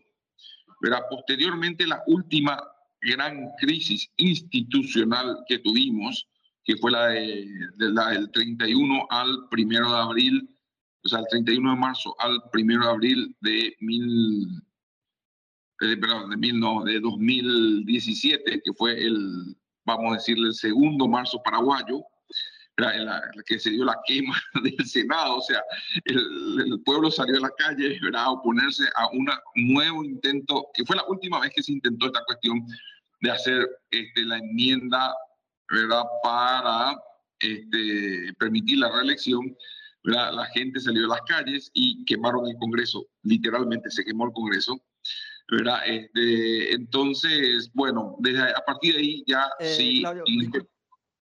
¿verdad? 0.80 1.02
Posteriormente, 1.10 1.86
la 1.86 2.02
última 2.06 2.62
gran 3.08 3.50
crisis 3.58 4.10
institucional 4.16 5.38
que 5.48 5.58
tuvimos, 5.58 6.28
que 6.64 6.76
fue 6.76 6.90
la, 6.90 7.08
de, 7.08 7.46
la 7.78 8.10
del 8.10 8.30
31 8.30 9.06
al 9.10 9.48
1 9.50 9.90
de 9.90 9.98
abril, 9.98 10.56
o 11.02 11.08
sea, 11.08 11.20
el 11.20 11.26
31 11.30 11.70
de 11.70 11.76
marzo 11.76 12.14
al 12.18 12.42
1 12.52 12.84
de 12.84 12.90
abril 12.90 13.36
de 13.40 13.76
mil, 13.80 14.62
eh, 15.80 15.96
perdón, 15.96 16.30
de 16.30 16.36
mil 16.36 16.60
no, 16.60 16.84
de 16.84 17.00
2017, 17.00 18.60
que 18.62 18.72
fue 18.74 19.02
el, 19.02 19.56
vamos 19.84 20.12
a 20.12 20.14
decirle, 20.14 20.48
el 20.48 20.54
segundo 20.54 21.08
marzo 21.08 21.40
paraguayo, 21.42 22.02
la, 22.78 23.22
que 23.46 23.58
se 23.58 23.70
dio 23.70 23.84
la 23.84 23.98
quema 24.06 24.34
del 24.62 24.86
Senado, 24.86 25.38
o 25.38 25.40
sea, 25.40 25.62
el, 26.04 26.80
pueblo 26.84 27.10
salió 27.10 27.36
a 27.38 27.40
la 27.40 27.50
calle 27.56 27.98
a 28.14 28.30
oponerse 28.30 28.84
a 28.94 29.08
un 29.08 29.28
nuevo 29.56 30.04
intento, 30.04 30.68
que 30.74 30.84
fue 30.84 30.96
la 30.96 31.04
última 31.08 31.40
vez 31.40 31.52
que 31.54 31.62
se 31.62 31.72
intentó 31.72 32.06
esta 32.06 32.24
cuestión 32.24 32.64
de 33.20 33.30
hacer 33.30 33.68
este, 33.90 34.24
la 34.24 34.38
enmienda 34.38 35.14
¿verdad? 35.70 36.02
para 36.22 36.96
este, 37.38 38.32
permitir 38.38 38.78
la 38.78 38.90
reelección. 38.90 39.56
¿verdad? 40.04 40.32
La 40.32 40.46
gente 40.46 40.80
salió 40.80 41.06
a 41.06 41.16
las 41.16 41.22
calles 41.22 41.70
y 41.74 42.04
quemaron 42.04 42.46
el 42.46 42.56
Congreso, 42.58 43.06
literalmente 43.22 43.90
se 43.90 44.04
quemó 44.04 44.26
el 44.26 44.32
Congreso. 44.32 44.80
¿verdad? 45.50 45.80
Este, 45.86 46.74
entonces, 46.74 47.70
bueno, 47.72 48.16
desde, 48.18 48.42
a 48.42 48.62
partir 48.66 48.94
de 48.94 49.00
ahí 49.00 49.24
ya 49.26 49.48
eh, 49.58 49.74
sí. 49.74 50.04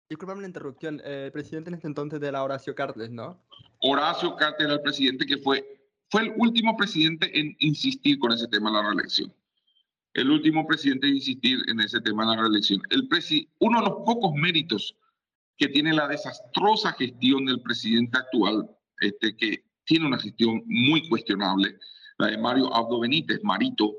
Disculpame 0.09 0.41
la 0.41 0.47
interrupción. 0.47 1.01
Eh, 1.05 1.24
el 1.26 1.32
presidente 1.32 1.68
en 1.68 1.74
ese 1.74 1.87
entonces 1.87 2.22
era 2.22 2.43
Horacio 2.43 2.74
Cartes, 2.74 3.11
¿no? 3.11 3.43
Horacio 3.80 4.37
Cartes 4.37 4.64
era 4.64 4.74
el 4.74 4.80
presidente 4.80 5.26
que 5.26 5.37
fue, 5.39 5.64
fue 6.11 6.22
el 6.22 6.34
último 6.39 6.76
presidente 6.76 7.28
en 7.39 7.57
insistir 7.59 8.18
con 8.18 8.32
ese 8.32 8.47
tema 8.49 8.70
de 8.70 8.76
la 8.76 8.89
reelección. 8.89 9.32
El 10.17 10.31
último 10.31 10.67
presidente 10.67 11.09
en 11.09 11.17
insistir 11.17 11.59
en 11.69 11.79
ese 11.79 12.01
tema 12.01 12.25
de 12.25 12.35
la 12.35 12.43
reelección. 12.43 12.81
El 12.89 13.07
presi 13.07 13.51
uno 13.59 13.81
de 13.81 13.91
los 13.91 13.97
pocos 14.07 14.33
méritos 14.35 14.97
que 15.59 15.69
tiene 15.69 15.93
la 15.93 16.09
desastrosa 16.09 16.95
gestión 16.95 17.45
del 17.45 17.61
presidente 17.61 18.17
actual, 18.17 18.67
este, 19.01 19.37
que 19.37 19.62
tiene 19.85 20.07
una 20.07 20.19
gestión 20.19 20.62
muy 20.64 21.07
cuestionable, 21.11 21.79
la 22.17 22.29
de 22.29 22.39
Mario 22.39 22.75
Abdo 22.75 23.01
Benítez, 23.01 23.41
Marito, 23.43 23.93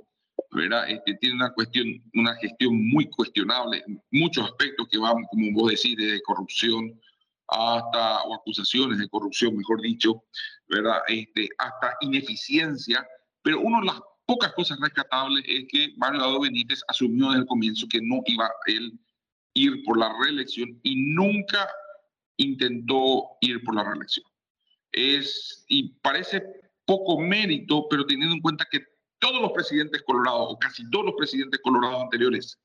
¿verdad? 0.50 0.90
Este, 0.90 1.14
tiene 1.22 1.36
una 1.36 1.54
cuestión, 1.54 1.86
una 2.16 2.34
gestión 2.38 2.90
muy 2.90 3.08
cuestionable, 3.12 3.84
muchos 4.10 4.46
aspectos 4.46 4.88
que 4.90 4.98
van, 4.98 5.24
como 5.26 5.54
vos 5.54 5.70
decís, 5.70 5.96
de 5.98 6.20
corrupción 6.24 7.00
hasta, 7.48 8.24
o 8.24 8.34
acusaciones 8.34 8.98
de 8.98 9.08
corrupción, 9.08 9.56
mejor 9.56 9.82
dicho, 9.82 10.24
¿verdad? 10.68 10.98
Este, 11.10 11.48
hasta 11.60 11.96
ineficiencia, 12.02 13.08
pero 13.44 13.62
una 13.62 13.82
de 13.82 13.86
las 13.86 14.02
pocas 14.28 14.54
cosas 14.54 14.78
rescatables 14.80 15.44
es 15.48 15.66
que 15.70 15.94
Mario 15.98 16.20
Dado 16.20 16.42
Benítez 16.42 16.82
asumió 16.88 17.28
desde 17.28 17.42
el 17.42 17.48
comienzo 17.48 17.88
que 17.90 18.02
no 18.02 18.22
iba 18.26 18.52
él 18.68 19.00
ir 19.54 19.84
por 19.84 19.98
la 19.98 20.14
reelección 20.22 20.80
y 20.84 20.96
nunca 21.14 21.68
intentó 22.36 23.24
ir 23.42 23.64
por 23.64 23.74
la 23.76 23.84
reelección. 23.84 24.26
Es, 24.92 25.66
y 25.70 25.94
parece 26.02 26.44
poco 26.86 27.20
mérito, 27.20 27.88
pero 27.90 28.06
teniendo 28.06 28.36
en 28.36 28.42
cuenta 28.42 28.68
que 28.70 28.82
todos 29.20 29.42
los 29.42 29.52
presidentes 29.52 30.04
colorados, 30.04 30.54
o 30.54 30.60
casi 30.60 30.88
todos 30.92 31.06
los 31.06 31.16
presidentes 31.16 31.60
colorados 31.62 32.04
anteriores, 32.04 32.60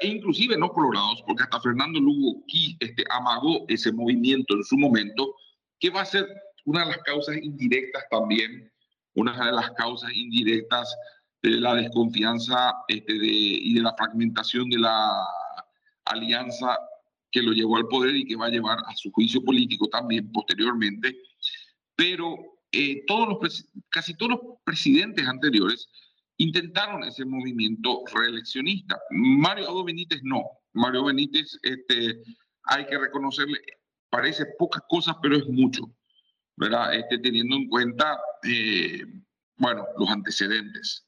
e 0.00 0.08
inclusive 0.08 0.58
no 0.58 0.68
colorados, 0.70 1.22
porque 1.26 1.44
hasta 1.44 1.60
Fernando 1.60 2.00
Lugo 2.00 2.42
este, 2.80 3.04
amagó 3.10 3.64
ese 3.68 3.92
movimiento 3.92 4.54
en 4.54 4.64
su 4.64 4.76
momento, 4.76 5.34
que 5.78 5.90
va 5.90 6.02
a 6.02 6.06
ser 6.06 6.26
una 6.64 6.84
de 6.84 6.90
las 6.90 6.98
causas 6.98 7.36
indirectas 7.36 8.04
también, 8.10 8.70
una 9.16 9.46
de 9.46 9.52
las 9.52 9.70
causas 9.72 10.14
indirectas 10.14 10.96
de 11.42 11.50
la 11.60 11.74
desconfianza 11.74 12.74
este, 12.88 13.12
de, 13.14 13.26
y 13.28 13.74
de 13.74 13.82
la 13.82 13.94
fragmentación 13.94 14.68
de 14.70 14.78
la 14.78 15.26
alianza 16.04 16.78
que 17.30 17.42
lo 17.42 17.52
llevó 17.52 17.76
al 17.76 17.88
poder 17.88 18.14
y 18.16 18.24
que 18.24 18.36
va 18.36 18.46
a 18.46 18.50
llevar 18.50 18.78
a 18.86 18.94
su 18.96 19.10
juicio 19.10 19.42
político 19.42 19.88
también 19.88 20.30
posteriormente. 20.32 21.16
Pero 21.94 22.36
eh, 22.72 23.04
todos 23.06 23.28
los, 23.28 23.68
casi 23.90 24.14
todos 24.16 24.32
los 24.32 24.40
presidentes 24.64 25.26
anteriores 25.26 25.88
intentaron 26.38 27.04
ese 27.04 27.24
movimiento 27.24 28.02
reeleccionista. 28.12 28.98
Mario 29.10 29.68
Ado 29.68 29.84
Benítez 29.84 30.20
no. 30.22 30.42
Mario 30.72 31.04
Benítez, 31.04 31.58
este, 31.62 32.22
hay 32.64 32.86
que 32.86 32.98
reconocerle, 32.98 33.58
parece 34.10 34.44
pocas 34.58 34.82
cosas, 34.88 35.16
pero 35.22 35.36
es 35.36 35.46
mucho, 35.48 35.90
¿verdad? 36.56 36.94
Este, 36.94 37.18
teniendo 37.18 37.56
en 37.56 37.68
cuenta, 37.68 38.18
eh, 38.42 39.02
bueno, 39.56 39.86
los 39.98 40.08
antecedentes. 40.08 41.06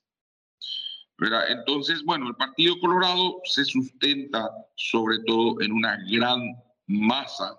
¿verdad? 1.19 1.51
Entonces, 1.51 2.03
bueno, 2.05 2.29
el 2.29 2.37
Partido 2.37 2.79
Colorado 2.79 3.41
se 3.45 3.65
sustenta 3.65 4.49
sobre 4.77 5.19
todo 5.27 5.61
en 5.61 5.73
una 5.73 5.99
gran 6.09 6.41
masa 6.87 7.59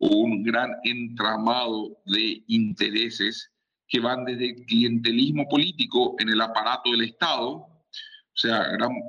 un 0.00 0.42
gran 0.42 0.74
entramado 0.82 2.00
de 2.06 2.42
intereses 2.46 3.52
que 3.86 4.00
van 4.00 4.24
desde 4.24 4.50
el 4.50 4.64
clientelismo 4.64 5.46
político 5.48 6.16
en 6.18 6.30
el 6.30 6.40
aparato 6.40 6.90
del 6.90 7.02
Estado, 7.02 7.50
o 7.50 8.36
sea, 8.40 8.64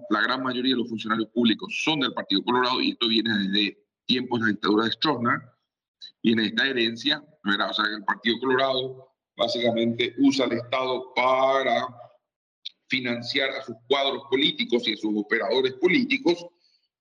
la 0.09 0.21
gran 0.21 0.43
mayoría 0.43 0.73
de 0.73 0.81
los 0.81 0.89
funcionarios 0.89 1.29
públicos 1.29 1.81
son 1.83 2.01
del 2.01 2.13
Partido 2.13 2.43
Colorado 2.43 2.81
y 2.81 2.91
esto 2.91 3.07
viene 3.07 3.37
desde 3.37 3.77
tiempos 4.05 4.41
de 4.41 4.47
la 4.47 4.51
dictadura 4.51 4.85
de 4.85 4.91
Stroessner, 4.91 5.41
viene 6.23 6.47
esta 6.47 6.67
herencia, 6.67 7.23
¿verdad? 7.43 7.69
o 7.69 7.73
sea, 7.73 7.85
el 7.85 8.03
Partido 8.03 8.39
Colorado 8.39 9.13
básicamente 9.35 10.13
usa 10.19 10.45
el 10.45 10.53
Estado 10.53 11.13
para 11.15 11.87
financiar 12.87 13.49
a 13.51 13.63
sus 13.63 13.75
cuadros 13.87 14.23
políticos 14.29 14.87
y 14.87 14.93
a 14.93 14.97
sus 14.97 15.11
operadores 15.15 15.73
políticos, 15.73 16.45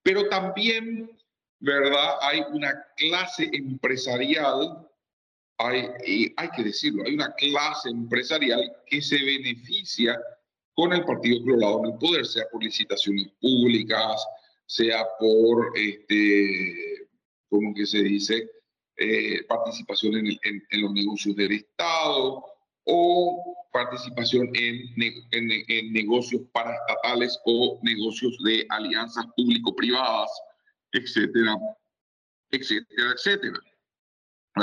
pero 0.03 0.29
también 0.29 1.11
¿verdad? 1.61 2.17
Hay 2.23 2.43
una 2.53 2.85
clase 2.97 3.51
empresarial, 3.53 4.89
hay, 5.59 5.89
y 6.07 6.33
hay 6.37 6.49
que 6.57 6.65
decirlo, 6.65 7.05
hay 7.07 7.15
una 7.15 7.33
clase 7.35 7.91
empresarial 7.91 8.61
que 8.87 9.01
se 9.03 9.23
beneficia 9.23 10.19
con 10.75 10.93
el 10.95 11.05
Partido 11.05 11.43
Colorado 11.43 11.85
en 11.85 11.93
el 11.93 11.99
poder, 11.99 12.27
sea 12.27 12.45
por 12.51 12.65
licitaciones 12.65 13.29
públicas, 13.41 14.25
sea 14.67 15.07
por, 15.19 15.73
este, 15.77 17.09
como 17.51 17.75
que 17.75 17.85
se 17.85 18.03
dice, 18.03 18.51
eh, 19.03 19.43
participación 19.49 20.15
en, 20.15 20.83
los 20.83 20.93
negocios 20.93 21.35
del 21.35 21.53
Estado 21.53 22.45
o 22.85 23.57
participación 23.73 24.51
en, 24.53 24.93
en, 25.31 25.93
negocios 25.95 26.43
paraestatales 26.53 27.41
o 27.47 27.81
negocios 27.83 28.37
de 28.45 28.67
alianzas 28.69 29.25
público-privadas, 29.39 30.31
etcétera, 30.93 31.57
etcétera, 32.51 33.13
etcétera. 33.15 33.59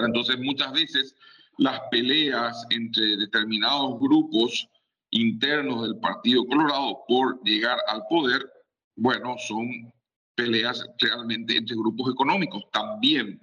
entonces, 0.05 0.37
muchas 0.37 0.71
veces 0.71 1.15
las 1.57 1.79
peleas 1.89 2.63
entre 2.69 3.17
determinados 3.17 3.99
grupos 3.99 4.69
internos 5.09 5.81
del 5.81 5.99
Partido 5.99 6.45
Colorado 6.45 7.03
por 7.07 7.41
llegar 7.43 7.79
al 7.87 8.03
poder, 8.07 8.47
bueno, 8.95 9.35
son 9.39 9.91
peleas 10.35 10.87
realmente 10.99 11.57
entre 11.57 11.75
grupos 11.75 12.13
económicos 12.13 12.63
también, 12.71 13.41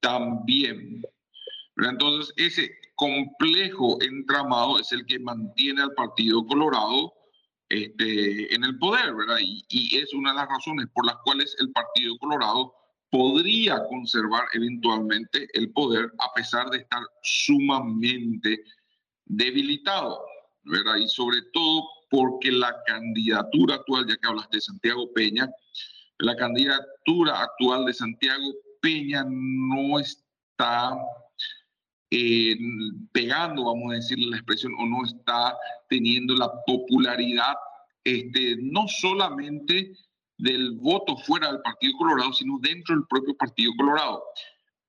también. 0.00 1.02
Entonces, 1.76 2.32
ese 2.36 2.70
complejo 2.96 3.98
entramado 4.02 4.78
es 4.78 4.90
el 4.92 5.06
que 5.06 5.18
mantiene 5.18 5.82
al 5.82 5.94
Partido 5.94 6.44
Colorado 6.46 7.12
este, 7.68 8.54
en 8.54 8.64
el 8.64 8.78
poder, 8.78 9.14
¿verdad? 9.14 9.38
Y, 9.40 9.96
es 9.96 10.12
una 10.14 10.30
de 10.30 10.36
las 10.38 10.48
razones 10.48 10.86
por 10.94 11.06
las 11.06 11.16
cuales 11.24 11.54
el 11.60 11.70
Partido 11.70 12.16
Colorado 12.18 12.74
podría 13.10 13.82
conservar 13.88 14.44
eventualmente 14.52 15.48
el 15.52 15.70
poder 15.72 16.12
a 16.18 16.32
pesar 16.34 16.70
de 16.70 16.78
estar 16.78 17.02
sumamente 17.22 18.64
debilitado, 19.26 20.24
¿verdad? 20.64 20.96
Y 20.96 21.08
sobre 21.08 21.42
todo 21.52 21.84
porque 22.10 22.50
la 22.50 22.74
candidatura 22.86 23.76
actual, 23.76 24.06
ya 24.08 24.16
que 24.16 24.28
hablaste 24.28 24.56
de 24.56 24.60
Santiago 24.62 25.12
Peña, 25.12 25.48
la 26.18 26.36
candidatura 26.36 27.42
actual 27.42 27.84
de 27.84 27.94
Santiago 27.94 28.54
Peña 28.80 29.24
no 29.28 29.98
está 29.98 30.96
eh, 32.10 32.56
pegando, 33.12 33.64
vamos 33.64 33.92
a 33.92 33.96
decir 33.96 34.18
la 34.18 34.36
expresión, 34.36 34.72
o 34.78 34.86
no 34.86 35.04
está 35.04 35.56
teniendo 35.88 36.34
la 36.34 36.50
popularidad, 36.66 37.54
este, 38.04 38.56
no 38.60 38.86
solamente 38.88 39.92
del 40.38 40.72
voto 40.72 41.16
fuera 41.16 41.48
del 41.52 41.60
Partido 41.62 41.92
Colorado, 41.98 42.32
sino 42.32 42.58
dentro 42.60 42.94
del 42.94 43.06
propio 43.08 43.36
Partido 43.36 43.72
Colorado. 43.76 44.22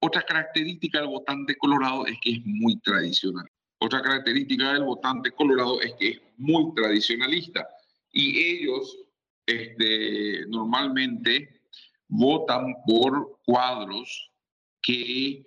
Otra 0.02 0.24
característica 0.24 1.00
del 1.00 1.10
votante 1.10 1.56
colorado 1.58 2.06
es 2.06 2.18
que 2.22 2.34
es 2.34 2.46
muy 2.46 2.80
tradicional. 2.80 3.46
Otra 3.80 4.02
característica 4.02 4.74
del 4.74 4.84
votante 4.84 5.32
colorado 5.32 5.82
es 5.82 5.94
que 6.00 6.10
es 6.10 6.22
muy 6.38 6.74
tradicionalista 6.74 7.68
y 8.12 8.38
ellos 8.40 8.98
este, 9.46 10.46
normalmente 10.48 11.59
votan 12.10 12.76
por 12.86 13.40
cuadros 13.46 14.32
que 14.82 15.44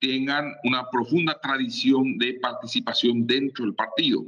tengan 0.00 0.54
una 0.64 0.88
profunda 0.90 1.38
tradición 1.40 2.16
de 2.18 2.38
participación 2.40 3.26
dentro 3.26 3.64
del 3.64 3.74
partido, 3.74 4.24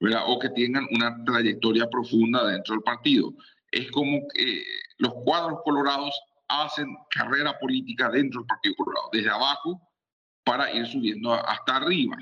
¿verdad? 0.00 0.22
o 0.26 0.38
que 0.38 0.50
tengan 0.50 0.86
una 0.90 1.22
trayectoria 1.24 1.88
profunda 1.90 2.46
dentro 2.46 2.74
del 2.74 2.82
partido. 2.82 3.32
Es 3.70 3.90
como 3.90 4.20
que 4.34 4.62
los 4.98 5.12
cuadros 5.24 5.60
colorados 5.64 6.18
hacen 6.48 6.86
carrera 7.10 7.58
política 7.58 8.08
dentro 8.08 8.40
del 8.40 8.46
Partido 8.46 8.74
Colorado, 8.76 9.10
desde 9.12 9.28
abajo 9.28 9.80
para 10.44 10.72
ir 10.72 10.86
subiendo 10.86 11.34
hasta 11.34 11.76
arriba. 11.76 12.16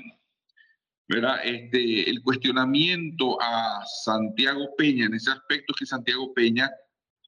¿verdad? 1.07 1.39
Este, 1.43 2.09
el 2.09 2.21
cuestionamiento 2.21 3.41
a 3.41 3.85
Santiago 4.03 4.75
Peña 4.77 5.05
en 5.05 5.13
ese 5.13 5.31
aspecto 5.31 5.73
es 5.73 5.79
que 5.79 5.85
Santiago 5.85 6.33
Peña 6.33 6.69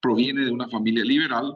proviene 0.01 0.45
de 0.45 0.51
una 0.51 0.67
familia 0.69 1.03
liberal 1.03 1.55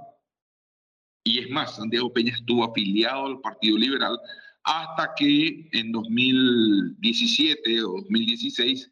y 1.24 1.40
es 1.40 1.50
más, 1.50 1.76
Santiago 1.76 2.12
Peña 2.12 2.34
estuvo 2.34 2.66
afiliado 2.66 3.26
al 3.26 3.40
Partido 3.40 3.78
Liberal 3.78 4.20
hasta 4.64 5.14
que 5.16 5.70
en 5.72 5.92
2017 5.92 7.84
o 7.84 8.02
2016, 8.02 8.92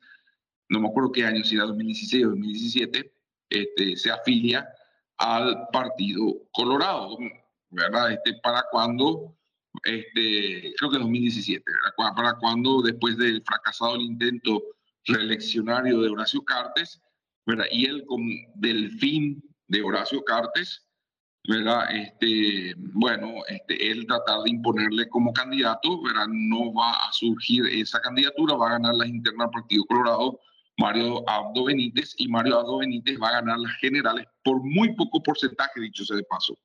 no 0.69 0.79
me 0.79 0.87
acuerdo 0.87 1.11
qué 1.11 1.25
año, 1.25 1.43
si 1.43 1.55
era 1.55 1.65
2016 1.65 2.25
o 2.25 2.29
2017, 2.29 3.13
este, 3.49 3.97
se 3.97 4.11
afilia 4.11 4.67
al 5.17 5.67
Partido 5.73 6.37
Colorado, 6.53 7.17
¿verdad? 7.69 8.13
Este, 8.13 8.33
para 8.41 8.63
cuando 8.71 9.37
este, 9.83 10.73
creo 10.77 10.91
que 10.91 10.99
2017, 10.99 11.63
para 12.15 12.33
cuando 12.39 12.81
después 12.81 13.17
del 13.17 13.43
fracasado 13.43 13.95
el 13.95 14.01
intento 14.01 14.61
reeleccionario 15.05 16.01
de 16.01 16.09
Horacio 16.09 16.43
Cartes, 16.43 17.01
¿verdad? 17.45 17.65
y 17.71 18.05
con 18.05 18.21
fin 18.99 19.43
de 19.67 19.81
Horacio 19.81 20.23
Cartes, 20.23 20.85
¿verdad? 21.47 21.93
Este, 21.95 22.75
bueno, 22.77 23.43
este, 23.47 23.91
él 23.91 24.05
tratar 24.05 24.43
de 24.43 24.51
imponerle 24.51 25.09
como 25.09 25.33
candidato, 25.33 26.01
¿verdad? 26.01 26.27
no 26.29 26.73
va 26.73 26.91
a 26.91 27.13
surgir 27.13 27.65
esa 27.67 27.99
candidatura, 27.99 28.55
va 28.55 28.67
a 28.67 28.73
ganar 28.73 28.95
las 28.95 29.07
internas 29.07 29.47
del 29.47 29.61
Partido 29.61 29.85
Colorado 29.85 30.39
Mario 30.77 31.23
Abdo 31.29 31.65
Benítez, 31.65 32.15
y 32.17 32.27
Mario 32.27 32.59
Abdo 32.59 32.79
Benítez 32.79 33.19
va 33.21 33.29
a 33.29 33.41
ganar 33.41 33.59
las 33.59 33.73
generales 33.73 34.25
por 34.43 34.63
muy 34.63 34.95
poco 34.95 35.21
porcentaje, 35.21 35.79
dicho 35.79 36.03
sea 36.03 36.17
de 36.17 36.23
paso 36.23 36.57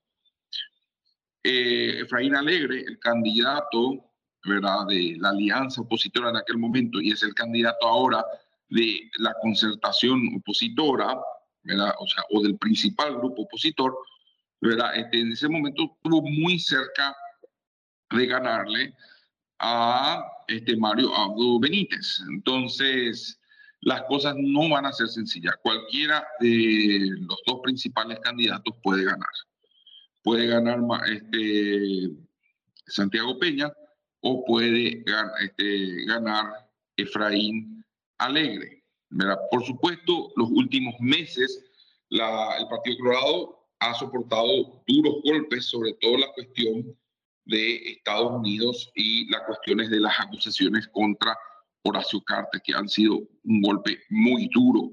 eh, 1.43 2.01
Efraín 2.01 2.35
Alegre, 2.35 2.81
el 2.81 2.99
candidato 2.99 4.11
¿verdad? 4.45 4.87
de 4.89 5.17
la 5.19 5.29
alianza 5.31 5.81
opositora 5.81 6.31
en 6.31 6.37
aquel 6.37 6.59
momento 6.59 7.01
y 7.01 7.13
es 7.13 7.23
el 7.23 7.35
candidato 7.35 7.87
ahora 7.87 8.25
de 8.69 9.11
la 9.19 9.35
concertación 9.41 10.37
opositora, 10.37 11.19
o 12.31 12.43
del 12.43 12.57
principal 12.59 13.17
grupo 13.17 13.43
opositor, 13.43 13.97
¿verdad? 14.61 14.97
Este, 14.97 15.21
en 15.21 15.33
ese 15.33 15.49
momento 15.49 15.91
estuvo 15.97 16.23
muy 16.23 16.59
cerca 16.59 17.15
de 18.11 18.27
ganarle 18.27 18.95
a 19.59 20.25
este 20.47 20.77
Mario 20.77 21.15
Abdo 21.17 21.59
Benítez. 21.59 22.21
Entonces, 22.31 23.41
las 23.81 24.03
cosas 24.03 24.37
no 24.39 24.69
van 24.69 24.87
a 24.87 24.93
ser 24.93 25.09
sencillas. 25.09 25.55
Cualquiera 25.63 26.25
de 26.39 27.11
los 27.21 27.41
dos 27.47 27.61
principales 27.63 28.21
candidatos 28.21 28.75
puede 28.83 29.05
ganar 29.05 29.29
puede 30.27 30.49
ganar 30.49 30.81
este, 31.09 32.11
Santiago 32.89 33.39
Peña 33.39 33.73
o 34.23 34.45
puede 34.45 35.05
este, 35.41 36.05
ganar 36.05 36.69
Efraín 36.97 37.85
Alegre. 38.19 38.85
Por 39.51 39.65
supuesto, 39.65 40.33
los 40.37 40.51
últimos 40.51 40.95
meses 41.01 41.65
el 42.11 42.69
Partido 42.69 42.99
Colorado 42.99 43.69
ha 43.81 43.95
soportado 43.95 44.83
duros 44.87 45.17
golpes, 45.25 45.67
sobre 45.67 45.93
todo 45.95 46.19
la 46.19 46.33
cuestión 46.33 46.97
de 47.45 47.93
Estados 47.93 48.33
Unidos 48.33 48.91
y 48.95 49.31
las 49.31 49.43
cuestiones 49.43 49.91
de 49.91 50.01
las 50.01 50.19
acusaciones 50.19 50.89
contra 50.89 51.37
Horacio 51.83 52.21
Cartes, 52.23 52.63
que 52.65 52.75
han 52.75 52.89
sido 52.89 53.21
un 53.45 53.63
golpe 53.63 54.01
muy 54.09 54.49
duro 54.53 54.91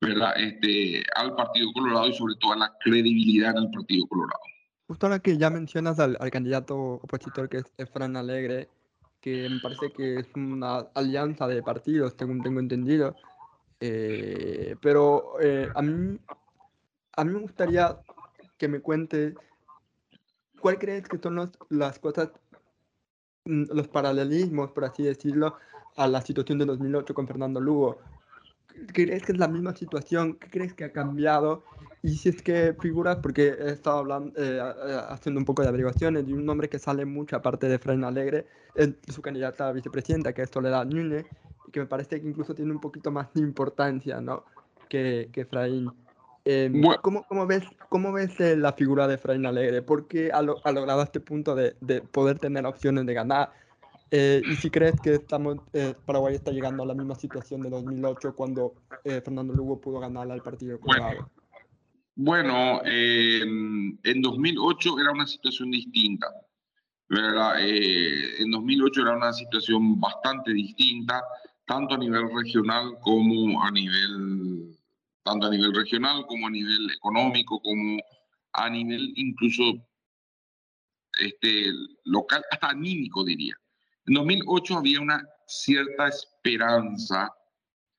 ¿verdad? 0.00 0.32
Este, 0.36 1.02
al 1.16 1.34
Partido 1.34 1.72
Colorado 1.72 2.08
y 2.08 2.14
sobre 2.14 2.34
todo 2.36 2.52
a 2.52 2.56
la 2.56 2.74
credibilidad 2.80 3.54
del 3.54 3.70
Partido 3.70 4.06
Colorado. 4.06 4.40
Justo 4.86 5.06
ahora 5.06 5.18
que 5.18 5.36
ya 5.36 5.50
mencionas 5.50 5.98
al, 5.98 6.16
candidato 6.30 6.76
opositor 6.76 7.48
que 7.48 7.58
es 7.58 7.64
Efran 7.76 8.16
Alegre, 8.16 8.68
que 9.20 9.48
me 9.48 9.60
parece 9.60 9.92
que 9.92 10.20
es 10.20 10.26
una 10.34 10.78
alianza 10.94 11.46
de 11.46 11.62
partidos, 11.62 12.14
según 12.18 12.42
tengo 12.42 12.60
entendido. 12.60 13.16
Eh, 13.80 14.76
pero 14.80 15.40
eh, 15.40 15.68
a, 15.74 15.82
mí, 15.82 16.18
a 17.16 17.24
mí 17.24 17.32
me 17.32 17.40
gustaría 17.40 17.98
que 18.56 18.68
me 18.68 18.80
cuente 18.80 19.34
cuál 20.60 20.78
crees 20.78 21.08
que 21.08 21.18
son 21.18 21.50
las 21.70 21.98
cosas, 21.98 22.30
mm, 23.44 23.64
los 23.72 23.88
paralelismos, 23.88 24.72
por 24.72 24.84
así 24.84 25.02
decirlo, 25.02 25.56
a 25.96 26.06
la 26.06 26.20
situación 26.20 26.58
de 26.58 26.66
2008 26.66 27.14
con 27.14 27.26
Fernando 27.26 27.60
Lugo. 27.60 27.98
¿Crees 28.92 29.22
que 29.22 29.32
es 29.32 29.38
la 29.38 29.48
misma 29.48 29.74
situación? 29.74 30.34
¿Qué 30.34 30.48
crees 30.50 30.74
que 30.74 30.84
ha 30.84 30.92
cambiado? 30.92 31.64
Y 32.02 32.16
si 32.16 32.28
es 32.28 32.42
que 32.42 32.74
figuras, 32.80 33.16
porque 33.16 33.48
he 33.48 33.70
estado 33.70 33.98
hablando, 33.98 34.32
eh, 34.36 34.60
haciendo 35.08 35.40
un 35.40 35.44
poco 35.44 35.62
de 35.62 35.68
averiguaciones 35.68 36.26
de 36.26 36.32
un 36.32 36.44
nombre 36.44 36.68
que 36.68 36.78
sale 36.78 37.04
mucho 37.04 37.36
aparte 37.36 37.68
de 37.68 37.78
Fran 37.78 38.04
Alegre, 38.04 38.46
es 38.74 38.94
su 39.08 39.20
candidata 39.20 39.68
a 39.68 39.72
vicepresidenta, 39.72 40.32
que 40.32 40.42
es 40.42 40.50
Soledad 40.50 40.86
Núñez, 40.86 41.26
y 41.66 41.70
que 41.72 41.80
me 41.80 41.86
parece 41.86 42.20
que 42.20 42.28
incluso 42.28 42.54
tiene 42.54 42.70
un 42.70 42.80
poquito 42.80 43.10
más 43.10 43.32
de 43.34 43.40
importancia 43.40 44.20
¿no? 44.20 44.44
que, 44.88 45.28
que 45.32 45.42
Efraín. 45.42 45.90
Em, 46.44 46.80
¿cómo, 47.02 47.24
¿cómo, 47.28 47.46
ves, 47.46 47.64
¿Cómo 47.88 48.12
ves 48.12 48.38
eh, 48.40 48.56
la 48.56 48.72
figura 48.72 49.08
de 49.08 49.14
Efraín 49.14 49.44
Alegre? 49.44 49.82
¿Por 49.82 50.06
qué 50.06 50.30
ha, 50.32 50.38
ha 50.38 50.72
logrado 50.72 51.02
este 51.02 51.20
punto 51.20 51.54
de, 51.54 51.74
de, 51.80 52.00
poder 52.00 52.38
tener 52.38 52.64
opciones 52.64 53.04
de 53.06 53.14
ganar? 53.14 53.50
Eh, 54.10 54.42
y 54.50 54.56
si 54.56 54.70
crees 54.70 54.98
que 55.00 55.14
estamos, 55.14 55.58
Paraguay 56.06 56.34
está 56.34 56.50
llegando 56.50 56.82
a 56.82 56.86
la 56.86 56.94
misma 56.94 57.14
situación 57.14 57.62
de 57.62 57.70
2008 57.70 58.34
cuando 58.34 58.74
Fernando 59.04 59.52
Lugo 59.52 59.80
pudo 59.80 60.00
ganar 60.00 60.30
al 60.30 60.42
Partido 60.42 60.80
Colorado. 60.80 61.30
Bueno, 62.14 62.80
en 62.84 64.22
2008 64.22 64.98
era 64.98 65.12
una 65.12 65.26
situación 65.26 65.70
distinta. 65.70 66.26
¿verdad? 67.08 67.56
Eh, 67.60 68.42
en 68.42 68.50
2008 68.50 69.02
era 69.02 69.16
una 69.16 69.32
situación 69.32 69.98
bastante 69.98 70.52
distinta, 70.52 71.22
tanto 71.64 71.94
a 71.94 71.98
nivel 71.98 72.30
regional 72.34 72.98
como 73.00 73.62
a 73.62 73.70
nivel, 73.70 74.76
tanto 75.22 75.46
a 75.46 75.50
nivel 75.50 75.74
regional 75.74 76.26
como 76.26 76.46
a 76.46 76.50
nivel 76.50 76.90
económico, 76.90 77.60
como 77.60 77.98
a 78.52 78.70
nivel 78.70 79.12
incluso 79.16 79.62
este, 81.20 81.72
local, 82.04 82.42
hasta 82.50 82.68
anímico 82.68 83.24
diría. 83.24 83.54
En 84.08 84.14
2008 84.14 84.78
había 84.78 85.02
una 85.02 85.22
cierta 85.46 86.08
esperanza, 86.08 87.30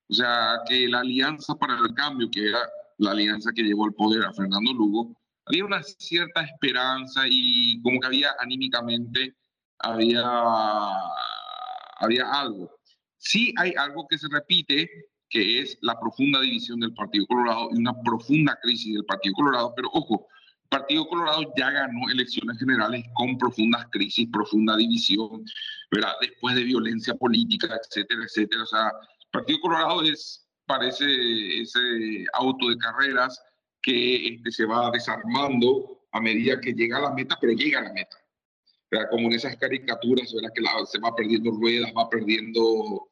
o 0.09 0.13
sea, 0.13 0.59
que 0.67 0.87
la 0.87 1.01
Alianza 1.01 1.53
para 1.53 1.77
el 1.77 1.93
Cambio, 1.93 2.29
que 2.31 2.47
era 2.47 2.67
la 2.97 3.11
alianza 3.11 3.51
que 3.53 3.61
llevó 3.61 3.85
al 3.85 3.93
poder 3.93 4.25
a 4.25 4.33
Fernando 4.33 4.73
Lugo, 4.73 5.15
había 5.45 5.65
una 5.65 5.83
cierta 5.83 6.41
esperanza 6.41 7.21
y 7.27 7.79
como 7.83 7.99
que 7.99 8.07
había 8.07 8.31
anímicamente, 8.39 9.35
había, 9.77 10.23
había 11.97 12.31
algo. 12.31 12.71
Sí 13.17 13.53
hay 13.57 13.73
algo 13.77 14.07
que 14.07 14.17
se 14.17 14.27
repite, 14.31 14.89
que 15.29 15.59
es 15.59 15.77
la 15.81 15.99
profunda 15.99 16.41
división 16.41 16.79
del 16.79 16.93
Partido 16.95 17.27
Colorado 17.27 17.69
y 17.71 17.77
una 17.77 17.93
profunda 18.01 18.57
crisis 18.63 18.95
del 18.95 19.05
Partido 19.05 19.35
Colorado, 19.35 19.73
pero 19.75 19.89
ojo, 19.93 20.27
Partido 20.69 21.07
Colorado 21.07 21.51
ya 21.57 21.71
ganó 21.71 22.09
elecciones 22.11 22.59
generales 22.59 23.03
con 23.15 23.37
profundas 23.37 23.87
crisis, 23.91 24.29
profunda 24.31 24.77
división, 24.77 25.43
¿verdad? 25.91 26.13
después 26.21 26.55
de 26.55 26.63
violencia 26.63 27.15
política, 27.15 27.79
etcétera, 27.83 28.23
etcétera. 28.23 28.63
O 28.63 28.67
sea, 28.67 28.91
Partido 29.31 29.59
Colorado 29.61 30.03
es, 30.03 30.47
parece 30.65 31.05
ese 31.61 32.25
auto 32.33 32.69
de 32.69 32.77
carreras 32.77 33.41
que 33.81 34.35
este, 34.35 34.51
se 34.51 34.65
va 34.65 34.91
desarmando 34.91 36.05
a 36.11 36.21
medida 36.21 36.61
que 36.61 36.73
llega 36.73 36.97
a 36.97 37.01
la 37.01 37.13
meta, 37.13 37.37
pero 37.41 37.53
llega 37.53 37.79
a 37.79 37.83
la 37.83 37.93
meta. 37.93 38.17
¿verdad? 38.91 39.07
Como 39.09 39.27
en 39.27 39.33
esas 39.33 39.55
caricaturas, 39.57 40.33
¿verdad? 40.33 40.51
que 40.53 40.63
se 40.85 40.99
va 40.99 41.15
perdiendo 41.15 41.51
ruedas, 41.51 41.91
va 41.97 42.09
perdiendo 42.09 43.09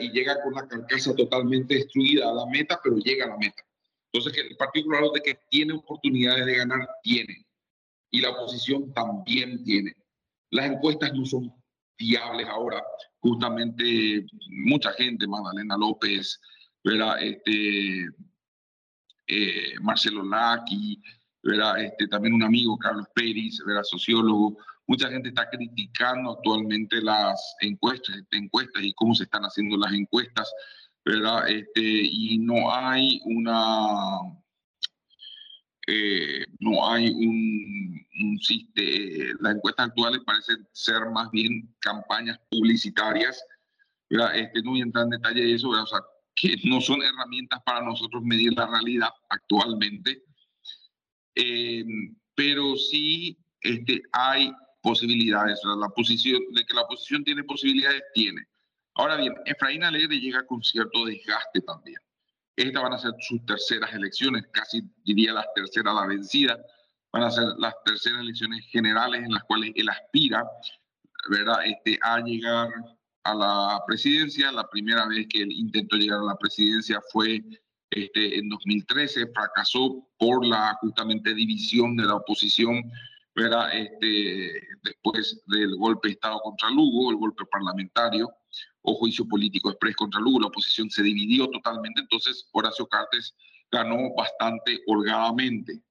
y 0.00 0.10
llega 0.12 0.42
con 0.42 0.54
la 0.54 0.66
carcasa 0.66 1.14
totalmente 1.14 1.74
destruida 1.74 2.30
a 2.30 2.32
la 2.32 2.46
meta, 2.46 2.80
pero 2.82 2.96
llega 2.96 3.26
a 3.26 3.28
la 3.28 3.36
meta. 3.36 3.62
Entonces, 4.14 4.44
el 4.48 4.56
Partido 4.56 4.86
Colorado 4.86 5.12
de 5.12 5.22
que 5.22 5.38
tiene 5.50 5.72
oportunidades 5.72 6.46
de 6.46 6.54
ganar, 6.54 6.88
tiene. 7.02 7.44
Y 8.12 8.20
la 8.20 8.30
oposición 8.30 8.94
también 8.94 9.64
tiene. 9.64 9.92
Las 10.50 10.66
encuestas 10.66 11.12
no 11.12 11.26
son 11.26 11.52
fiables 11.96 12.46
ahora. 12.46 12.80
Justamente 13.18 14.24
mucha 14.66 14.92
gente, 14.92 15.26
Magdalena 15.26 15.76
López, 15.76 16.40
¿verdad? 16.84 17.20
Este, 17.20 18.08
eh, 19.26 19.74
Marcelo 19.80 20.22
Laki, 20.22 21.02
¿verdad? 21.42 21.82
Este, 21.82 22.06
también 22.06 22.34
un 22.34 22.44
amigo, 22.44 22.78
Carlos 22.78 23.06
Pérez, 23.16 23.58
¿verdad? 23.66 23.82
sociólogo, 23.82 24.56
Mucha 24.86 25.08
gente 25.08 25.30
está 25.30 25.48
criticando 25.48 26.32
actualmente 26.32 27.00
las 27.00 27.56
encuestas, 27.60 28.22
encuestas 28.32 28.82
y 28.82 28.92
cómo 28.92 29.14
se 29.14 29.24
están 29.24 29.42
haciendo 29.42 29.78
las 29.78 29.92
encuestas, 29.94 30.52
¿verdad? 31.04 31.48
Este, 31.48 31.80
y 31.82 32.38
no 32.38 32.72
hay 32.72 33.20
una, 33.24 34.20
eh, 35.86 36.46
no 36.60 36.88
hay 36.88 37.10
un, 37.10 38.06
un 38.22 38.38
sistema, 38.38 39.38
las 39.40 39.56
encuestas 39.56 39.88
actuales 39.88 40.22
parecen 40.24 40.66
ser 40.72 41.10
más 41.10 41.30
bien 41.30 41.74
campañas 41.80 42.38
publicitarias, 42.50 43.44
¿verdad? 44.08 44.36
Este, 44.36 44.62
no 44.62 44.70
voy 44.70 44.80
a 44.80 44.84
entrar 44.84 45.04
en 45.04 45.10
detalle 45.10 45.42
de 45.42 45.54
eso, 45.54 45.70
¿verdad? 45.70 45.84
O 45.84 45.88
sea, 45.88 46.00
que 46.36 46.56
no 46.64 46.80
son 46.80 47.02
herramientas 47.02 47.60
para 47.64 47.84
nosotros 47.84 48.22
medir 48.24 48.52
la 48.54 48.66
realidad 48.66 49.10
actualmente, 49.28 50.22
eh, 51.34 51.84
pero 52.34 52.76
sí 52.76 53.38
este, 53.60 54.02
hay 54.12 54.52
posibilidades, 54.82 55.60
la 55.64 55.88
posición, 55.88 56.42
de 56.52 56.64
que 56.64 56.74
la 56.74 56.82
oposición 56.82 57.24
tiene 57.24 57.44
posibilidades, 57.44 58.02
tiene. 58.14 58.46
Ahora 58.96 59.16
bien, 59.16 59.34
Efraín 59.44 59.82
Alegre 59.82 60.20
llega 60.20 60.46
con 60.46 60.62
cierto 60.62 61.04
desgaste 61.04 61.60
también. 61.60 61.98
Estas 62.56 62.82
van 62.82 62.92
a 62.92 62.98
ser 62.98 63.12
sus 63.18 63.44
terceras 63.44 63.92
elecciones, 63.92 64.44
casi 64.52 64.82
diría 65.04 65.32
las 65.32 65.46
terceras 65.54 65.94
la 65.94 66.06
vencida, 66.06 66.56
van 67.12 67.24
a 67.24 67.30
ser 67.30 67.44
las 67.58 67.74
terceras 67.84 68.20
elecciones 68.20 68.64
generales 68.70 69.24
en 69.24 69.32
las 69.32 69.42
cuales 69.44 69.72
él 69.74 69.88
aspira, 69.88 70.44
¿verdad? 71.28 71.66
Este, 71.66 71.98
a 72.02 72.20
llegar 72.20 72.68
a 73.24 73.34
la 73.34 73.82
presidencia. 73.86 74.52
La 74.52 74.68
primera 74.68 75.06
vez 75.06 75.26
que 75.28 75.42
él 75.42 75.50
intentó 75.50 75.96
llegar 75.96 76.20
a 76.20 76.24
la 76.24 76.36
presidencia 76.36 77.00
fue 77.12 77.42
este, 77.90 78.38
en 78.38 78.48
2013, 78.48 79.26
fracasó 79.34 80.08
por 80.18 80.46
la 80.46 80.76
justamente 80.80 81.34
división 81.34 81.96
de 81.96 82.04
la 82.04 82.14
oposición 82.16 82.82
¿verdad? 83.34 83.68
Este, 83.74 84.62
después 84.82 85.42
del 85.46 85.76
golpe 85.76 86.08
de 86.08 86.14
Estado 86.14 86.38
contra 86.40 86.70
Lugo, 86.70 87.10
el 87.10 87.16
golpe 87.16 87.44
parlamentario 87.46 88.30
o 88.84 88.94
juicio 88.94 89.26
político 89.26 89.70
express 89.70 89.96
contra 89.96 90.20
Lugo, 90.20 90.40
la 90.40 90.46
oposición 90.46 90.90
se 90.90 91.02
dividió 91.02 91.48
totalmente, 91.48 92.00
entonces 92.00 92.48
Horacio 92.52 92.86
Cartes 92.86 93.34
ganó 93.70 94.14
bastante 94.14 94.80
holgadamente. 94.86 95.82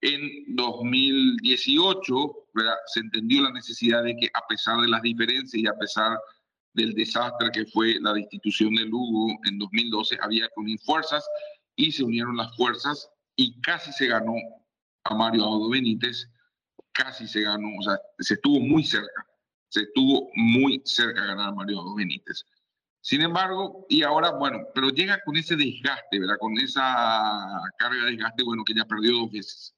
En 0.00 0.54
2018 0.54 2.14
¿verdad? 2.52 2.74
se 2.86 3.00
entendió 3.00 3.42
la 3.42 3.52
necesidad 3.52 4.04
de 4.04 4.14
que 4.16 4.28
a 4.34 4.46
pesar 4.48 4.80
de 4.80 4.88
las 4.88 5.00
diferencias 5.02 5.54
y 5.54 5.66
a 5.66 5.74
pesar 5.74 6.18
del 6.74 6.92
desastre 6.94 7.50
que 7.52 7.66
fue 7.66 7.98
la 8.00 8.12
destitución 8.12 8.74
de 8.74 8.84
Lugo 8.84 9.38
en 9.44 9.58
2012, 9.58 10.18
había 10.20 10.46
que 10.46 10.60
unir 10.60 10.78
fuerzas 10.80 11.24
y 11.76 11.92
se 11.92 12.04
unieron 12.04 12.36
las 12.36 12.54
fuerzas 12.56 13.08
y 13.36 13.60
casi 13.60 13.92
se 13.92 14.08
ganó 14.08 14.34
a 15.04 15.14
Mario 15.14 15.44
Audo 15.44 15.70
Benítez 15.70 16.28
casi 16.94 17.26
se 17.26 17.42
ganó, 17.42 17.68
o 17.78 17.82
sea, 17.82 17.98
se 18.18 18.34
estuvo 18.34 18.60
muy 18.60 18.84
cerca, 18.84 19.26
se 19.74 19.80
estuvo 19.80 20.30
muy 20.34 20.80
cerca 20.84 21.20
de 21.22 21.26
ganar 21.26 21.52
Mario 21.52 21.96
Benítez. 21.96 22.44
Sin 23.00 23.22
embargo, 23.22 23.84
y 23.88 24.04
ahora, 24.04 24.30
bueno, 24.30 24.60
pero 24.72 24.88
llega 24.90 25.20
con 25.24 25.36
ese 25.36 25.56
desgaste, 25.56 26.20
¿verdad? 26.20 26.36
Con 26.38 26.56
esa 26.58 27.60
carga 27.76 28.04
de 28.04 28.12
desgaste, 28.12 28.44
bueno, 28.44 28.62
que 28.64 28.72
ya 28.72 28.84
perdió 28.84 29.12
dos 29.14 29.32
veces, 29.32 29.74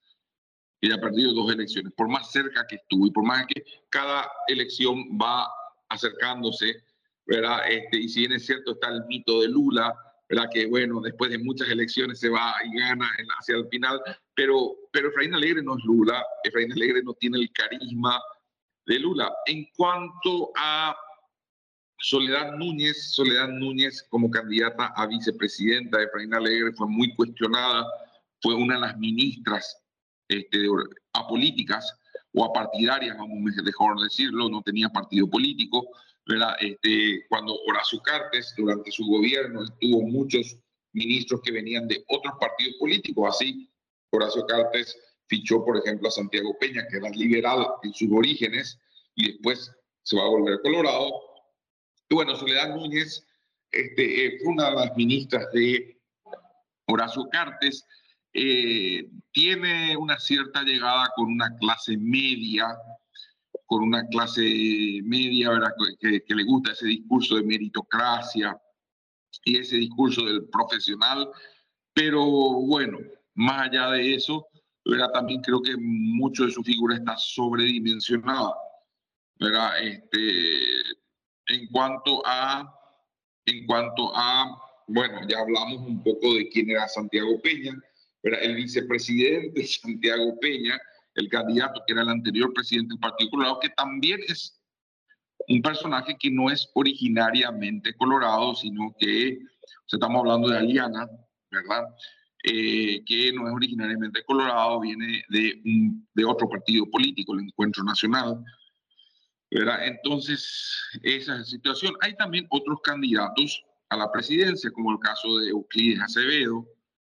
que 0.82 0.90
ya 0.90 0.98
perdido 0.98 1.32
dos 1.32 1.50
elecciones, 1.50 1.94
por 1.96 2.08
más 2.08 2.30
cerca 2.30 2.66
que 2.68 2.76
estuvo 2.76 3.06
y 3.06 3.10
por 3.10 3.24
más 3.24 3.46
que 3.46 3.64
cada 3.88 4.30
elección 4.48 4.96
va 5.18 5.48
acercándose, 5.88 6.76
¿verdad? 7.24 7.60
Este, 7.66 7.96
y 7.96 8.10
si 8.10 8.20
bien 8.20 8.32
es 8.32 8.44
cierto, 8.44 8.72
está 8.72 8.88
el 8.88 9.02
mito 9.06 9.40
de 9.40 9.48
Lula, 9.48 9.94
¿verdad? 10.28 10.50
Que 10.52 10.66
bueno, 10.66 11.00
después 11.00 11.30
de 11.30 11.38
muchas 11.38 11.70
elecciones 11.70 12.20
se 12.20 12.28
va 12.28 12.54
y 12.66 12.78
gana 12.78 13.08
hacia 13.38 13.56
el 13.56 13.66
final, 13.68 13.98
pero, 14.34 14.76
pero 14.92 15.08
Efraín 15.08 15.34
Alegre 15.34 15.62
no 15.62 15.78
es 15.78 15.84
Lula, 15.84 16.22
Efraín 16.44 16.70
Alegre 16.70 17.02
no 17.02 17.14
tiene 17.14 17.38
el 17.38 17.50
carisma 17.50 18.20
de 18.86 18.98
Lula. 18.98 19.32
En 19.46 19.66
cuanto 19.76 20.50
a 20.56 20.96
Soledad 21.98 22.52
Núñez, 22.52 23.12
Soledad 23.12 23.48
Núñez 23.48 24.06
como 24.08 24.30
candidata 24.30 24.92
a 24.96 25.06
vicepresidenta 25.06 25.98
de 25.98 26.04
Efraín 26.04 26.34
Alegre 26.34 26.72
fue 26.72 26.88
muy 26.88 27.14
cuestionada, 27.14 27.86
fue 28.40 28.54
una 28.54 28.74
de 28.74 28.80
las 28.80 28.98
ministras 28.98 29.76
este, 30.28 30.66
apolíticas 31.12 31.98
o 32.34 32.44
apartidarias, 32.44 33.16
vamos 33.16 33.38
mejor 33.40 34.00
decirlo, 34.00 34.48
no 34.48 34.62
tenía 34.62 34.88
partido 34.90 35.28
político, 35.28 35.88
¿verdad? 36.26 36.54
Este, 36.60 37.24
cuando 37.28 37.58
Horacio 37.66 38.00
Cartes, 38.02 38.52
durante 38.56 38.90
su 38.90 39.06
gobierno, 39.06 39.64
tuvo 39.80 40.02
muchos 40.02 40.56
ministros 40.92 41.40
que 41.42 41.52
venían 41.52 41.88
de 41.88 42.04
otros 42.08 42.34
partidos 42.38 42.74
políticos, 42.78 43.34
así 43.34 43.70
Horacio 44.10 44.46
Cartes 44.46 44.98
fichó, 45.28 45.64
por 45.64 45.78
ejemplo, 45.78 46.08
a 46.08 46.12
Santiago 46.12 46.56
Peña, 46.58 46.86
que 46.90 46.98
era 46.98 47.10
liberal 47.10 47.66
en 47.82 47.92
sus 47.92 48.08
orígenes, 48.12 48.78
y 49.14 49.32
después 49.32 49.70
se 50.02 50.16
va 50.16 50.24
a 50.24 50.28
volver 50.28 50.60
colorado. 50.62 51.10
Y 52.08 52.14
bueno, 52.14 52.36
Soledad 52.36 52.74
Núñez 52.74 53.26
este, 53.70 54.26
eh, 54.26 54.38
fue 54.42 54.52
una 54.52 54.70
de 54.70 54.76
las 54.76 54.96
ministras 54.96 55.50
de 55.52 56.00
Horacio 56.86 57.28
Cartes, 57.30 57.84
eh, 58.32 59.08
tiene 59.32 59.96
una 59.96 60.18
cierta 60.18 60.62
llegada 60.62 61.10
con 61.16 61.32
una 61.32 61.56
clase 61.56 61.96
media, 61.96 62.76
con 63.64 63.82
una 63.82 64.06
clase 64.08 65.00
media 65.04 65.50
¿verdad? 65.50 65.72
Que, 65.98 66.22
le 66.28 66.44
gusta 66.44 66.72
ese 66.72 66.86
discurso 66.86 67.36
de 67.36 67.44
meritocracia 67.44 68.60
y 69.44 69.56
ese 69.58 69.76
discurso 69.76 70.24
del 70.24 70.48
profesional, 70.48 71.30
pero 71.92 72.24
bueno, 72.24 72.98
más 73.34 73.68
allá 73.68 73.90
de 73.92 74.14
eso, 74.14 74.46
¿verdad? 74.86 75.10
también 75.12 75.40
creo 75.42 75.60
que 75.60 75.76
mucho 75.76 76.44
de 76.44 76.52
su 76.52 76.62
figura 76.62 76.96
está 76.96 77.16
sobredimensionada. 77.16 78.54
¿verdad? 79.38 79.82
Este, 79.82 80.18
en 81.48 81.66
cuanto 81.70 82.22
a, 82.24 82.72
en 83.46 83.66
cuanto 83.66 84.12
a, 84.14 84.56
bueno, 84.86 85.20
ya 85.28 85.40
hablamos 85.40 85.78
un 85.78 86.02
poco 86.02 86.34
de 86.34 86.48
quién 86.48 86.70
era 86.70 86.88
Santiago 86.88 87.40
Peña, 87.42 87.74
¿verdad? 88.22 88.40
el 88.42 88.56
vicepresidente 88.56 89.64
Santiago 89.66 90.38
Peña, 90.40 90.78
el 91.14 91.28
candidato 91.28 91.82
que 91.86 91.92
era 91.92 92.02
el 92.02 92.08
anterior 92.08 92.52
presidente 92.52 92.94
del 92.94 93.00
Partido 93.00 93.30
Colorado, 93.30 93.60
que 93.60 93.70
también 93.70 94.20
es 94.28 94.60
un 95.48 95.62
personaje 95.62 96.16
que 96.18 96.30
no 96.30 96.50
es 96.50 96.68
originariamente 96.74 97.94
colorado, 97.94 98.54
sino 98.54 98.94
que, 98.98 99.38
estamos 99.90 100.20
hablando 100.20 100.48
de 100.48 100.58
Aliana, 100.58 101.08
¿verdad? 101.50 101.84
Eh, 102.48 103.02
que 103.04 103.32
no 103.32 103.48
es 103.48 103.54
originariamente 103.54 104.22
colorado, 104.24 104.78
viene 104.78 105.24
de, 105.28 105.60
de 106.14 106.24
otro 106.24 106.48
partido 106.48 106.88
político, 106.88 107.34
el 107.34 107.40
Encuentro 107.40 107.82
Nacional, 107.82 108.44
¿verdad? 109.50 109.84
Entonces, 109.84 110.78
esa 111.02 111.32
es 111.32 111.38
la 111.38 111.44
situación. 111.44 111.94
Hay 112.02 112.14
también 112.14 112.46
otros 112.50 112.80
candidatos 112.82 113.64
a 113.88 113.96
la 113.96 114.12
presidencia, 114.12 114.70
como 114.70 114.92
el 114.92 115.00
caso 115.00 115.38
de 115.38 115.48
Euclides 115.48 116.00
Acevedo, 116.00 116.64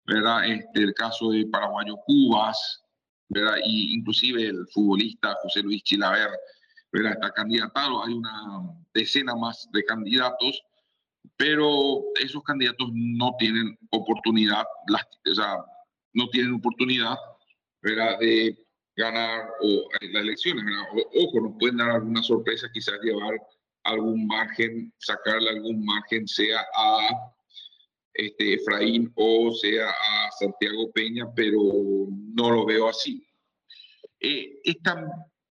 ¿verdad? 0.08 0.48
Este, 0.48 0.82
el 0.82 0.96
caso 0.96 1.30
de 1.30 1.46
Paraguayo 1.46 1.98
Cubas, 2.08 2.84
¿verdad? 3.28 3.58
Y 3.64 3.94
inclusive 3.94 4.48
el 4.48 4.68
futbolista 4.74 5.36
José 5.44 5.62
Luis 5.62 5.84
Chilaver 5.84 6.32
¿verdad? 6.92 7.14
está 7.14 7.32
candidatado, 7.32 8.04
hay 8.04 8.14
una 8.14 8.74
decena 8.96 9.36
más 9.36 9.70
de 9.72 9.84
candidatos, 9.84 10.64
pero 11.38 12.04
esos 12.22 12.44
candidatos 12.44 12.90
no 12.94 13.36
tienen 13.38 13.78
oportunidad, 13.92 14.66
o 15.30 15.34
sea, 15.34 15.58
no 16.14 16.30
tienen 16.30 16.56
oportunidad 16.56 17.16
¿verdad? 17.82 18.20
de 18.20 18.58
ganar 18.96 19.50
o, 19.62 19.88
las 20.12 20.24
elecciones. 20.24 20.66
ojo, 21.16 21.42
nos 21.42 21.54
pueden 21.60 21.78
dar 21.78 21.92
alguna 21.92 22.22
sorpresa, 22.22 22.70
quizás 22.74 23.00
llevar 23.02 23.40
algún 23.84 24.28
margen, 24.28 24.94
sacarle 24.98 25.50
algún 25.50 25.86
margen, 25.86 26.28
sea 26.28 26.66
a 26.76 27.10
este, 28.14 28.56
Efraín 28.56 29.12
o 29.16 29.54
sea 29.54 29.90
a 29.90 30.32
Santiago 30.40 30.92
Peña, 30.92 31.26
pero 31.36 31.58
no 32.36 32.52
lo 32.52 32.66
veo 32.66 32.90
así. 32.90 33.26
Eh, 34.20 34.60
esta, 34.66 35.06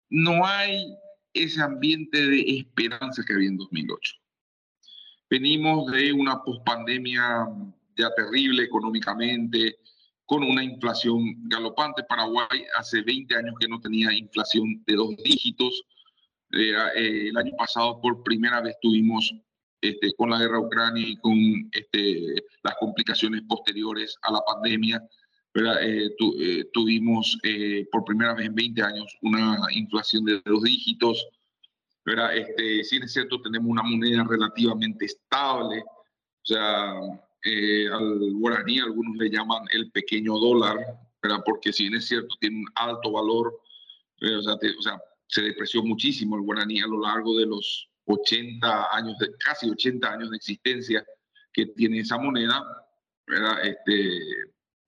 no 0.10 0.46
hay 0.46 0.94
ese 1.34 1.62
ambiente 1.62 2.26
de 2.26 2.42
esperanza 2.60 3.24
que 3.26 3.34
había 3.34 3.50
en 3.50 3.58
2008. 3.58 4.16
Venimos 5.30 5.92
de 5.92 6.14
una 6.14 6.42
pospandemia 6.42 7.48
ya 7.98 8.10
terrible 8.16 8.64
económicamente, 8.64 9.78
con 10.26 10.44
una 10.44 10.64
inflación 10.64 11.48
galopante. 11.50 12.04
Paraguay 12.04 12.64
hace 12.78 13.02
20 13.02 13.36
años 13.36 13.56
que 13.60 13.68
no 13.68 13.80
tenía 13.80 14.14
inflación 14.14 14.84
de 14.86 14.96
dos 14.96 15.16
dígitos. 15.18 15.84
Eh, 16.52 16.74
eh, 16.96 17.28
el 17.30 17.38
año 17.38 17.52
pasado 17.58 18.00
por 18.02 18.24
primera 18.24 18.62
vez 18.62 18.76
tuvimos 18.82 19.34
este, 19.82 20.14
con 20.16 20.30
la 20.30 20.40
guerra 20.40 20.60
Ucrania 20.60 21.08
y 21.08 21.18
con 21.18 21.38
este, 21.72 22.36
las 22.64 22.76
complicaciones 22.80 23.42
posteriores 23.48 24.16
a 24.22 24.32
la 24.32 24.42
pandemia, 24.42 25.04
eh, 25.82 26.10
tuvimos 26.72 27.38
por 27.92 28.06
primera 28.06 28.36
vez 28.36 28.46
en 28.46 28.56
20 28.56 28.82
años 28.84 29.18
una 29.22 29.58
inflación 29.72 30.24
de 30.24 30.40
dos 30.46 30.64
dígitos. 30.64 31.26
¿Verdad? 32.08 32.38
Este, 32.38 32.86
si 32.86 32.96
es 32.96 33.12
cierto, 33.12 33.42
tenemos 33.42 33.70
una 33.70 33.84
moneda 33.84 34.24
relativamente 34.24 35.06
estable. 35.06 35.84
O 35.84 36.46
sea, 36.46 36.94
eh, 37.44 37.86
al 37.92 38.34
guaraní, 38.36 38.80
algunos 38.80 39.18
le 39.18 39.30
llaman 39.30 39.66
el 39.72 39.92
pequeño 39.92 40.38
dólar, 40.38 40.78
¿verdad? 41.22 41.44
porque 41.46 41.74
si 41.74 41.94
es 41.94 42.08
cierto, 42.08 42.34
tiene 42.40 42.60
un 42.60 42.68
alto 42.76 43.12
valor, 43.12 43.60
eh, 44.22 44.36
o, 44.38 44.42
sea, 44.42 44.58
se 45.28 45.42
depreció 45.42 45.84
muchísimo 45.84 46.38
el 46.38 46.44
guaraní 46.44 46.80
a 46.80 46.88
lo 46.88 47.02
largo 47.02 47.38
de 47.38 47.46
los 47.46 47.90
80 48.06 48.96
años, 48.96 49.18
de, 49.20 49.30
casi 49.38 49.70
80 49.70 50.10
años 50.10 50.30
de 50.30 50.38
existencia 50.38 51.06
que 51.52 51.66
tiene 51.66 52.00
esa 52.00 52.18
moneda, 52.18 52.64
¿verdad? 53.28 53.66
Este, 53.66 54.22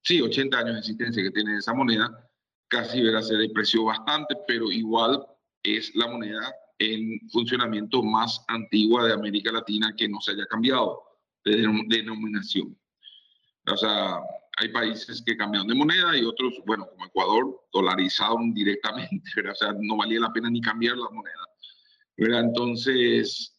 sí, 0.03 0.21
80 0.21 0.57
años 0.57 0.73
de 0.75 0.79
existencia 0.79 1.21
que 1.21 1.31
tiene 1.31 1.57
esa 1.57 1.73
moneda, 1.73 2.29
casi 2.69 3.01
¿verdad? 3.01 3.23
se 3.23 3.35
depreció 3.35 3.83
bastante, 3.83 4.37
pero 4.47 4.71
igual 4.71 5.21
es 5.63 5.93
la 5.95 6.07
moneda 6.07 6.55
en 6.79 7.19
funcionamiento 7.29 8.01
más 8.01 8.43
antigua 8.47 9.05
de 9.05 9.13
América 9.13 9.51
Latina 9.51 9.93
que 9.95 10.07
no 10.07 10.19
se 10.21 10.31
haya 10.31 10.45
cambiado 10.45 11.01
de 11.43 11.57
denominación. 11.87 12.77
O 13.67 13.77
sea, 13.77 14.19
hay 14.57 14.69
países 14.69 15.21
que 15.25 15.37
cambiaron 15.37 15.67
de 15.67 15.75
moneda 15.75 16.17
y 16.17 16.23
otros, 16.23 16.53
bueno, 16.65 16.87
como 16.89 17.05
Ecuador, 17.05 17.67
dolarizaron 17.71 18.53
directamente, 18.53 19.29
¿verdad? 19.35 19.53
o 19.53 19.55
sea, 19.55 19.75
no 19.79 19.97
valía 19.97 20.19
la 20.19 20.33
pena 20.33 20.49
ni 20.49 20.61
cambiar 20.61 20.97
la 20.97 21.09
moneda. 21.09 21.35
¿verdad? 22.17 22.41
Entonces, 22.41 23.55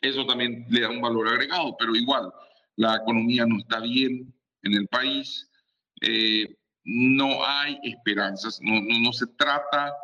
eso 0.00 0.26
también 0.26 0.66
le 0.68 0.80
da 0.80 0.90
un 0.90 1.00
valor 1.00 1.28
agregado, 1.28 1.76
pero 1.78 1.94
igual, 1.94 2.32
la 2.76 2.96
economía 2.96 3.46
no 3.46 3.58
está 3.58 3.80
bien 3.80 4.34
en 4.62 4.74
el 4.74 4.86
país, 4.88 5.48
eh, 6.00 6.56
no 6.84 7.44
hay 7.46 7.78
esperanzas, 7.84 8.58
no, 8.62 8.80
no, 8.80 9.00
no 9.00 9.12
se 9.12 9.26
trata 9.38 9.94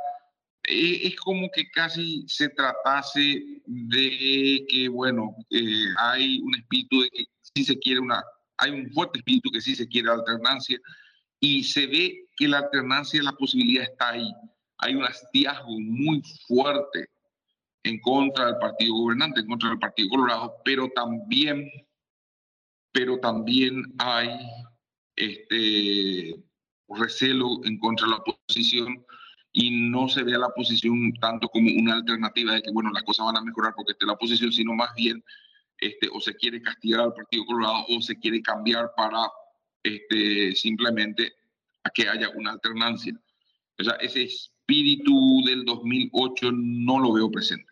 es 0.69 1.17
como 1.17 1.51
que 1.51 1.69
casi 1.71 2.25
se 2.29 2.49
tratase 2.51 3.43
de 3.65 4.67
que, 4.69 4.89
bueno, 4.89 5.35
eh, 5.51 5.87
hay 5.99 6.41
un 6.41 6.55
espíritu 6.55 7.03
de 7.03 7.11
que 7.11 7.25
sí 7.41 7.65
se 7.65 7.79
quiere 7.79 8.01
una, 8.01 8.23
hay 8.59 8.73
un 8.73 8.91
fuerte 8.91 9.19
espíritu 9.19 9.51
que 9.51 9.61
sí 9.61 9.75
se 9.75 9.89
quiere 9.89 10.11
alternancia 10.11 10.79
y 11.41 11.65
se 11.65 11.87
ve 11.87 12.27
que 12.37 12.49
la 12.49 12.59
alternancia, 12.59 13.23
la 13.23 13.33
posibilidad 13.33 13.85
está 13.85 14.11
ahí. 14.11 14.31
Hay 14.79 14.95
un 14.95 15.05
hastazgo 15.05 15.81
muy 15.81 16.23
fuerte 16.47 17.09
en 17.85 18.01
contra 18.01 18.47
del 18.47 18.59
partido 18.59 18.95
gobernante, 18.95 19.41
en 19.41 19.47
contra 19.47 19.71
del 19.71 19.79
partido 19.79 20.11
colorado, 20.11 20.55
pero 20.65 20.89
también, 20.95 21.71
pero 22.93 23.19
también 23.19 23.83
hay 23.99 24.31
este 25.17 26.45
recelo 26.89 27.61
en 27.65 27.79
contra 27.79 28.07
de 28.07 28.11
la 28.11 28.19
oposición 28.19 29.05
y 29.61 29.91
no 29.91 30.09
se 30.09 30.23
vea 30.23 30.39
la 30.39 30.47
oposición 30.47 31.13
tanto 31.21 31.49
como 31.49 31.69
una 31.69 31.95
alternativa 31.95 32.55
de 32.55 32.63
que, 32.63 32.71
bueno, 32.71 32.93
las 32.93 33.03
cosas 33.03 33.27
van 33.27 33.39
a 33.39 33.43
mejorar 33.43 33.75
porque 33.75 33.91
esté 33.91 34.07
la 34.07 34.13
oposición, 34.13 34.53
sino 34.53 34.73
más 34.73 34.95
bien 34.95 35.23
este, 35.79 36.09
o 36.13 36.21
se 36.21 36.33
quiere 36.37 36.63
castigar 36.63 37.01
al 37.01 37.13
Partido 37.13 37.45
Colorado 37.45 37.85
o 37.89 38.01
se 38.01 38.17
quiere 38.17 38.41
cambiar 38.41 38.93
para 38.97 39.29
este, 39.83 40.55
simplemente 40.55 41.33
a 41.83 41.91
que 41.91 42.09
haya 42.09 42.31
una 42.37 42.53
alternancia. 42.53 43.21
O 43.81 43.83
sea, 43.83 43.95
ese 43.95 44.23
espíritu 44.25 45.43
del 45.45 45.65
2008 45.65 46.53
no 46.53 47.01
lo 47.01 47.13
veo 47.15 47.29
presente. 47.29 47.67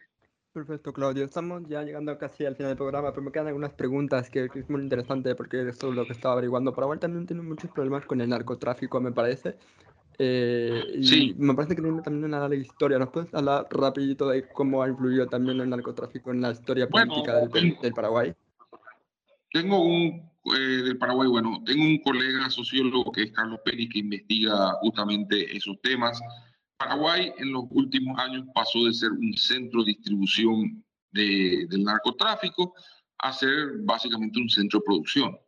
Perfecto, 0.52 0.92
Claudio. 0.92 1.24
Estamos 1.24 1.62
ya 1.68 1.84
llegando 1.84 2.18
casi 2.18 2.46
al 2.46 2.56
final 2.56 2.70
del 2.70 2.78
programa, 2.78 3.12
pero 3.12 3.22
me 3.22 3.30
quedan 3.30 3.46
algunas 3.46 3.74
preguntas 3.74 4.28
que, 4.28 4.48
es 4.52 4.68
muy 4.68 4.82
interesante 4.82 5.36
porque 5.36 5.68
esto 5.68 5.90
es 5.90 5.94
lo 5.94 6.04
que 6.04 6.14
estaba 6.14 6.32
averiguando. 6.32 6.74
Paraguay 6.74 6.98
también 6.98 7.26
tiene 7.26 7.42
muchos 7.42 7.70
problemas 7.70 8.06
con 8.06 8.20
el 8.20 8.28
narcotráfico, 8.28 9.00
me 9.00 9.12
parece. 9.12 9.56
Eh, 10.18 10.82
y 10.94 11.34
me 11.34 11.54
parece 11.54 11.76
que 11.76 11.82
tiene 11.82 12.00
también 12.02 12.24
una 12.24 12.40
larga 12.40 12.56
historia. 12.56 12.98
¿Nos 12.98 13.10
puedes 13.10 13.32
hablar 13.34 13.66
rapidito 13.70 14.28
de 14.28 14.48
cómo 14.48 14.82
ha 14.82 14.88
influido 14.88 15.26
también 15.26 15.60
el 15.60 15.68
narcotráfico 15.68 16.30
en 16.30 16.40
la 16.40 16.52
historia 16.52 16.88
política 16.88 17.40
del, 17.40 17.92
Paraguay? 17.94 18.34
Tengo 19.52 19.82
un, 19.82 20.30
eh, 20.56 20.82
del 20.84 20.98
Paraguay, 20.98 21.28
bueno, 21.28 21.62
tengo 21.64 21.84
un 21.84 21.98
colega 21.98 22.48
sociólogo 22.50 23.12
que 23.12 23.24
es 23.24 23.32
Carlos 23.32 23.60
Pérez 23.64 23.88
que 23.92 23.98
investiga 23.98 24.72
justamente 24.80 25.56
esos 25.56 25.80
temas. 25.82 26.20
Paraguay 26.78 27.32
en 27.38 27.52
los 27.52 27.64
últimos 27.70 28.18
años 28.18 28.44
pasó 28.54 28.84
de 28.84 28.92
ser 28.92 29.12
un 29.12 29.34
centro 29.36 29.82
de 29.82 29.92
distribución 29.92 30.84
de, 31.10 31.66
del 31.68 31.84
narcotráfico 31.84 32.74
a 33.18 33.32
ser 33.32 33.78
básicamente 33.80 34.38
un 34.38 34.48
centro 34.48 34.80
de 34.80 34.84
producción. 34.84 35.38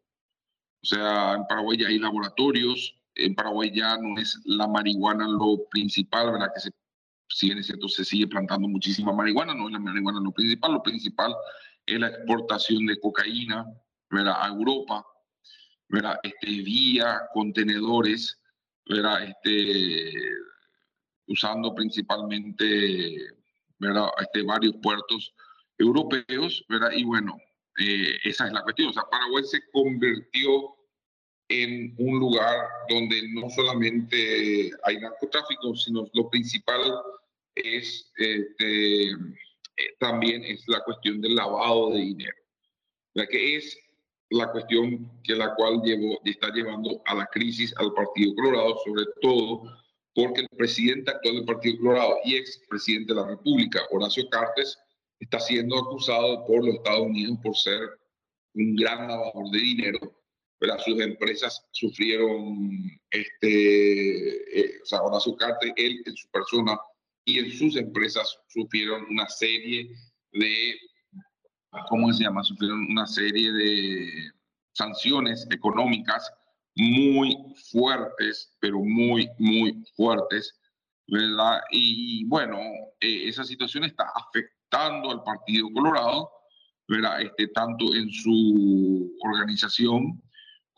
O 0.81 0.87
sea, 0.87 1.35
en 1.35 1.47
Paraguay 1.47 1.79
ya 1.79 1.89
hay 1.89 1.99
laboratorios, 1.99 2.98
en 3.19 3.35
Paraguay 3.35 3.71
ya 3.75 3.97
no 3.99 4.19
es 4.19 4.41
la 4.45 4.67
marihuana 4.67 5.29
lo 5.29 5.69
principal, 5.71 6.33
¿verdad? 6.33 6.51
Que 6.55 6.61
se, 6.61 6.71
si 7.29 7.47
bien 7.47 7.59
es 7.59 7.67
cierto, 7.67 7.89
se 7.89 8.05
sigue 8.05 8.27
plantando 8.27 8.69
muchísima 8.69 9.13
marihuana, 9.13 9.55
no 9.55 9.67
es 9.67 9.73
la 9.73 9.79
marihuana 9.79 10.21
lo 10.21 10.33
principal, 10.33 10.73
lo 10.73 10.83
principal 10.83 11.35
es 11.85 11.99
la 11.99 12.09
exportación 12.09 12.87
de 12.87 12.99
cocaína, 13.01 13.67
¿verdad? 14.11 14.35
A 14.41 14.49
Europa, 14.49 15.05
¿verdad? 15.89 16.19
Este, 16.23 16.47
vía 16.47 17.21
contenedores, 17.35 18.41
¿verdad? 18.87 19.25
Este, 19.25 20.13
usando 21.27 21.75
principalmente, 21.75 23.17
¿verdad? 23.79 24.09
Este, 24.21 24.43
varios 24.43 24.75
puertos 24.83 25.35
europeos, 25.77 26.65
¿verdad? 26.69 26.91
Y 26.93 27.05
bueno, 27.05 27.37
eh, 27.79 28.19
esa 28.25 28.47
es 28.47 28.53
la 28.53 28.63
cuestión. 28.63 28.91
O 28.91 28.93
sea, 28.93 29.05
Paraguay 29.11 29.45
se 29.45 29.61
convirtió 29.73 30.78
en 31.49 31.95
un 31.99 32.19
lugar 32.19 32.69
donde 32.89 33.29
no 33.33 33.49
solamente 33.49 34.71
hay 34.85 34.99
narcotráfico, 34.99 35.75
sino 35.75 36.09
lo 36.13 36.29
principal 36.29 36.81
es 37.55 38.13
este, 38.17 39.11
eh, 39.11 39.95
también 39.99 40.45
es 40.45 40.67
la 40.69 40.83
cuestión 40.85 41.21
del 41.21 41.35
lavado 41.35 41.91
de 41.91 42.01
dinero, 42.01 42.37
la 43.15 43.27
que 43.27 43.57
es 43.57 43.79
la 44.31 44.51
cuestión 44.53 45.11
que 45.25 45.35
la 45.35 45.55
cual 45.55 45.81
llevó, 45.83 46.21
está 46.25 46.53
llevando 46.53 47.03
a 47.07 47.15
la 47.15 47.27
crisis 47.27 47.75
al 47.79 47.93
Partido 47.95 48.35
Colorado, 48.35 48.77
sobre 48.85 49.05
todo 49.23 49.63
porque 50.15 50.43
el 50.43 50.49
presidente 50.57 51.11
actual 51.11 51.37
del 51.37 51.45
Partido 51.47 51.79
Colorado 51.79 52.19
y 52.25 52.37
ex 52.37 52.61
presidente 52.69 53.15
de 53.15 53.21
la 53.21 53.27
República, 53.27 53.81
Horacio 53.91 54.29
Cartes, 54.29 54.79
está 55.19 55.41
siendo 55.41 55.79
acusado 55.79 56.45
por 56.47 56.65
los 56.65 56.75
Estados 56.75 57.07
Unidos 57.07 57.39
por 57.43 57.57
ser 57.57 57.81
un 58.55 58.77
gran 58.77 59.09
lavador 59.09 59.51
de 59.51 59.59
dinero 59.59 60.18
sus 60.85 61.01
empresas 61.01 61.65
sufrieron, 61.73 62.91
este, 63.11 64.61
eh, 64.61 64.81
o 64.83 64.87
sea, 64.87 64.99
ahora 64.99 65.21
su 65.21 65.37
él 65.77 66.03
en 66.05 66.17
su 66.17 66.29
persona 66.31 66.79
y 67.25 67.39
en 67.39 67.51
sus 67.53 67.77
empresas 67.77 68.39
sufrieron 68.49 69.05
una 69.11 69.29
serie 69.29 69.89
de, 70.33 70.75
¿cómo 71.89 72.13
se 72.13 72.25
llama? 72.25 72.43
Sufrieron 72.43 72.87
una 72.91 73.07
serie 73.07 73.53
de 73.53 74.33
sanciones 74.73 75.47
económicas 75.51 76.31
muy 76.75 77.37
fuertes, 77.71 78.55
pero 78.61 78.79
muy, 78.81 79.29
muy 79.39 79.85
fuertes, 79.97 80.55
¿verdad? 81.07 81.61
Y 81.71 82.25
bueno, 82.27 82.59
eh, 83.01 83.29
esa 83.29 83.45
situación 83.45 83.85
está 83.85 84.11
afectando 84.15 85.11
al 85.11 85.23
Partido 85.23 85.69
Colorado, 85.73 86.31
¿verdad? 86.89 87.21
Este, 87.23 87.49
tanto 87.49 87.95
en 87.95 88.11
su 88.11 89.13
organización 89.21 90.23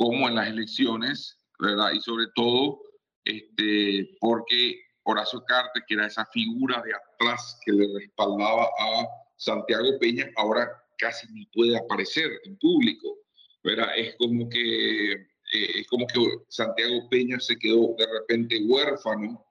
como 0.00 0.28
en 0.28 0.34
las 0.34 0.48
elecciones, 0.48 1.38
¿verdad? 1.58 1.92
Y 1.92 2.00
sobre 2.00 2.24
todo 2.34 2.80
este, 3.22 4.16
porque 4.18 4.80
Horacio 5.02 5.44
Cartes, 5.44 5.82
que 5.86 5.94
era 5.94 6.06
esa 6.06 6.24
figura 6.24 6.80
de 6.80 6.94
atrás 6.94 7.60
que 7.66 7.72
le 7.72 7.86
respaldaba 7.98 8.64
a 8.64 9.06
Santiago 9.36 9.98
Peña, 10.00 10.30
ahora 10.36 10.70
casi 10.96 11.30
ni 11.34 11.44
puede 11.48 11.76
aparecer 11.76 12.30
en 12.44 12.56
público. 12.56 13.14
¿verdad? 13.62 13.90
Es 13.94 14.16
como 14.16 14.48
que 14.48 15.12
eh, 15.12 15.80
es 15.80 15.86
como 15.88 16.06
que 16.06 16.18
Santiago 16.48 17.06
Peña 17.10 17.38
se 17.38 17.58
quedó 17.58 17.94
de 17.98 18.06
repente 18.06 18.58
huérfano 18.64 19.44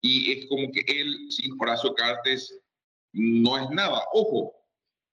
y 0.00 0.30
es 0.30 0.46
como 0.46 0.70
que 0.70 0.84
él 0.86 1.26
sin 1.30 1.60
Horacio 1.60 1.92
Cartes 1.94 2.56
no 3.12 3.58
es 3.58 3.68
nada. 3.70 4.00
Ojo, 4.12 4.54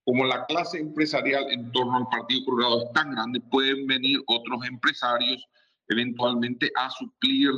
como 0.09 0.25
la 0.25 0.43
clase 0.47 0.79
empresarial 0.79 1.45
en 1.51 1.71
torno 1.71 1.97
al 1.97 2.07
Partido 2.09 2.43
Colorado 2.45 2.83
es 2.83 2.93
tan 2.93 3.11
grande, 3.11 3.39
pueden 3.41 3.85
venir 3.85 4.19
otros 4.25 4.65
empresarios 4.65 5.47
eventualmente 5.87 6.71
a 6.75 6.89
suplir 6.89 7.51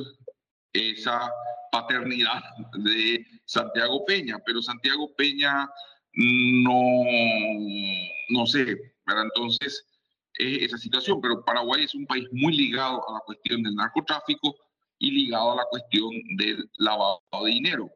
esa 0.74 1.32
paternidad 1.72 2.44
de 2.74 3.26
Santiago 3.46 4.04
Peña, 4.04 4.38
pero 4.46 4.62
Santiago 4.62 5.16
Peña 5.16 5.70
no, 6.12 6.84
no 8.32 8.46
sé, 8.46 8.66
¿verdad? 9.06 9.24
Entonces, 9.34 9.86
esa 10.34 10.78
situación, 10.78 11.22
pero 11.22 11.46
Paraguay 11.46 11.86
es 11.86 11.96
un 11.96 12.06
país 12.06 12.28
muy 12.34 12.52
ligado 12.52 13.02
a 13.08 13.14
la 13.14 13.20
cuestión 13.22 13.64
del 13.64 13.76
narcotráfico 13.76 14.58
y 15.00 15.12
ligado 15.12 15.54
a 15.54 15.56
la 15.56 15.66
cuestión 15.70 16.10
del 16.36 16.70
lavado 16.80 17.22
de 17.46 17.52
dinero. 17.52 17.90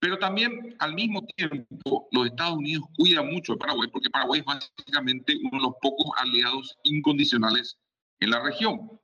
Pero 0.00 0.18
también, 0.18 0.76
al 0.78 0.94
mismo 0.94 1.24
tiempo, 1.36 2.08
los 2.12 2.26
Estados 2.26 2.58
Unidos 2.58 2.84
cuidan 2.96 3.30
mucho 3.32 3.54
de 3.54 3.58
Paraguay, 3.58 3.88
porque 3.92 4.10
Paraguay 4.10 4.40
es 4.40 4.46
básicamente 4.46 5.36
uno 5.36 5.58
de 5.58 5.62
los 5.62 5.74
pocos 5.82 6.10
aliados 6.18 6.78
incondicionales 6.84 7.78
en 8.20 8.30
la 8.30 8.42
región. 8.42 9.00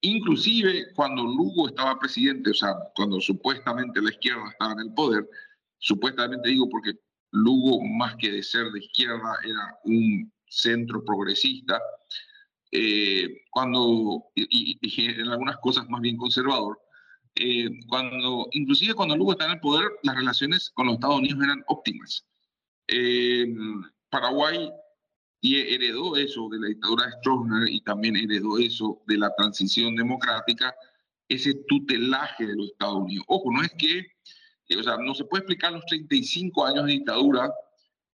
Inclusive 0.00 0.92
cuando 0.94 1.24
Lugo 1.24 1.68
estaba 1.68 1.98
presidente, 1.98 2.50
o 2.50 2.54
sea, 2.54 2.74
cuando 2.94 3.20
supuestamente 3.20 4.00
la 4.00 4.10
izquierda 4.10 4.48
estaba 4.50 4.72
en 4.72 4.80
el 4.80 4.94
poder, 4.94 5.28
supuestamente 5.78 6.48
digo 6.48 6.68
porque 6.68 6.94
Lugo, 7.32 7.84
más 7.84 8.16
que 8.16 8.30
de 8.30 8.42
ser 8.42 8.70
de 8.70 8.78
izquierda, 8.78 9.36
era 9.44 9.78
un 9.84 10.32
centro 10.46 11.04
progresista, 11.04 11.78
eh, 12.70 13.42
cuando, 13.50 14.24
y, 14.34 14.78
en 14.82 15.28
algunas 15.28 15.58
cosas 15.58 15.88
más 15.88 16.00
bien 16.00 16.16
conservador, 16.16 16.78
eh, 17.34 17.68
cuando, 17.88 18.48
inclusive 18.52 18.94
cuando 18.94 19.16
Lugo 19.16 19.32
estaba 19.32 19.52
en 19.52 19.56
el 19.56 19.60
poder, 19.60 19.88
las 20.02 20.16
relaciones 20.16 20.70
con 20.70 20.86
los 20.86 20.94
Estados 20.94 21.18
Unidos 21.18 21.42
eran 21.42 21.64
óptimas. 21.66 22.26
Eh, 22.88 23.46
Paraguay 24.10 24.70
heredó 25.42 26.16
eso 26.16 26.48
de 26.48 26.58
la 26.58 26.68
dictadura 26.68 27.06
de 27.06 27.12
Stroessner 27.12 27.68
y 27.68 27.80
también 27.82 28.16
heredó 28.16 28.58
eso 28.58 29.02
de 29.06 29.18
la 29.18 29.34
transición 29.36 29.94
democrática, 29.94 30.74
ese 31.28 31.54
tutelaje 31.68 32.46
de 32.46 32.56
los 32.56 32.66
Estados 32.68 32.96
Unidos. 32.96 33.24
Ojo, 33.28 33.52
no 33.52 33.62
es 33.62 33.72
que, 33.78 34.06
o 34.76 34.82
sea, 34.82 34.96
no 34.98 35.14
se 35.14 35.24
puede 35.24 35.42
explicar 35.42 35.72
los 35.72 35.84
35 35.86 36.66
años 36.66 36.86
de 36.86 36.92
dictadura 36.92 37.52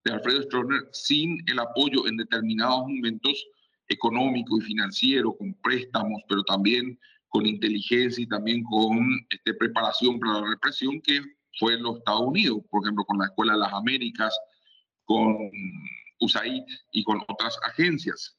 de 0.04 0.12
Alfredo 0.12 0.42
Stroessner 0.42 0.88
sin 0.92 1.42
el 1.46 1.58
apoyo 1.58 2.06
en 2.06 2.16
determinados 2.16 2.80
momentos 2.80 3.46
económico 3.88 4.56
y 4.58 4.62
financiero, 4.62 5.36
con 5.36 5.52
préstamos, 5.54 6.22
pero 6.28 6.42
también 6.44 6.98
con 7.30 7.46
inteligencia 7.46 8.22
y 8.22 8.26
también 8.26 8.62
con 8.64 8.98
este, 9.30 9.54
preparación 9.54 10.18
para 10.20 10.40
la 10.40 10.50
represión 10.50 11.00
que 11.00 11.20
fue 11.58 11.78
los 11.78 11.98
Estados 11.98 12.22
Unidos, 12.22 12.58
por 12.70 12.84
ejemplo, 12.84 13.04
con 13.04 13.18
la 13.18 13.26
Escuela 13.26 13.54
de 13.54 13.60
las 13.60 13.72
Américas, 13.72 14.36
con 15.04 15.50
USAID 16.20 16.62
y 16.92 17.04
con 17.04 17.20
otras 17.28 17.56
agencias. 17.68 18.36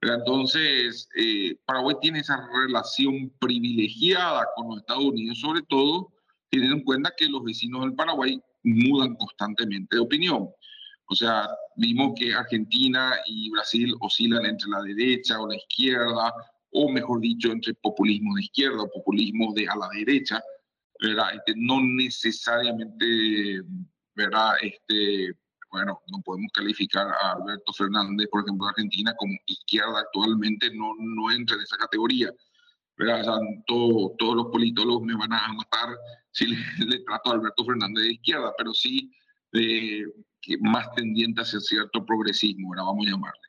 entonces, 0.00 1.08
eh, 1.16 1.56
Paraguay 1.64 1.96
tiene 2.00 2.20
esa 2.20 2.48
relación 2.64 3.32
privilegiada 3.40 4.46
con 4.54 4.68
los 4.68 4.78
Estados 4.78 5.04
Unidos, 5.04 5.40
sobre 5.40 5.62
todo 5.62 6.12
teniendo 6.48 6.76
en 6.76 6.84
cuenta 6.84 7.12
que 7.16 7.28
los 7.28 7.42
vecinos 7.42 7.82
del 7.82 7.94
Paraguay 7.94 8.40
mudan 8.62 9.16
constantemente 9.16 9.96
de 9.96 10.02
opinión. 10.02 10.48
O 11.08 11.14
sea, 11.14 11.48
vimos 11.76 12.12
que 12.16 12.34
Argentina 12.34 13.14
y 13.26 13.50
Brasil 13.50 13.94
oscilan 14.00 14.44
entre 14.44 14.68
la 14.68 14.82
derecha 14.82 15.40
o 15.40 15.48
la 15.48 15.56
izquierda, 15.56 16.32
o 16.78 16.90
mejor 16.90 17.20
dicho, 17.20 17.50
entre 17.50 17.72
populismo 17.74 18.34
de 18.34 18.42
izquierda 18.42 18.82
o 18.82 18.90
populismo 18.90 19.54
de 19.54 19.66
a 19.66 19.76
la 19.76 19.88
derecha, 19.94 20.42
¿verdad? 21.00 21.34
Este, 21.34 21.54
no 21.56 21.80
necesariamente, 21.80 23.62
¿verdad? 24.14 24.52
Este, 24.60 25.32
bueno, 25.70 25.98
no 26.12 26.20
podemos 26.20 26.52
calificar 26.52 27.06
a 27.06 27.32
Alberto 27.32 27.72
Fernández, 27.72 28.28
por 28.30 28.42
ejemplo, 28.42 28.66
de 28.66 28.70
Argentina 28.72 29.14
como 29.16 29.32
izquierda 29.46 30.00
actualmente, 30.00 30.68
no, 30.74 30.92
no 30.98 31.30
entra 31.30 31.56
en 31.56 31.62
esa 31.62 31.78
categoría. 31.78 32.30
¿verdad? 32.98 33.20
O 33.20 33.24
sea, 33.24 33.34
todos 33.66 34.36
los 34.36 34.46
politólogos 34.46 35.02
me 35.02 35.16
van 35.16 35.32
a 35.32 35.52
matar 35.54 35.96
si 36.30 36.46
le, 36.46 36.56
le, 36.86 36.98
trato 37.00 37.30
a 37.30 37.34
Alberto 37.34 37.64
Fernández 37.64 38.04
de 38.04 38.12
izquierda, 38.12 38.52
pero 38.58 38.74
sí 38.74 39.10
de, 39.52 40.04
más 40.60 40.90
tendiente 40.94 41.40
hacia 41.40 41.60
cierto 41.60 42.04
progresismo, 42.04 42.68
ahora 42.68 42.82
vamos 42.84 43.06
a 43.06 43.10
llamarle. 43.10 43.48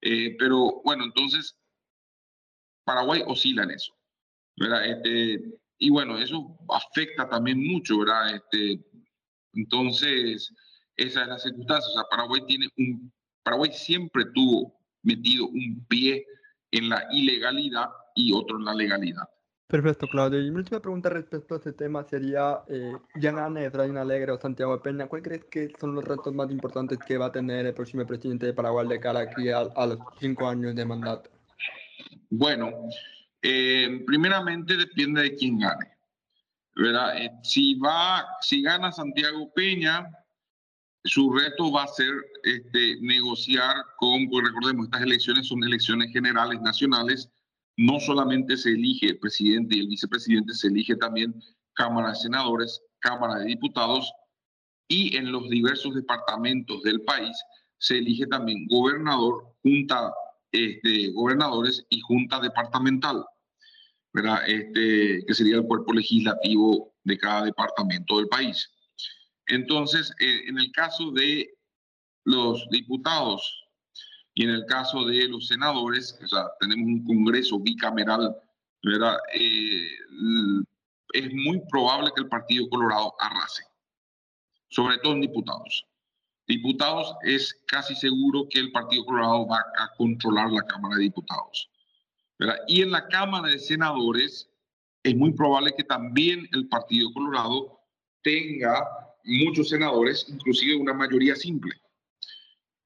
Eh, 0.00 0.36
pero 0.38 0.82
bueno, 0.84 1.04
entonces 1.04 1.56
Paraguay 2.84 3.22
oscila 3.26 3.64
en 3.64 3.72
eso, 3.72 3.92
¿verdad? 4.56 4.86
Este, 4.86 5.42
y 5.78 5.90
bueno, 5.90 6.18
eso 6.18 6.56
afecta 6.68 7.28
también 7.28 7.62
mucho, 7.62 7.98
¿verdad? 7.98 8.34
Este, 8.34 8.84
entonces, 9.54 10.52
esa 10.96 11.22
es 11.22 11.28
la 11.28 11.38
circunstancia. 11.38 11.90
O 11.90 11.94
sea, 11.94 12.04
Paraguay 12.10 12.42
tiene 12.46 12.68
un, 12.76 13.12
Paraguay 13.42 13.70
siempre 13.72 14.24
tuvo 14.34 14.78
metido 15.02 15.46
un 15.46 15.84
pie 15.88 16.26
en 16.70 16.88
la 16.88 17.06
ilegalidad 17.12 17.88
y 18.14 18.32
otro 18.32 18.58
en 18.58 18.64
la 18.64 18.74
legalidad. 18.74 19.28
Perfecto, 19.66 20.06
Claudio. 20.06 20.40
Y 20.40 20.50
mi 20.50 20.58
última 20.58 20.80
pregunta 20.80 21.08
respecto 21.08 21.54
a 21.54 21.56
este 21.58 21.72
tema 21.72 22.04
sería, 22.04 22.62
eh, 22.68 22.92
gane 23.14 23.64
Efraín 23.64 23.96
Alegre 23.96 24.32
o 24.32 24.38
Santiago 24.38 24.80
Peña, 24.80 25.06
¿cuál 25.06 25.22
crees 25.22 25.44
que 25.46 25.72
son 25.80 25.94
los 25.94 26.04
retos 26.04 26.34
más 26.34 26.50
importantes 26.50 26.98
que 26.98 27.16
va 27.16 27.26
a 27.26 27.32
tener 27.32 27.66
el 27.66 27.74
próximo 27.74 28.06
presidente 28.06 28.46
de 28.46 28.52
Paraguay 28.52 28.86
de 28.86 29.00
cara 29.00 29.20
aquí 29.20 29.48
a, 29.48 29.64
los 29.86 29.98
cinco 30.20 30.46
años 30.46 30.74
de 30.74 30.84
mandato? 30.84 31.30
Bueno, 32.30 32.70
eh, 33.42 34.02
primeramente 34.06 34.76
depende 34.76 35.22
de 35.22 35.36
quién 35.36 35.58
gane. 35.58 35.94
¿verdad? 36.76 37.16
Eh, 37.16 37.30
si, 37.42 37.74
va, 37.74 38.26
si 38.40 38.62
gana 38.62 38.92
Santiago 38.92 39.52
Peña, 39.54 40.10
su 41.04 41.30
reto 41.32 41.70
va 41.70 41.84
a 41.84 41.88
ser 41.88 42.12
este, 42.42 42.96
negociar 43.00 43.76
con, 43.98 44.28
pues 44.28 44.46
recordemos, 44.46 44.86
estas 44.86 45.02
elecciones 45.02 45.48
son 45.48 45.62
elecciones 45.62 46.12
generales 46.12 46.60
nacionales, 46.62 47.30
no 47.76 48.00
solamente 48.00 48.56
se 48.56 48.70
elige 48.70 49.06
el 49.06 49.18
presidente 49.18 49.76
y 49.76 49.80
el 49.80 49.88
vicepresidente, 49.88 50.54
se 50.54 50.68
elige 50.68 50.96
también 50.96 51.34
Cámara 51.74 52.10
de 52.10 52.16
Senadores, 52.16 52.80
Cámara 53.00 53.36
de 53.40 53.46
Diputados 53.46 54.10
y 54.88 55.16
en 55.16 55.30
los 55.32 55.48
diversos 55.50 55.94
departamentos 55.94 56.82
del 56.82 57.02
país 57.02 57.36
se 57.78 57.98
elige 57.98 58.26
también 58.26 58.66
gobernador, 58.68 59.54
junta 59.62 60.12
este, 60.54 61.10
gobernadores 61.10 61.84
y 61.90 62.00
junta 62.00 62.38
departamental, 62.38 63.24
¿verdad? 64.12 64.38
Este, 64.46 65.24
que 65.26 65.34
sería 65.34 65.56
el 65.56 65.64
cuerpo 65.64 65.92
legislativo 65.92 66.94
de 67.02 67.18
cada 67.18 67.46
departamento 67.46 68.18
del 68.18 68.28
país. 68.28 68.70
Entonces, 69.48 70.12
eh, 70.20 70.42
en 70.46 70.58
el 70.58 70.70
caso 70.70 71.10
de 71.10 71.52
los 72.24 72.68
diputados 72.70 73.64
y 74.34 74.44
en 74.44 74.50
el 74.50 74.64
caso 74.66 75.04
de 75.04 75.28
los 75.28 75.48
senadores, 75.48 76.16
o 76.22 76.28
sea, 76.28 76.46
tenemos 76.60 76.86
un 76.86 77.04
Congreso 77.04 77.58
bicameral, 77.58 78.36
¿verdad? 78.84 79.16
Eh, 79.34 79.88
es 81.14 81.34
muy 81.34 81.60
probable 81.68 82.12
que 82.14 82.22
el 82.22 82.28
Partido 82.28 82.68
Colorado 82.68 83.12
arrase, 83.18 83.64
sobre 84.68 84.98
todo 84.98 85.14
en 85.14 85.22
diputados. 85.22 85.84
Diputados 86.46 87.14
es 87.22 87.62
casi 87.66 87.94
seguro 87.94 88.46
que 88.50 88.60
el 88.60 88.72
Partido 88.72 89.04
Colorado 89.04 89.46
va 89.46 89.58
a 89.58 89.90
controlar 89.96 90.50
la 90.50 90.62
Cámara 90.62 90.96
de 90.96 91.04
Diputados. 91.04 91.70
¿verdad? 92.38 92.56
Y 92.68 92.82
en 92.82 92.90
la 92.90 93.06
Cámara 93.08 93.48
de 93.48 93.58
Senadores 93.58 94.50
es 95.02 95.16
muy 95.16 95.32
probable 95.32 95.74
que 95.76 95.84
también 95.84 96.48
el 96.52 96.68
Partido 96.68 97.12
Colorado 97.12 97.80
tenga 98.22 98.82
muchos 99.24 99.68
senadores, 99.68 100.26
inclusive 100.28 100.76
una 100.76 100.92
mayoría 100.92 101.34
simple 101.34 101.74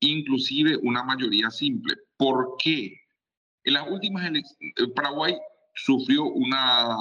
inclusive 0.00 0.76
una 0.82 1.02
mayoría 1.02 1.50
simple. 1.50 1.94
¿Por 2.16 2.56
qué? 2.58 2.94
En 3.64 3.74
las 3.74 3.88
últimas 3.88 4.24
elecciones, 4.26 4.74
eh, 4.76 4.88
Paraguay 4.94 5.36
sufrió 5.74 6.24
una, 6.24 6.96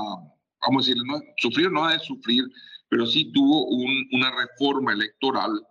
vamos 0.62 0.86
a 0.86 0.90
decir, 0.90 0.98
no, 1.06 1.22
sufrió 1.38 1.70
no 1.70 1.88
de 1.88 2.00
sufrir, 2.00 2.44
pero 2.90 3.06
sí 3.06 3.32
tuvo 3.32 3.68
una 3.68 4.32
reforma 4.32 4.94
electoral. 4.94 5.66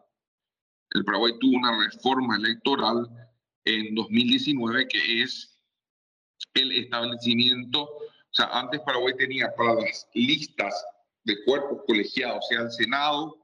El 0.97 1.05
Paraguay 1.05 1.35
tuvo 1.39 1.59
una 1.59 1.79
reforma 1.79 2.37
electoral 2.37 3.07
en 3.67 3.95
2019 3.95 4.89
que 4.89 5.23
es 5.23 5.61
el 6.55 6.73
establecimiento, 6.73 7.83
o 7.83 8.11
sea, 8.31 8.47
antes 8.47 8.81
Paraguay 8.81 9.15
tenía 9.19 9.55
para 9.55 9.75
las 9.75 10.09
listas 10.15 10.87
de 11.25 11.45
cuerpos 11.45 11.83
colegiados, 11.87 12.47
sea 12.49 12.63
el 12.63 12.71
Senado, 12.71 13.37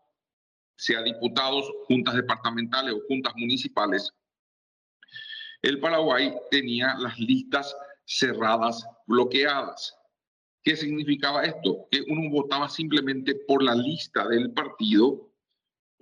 sea 0.77 1.03
diputados, 1.03 1.71
juntas 1.87 2.15
departamentales 2.15 2.95
o 2.95 3.03
juntas 3.07 3.35
municipales, 3.37 4.11
el 5.61 5.79
Paraguay 5.79 6.33
tenía 6.51 6.95
las 6.99 7.19
listas 7.19 7.77
cerradas, 8.07 8.83
bloqueadas. 9.07 9.95
¿Qué 10.65 10.75
significaba 10.75 11.45
esto? 11.45 11.87
Que 11.91 12.01
uno 12.09 12.31
votaba 12.31 12.71
simplemente 12.71 13.35
por 13.47 13.63
la 13.63 13.75
lista 13.75 14.27
del 14.27 14.53
partido 14.53 15.32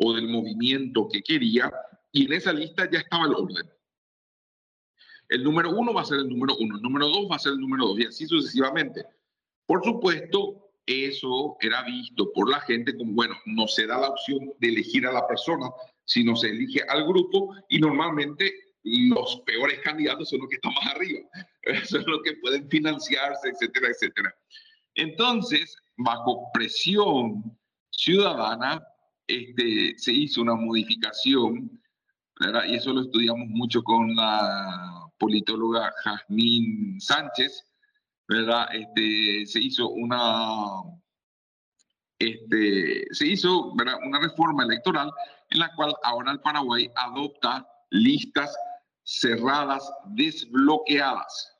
o 0.02 0.12
del 0.14 0.28
movimiento 0.28 1.08
que 1.08 1.22
quería 1.22 1.70
y 2.12 2.26
en 2.26 2.32
esa 2.32 2.52
lista 2.52 2.88
ya 2.90 2.98
estaba 3.00 3.26
el 3.26 3.34
orden. 3.34 3.70
El 5.28 5.44
número 5.44 5.70
uno 5.70 5.94
va 5.94 6.02
a 6.02 6.04
ser 6.04 6.18
el 6.18 6.28
número 6.28 6.56
uno, 6.58 6.76
el 6.76 6.82
número 6.82 7.08
dos 7.08 7.28
va 7.30 7.36
a 7.36 7.38
ser 7.38 7.52
el 7.52 7.60
número 7.60 7.86
dos 7.86 8.00
y 8.00 8.06
así 8.06 8.26
sucesivamente. 8.26 9.04
Por 9.66 9.84
supuesto, 9.84 10.72
eso 10.86 11.56
era 11.60 11.82
visto 11.82 12.32
por 12.32 12.50
la 12.50 12.60
gente 12.62 12.96
como, 12.96 13.12
bueno, 13.12 13.36
no 13.46 13.68
se 13.68 13.86
da 13.86 14.00
la 14.00 14.08
opción 14.08 14.52
de 14.58 14.68
elegir 14.68 15.06
a 15.06 15.12
la 15.12 15.26
persona, 15.28 15.66
sino 16.04 16.34
se 16.34 16.48
elige 16.48 16.82
al 16.88 17.06
grupo 17.06 17.54
y 17.68 17.78
normalmente 17.78 18.52
los 18.82 19.40
peores 19.46 19.78
candidatos 19.80 20.30
son 20.30 20.40
los 20.40 20.48
que 20.48 20.56
están 20.56 20.72
más 20.74 20.94
arriba, 20.94 21.20
son 21.84 22.04
los 22.06 22.22
que 22.22 22.32
pueden 22.38 22.68
financiarse, 22.68 23.50
etcétera, 23.50 23.88
etcétera. 23.88 24.34
Entonces, 24.94 25.76
bajo 25.96 26.50
presión 26.52 27.56
ciudadana, 27.90 28.82
este, 29.30 29.98
se 29.98 30.12
hizo 30.12 30.42
una 30.42 30.54
modificación, 30.54 31.80
¿verdad? 32.38 32.64
y 32.66 32.74
eso 32.74 32.92
lo 32.92 33.02
estudiamos 33.02 33.48
mucho 33.48 33.82
con 33.82 34.14
la 34.14 35.08
politóloga 35.18 35.92
Jazmín 36.02 37.00
Sánchez, 37.00 37.64
¿verdad? 38.28 38.68
Este, 38.72 39.46
se 39.46 39.60
hizo 39.60 39.88
una, 39.90 40.82
este, 42.18 43.06
se 43.12 43.26
hizo 43.26 43.74
¿verdad? 43.76 43.98
una 44.04 44.20
reforma 44.20 44.64
electoral 44.64 45.10
en 45.50 45.58
la 45.58 45.74
cual 45.74 45.94
ahora 46.02 46.32
el 46.32 46.40
Paraguay 46.40 46.90
adopta 46.96 47.66
listas 47.90 48.56
cerradas 49.02 49.90
desbloqueadas. 50.06 51.56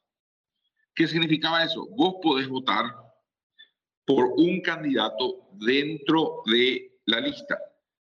¿Qué 0.94 1.06
significaba 1.06 1.64
eso? 1.64 1.86
Vos 1.96 2.16
podés 2.22 2.48
votar 2.48 2.84
por 4.06 4.26
un 4.36 4.60
candidato 4.60 5.48
dentro 5.52 6.42
de 6.46 6.89
la 7.10 7.20
lista 7.20 7.58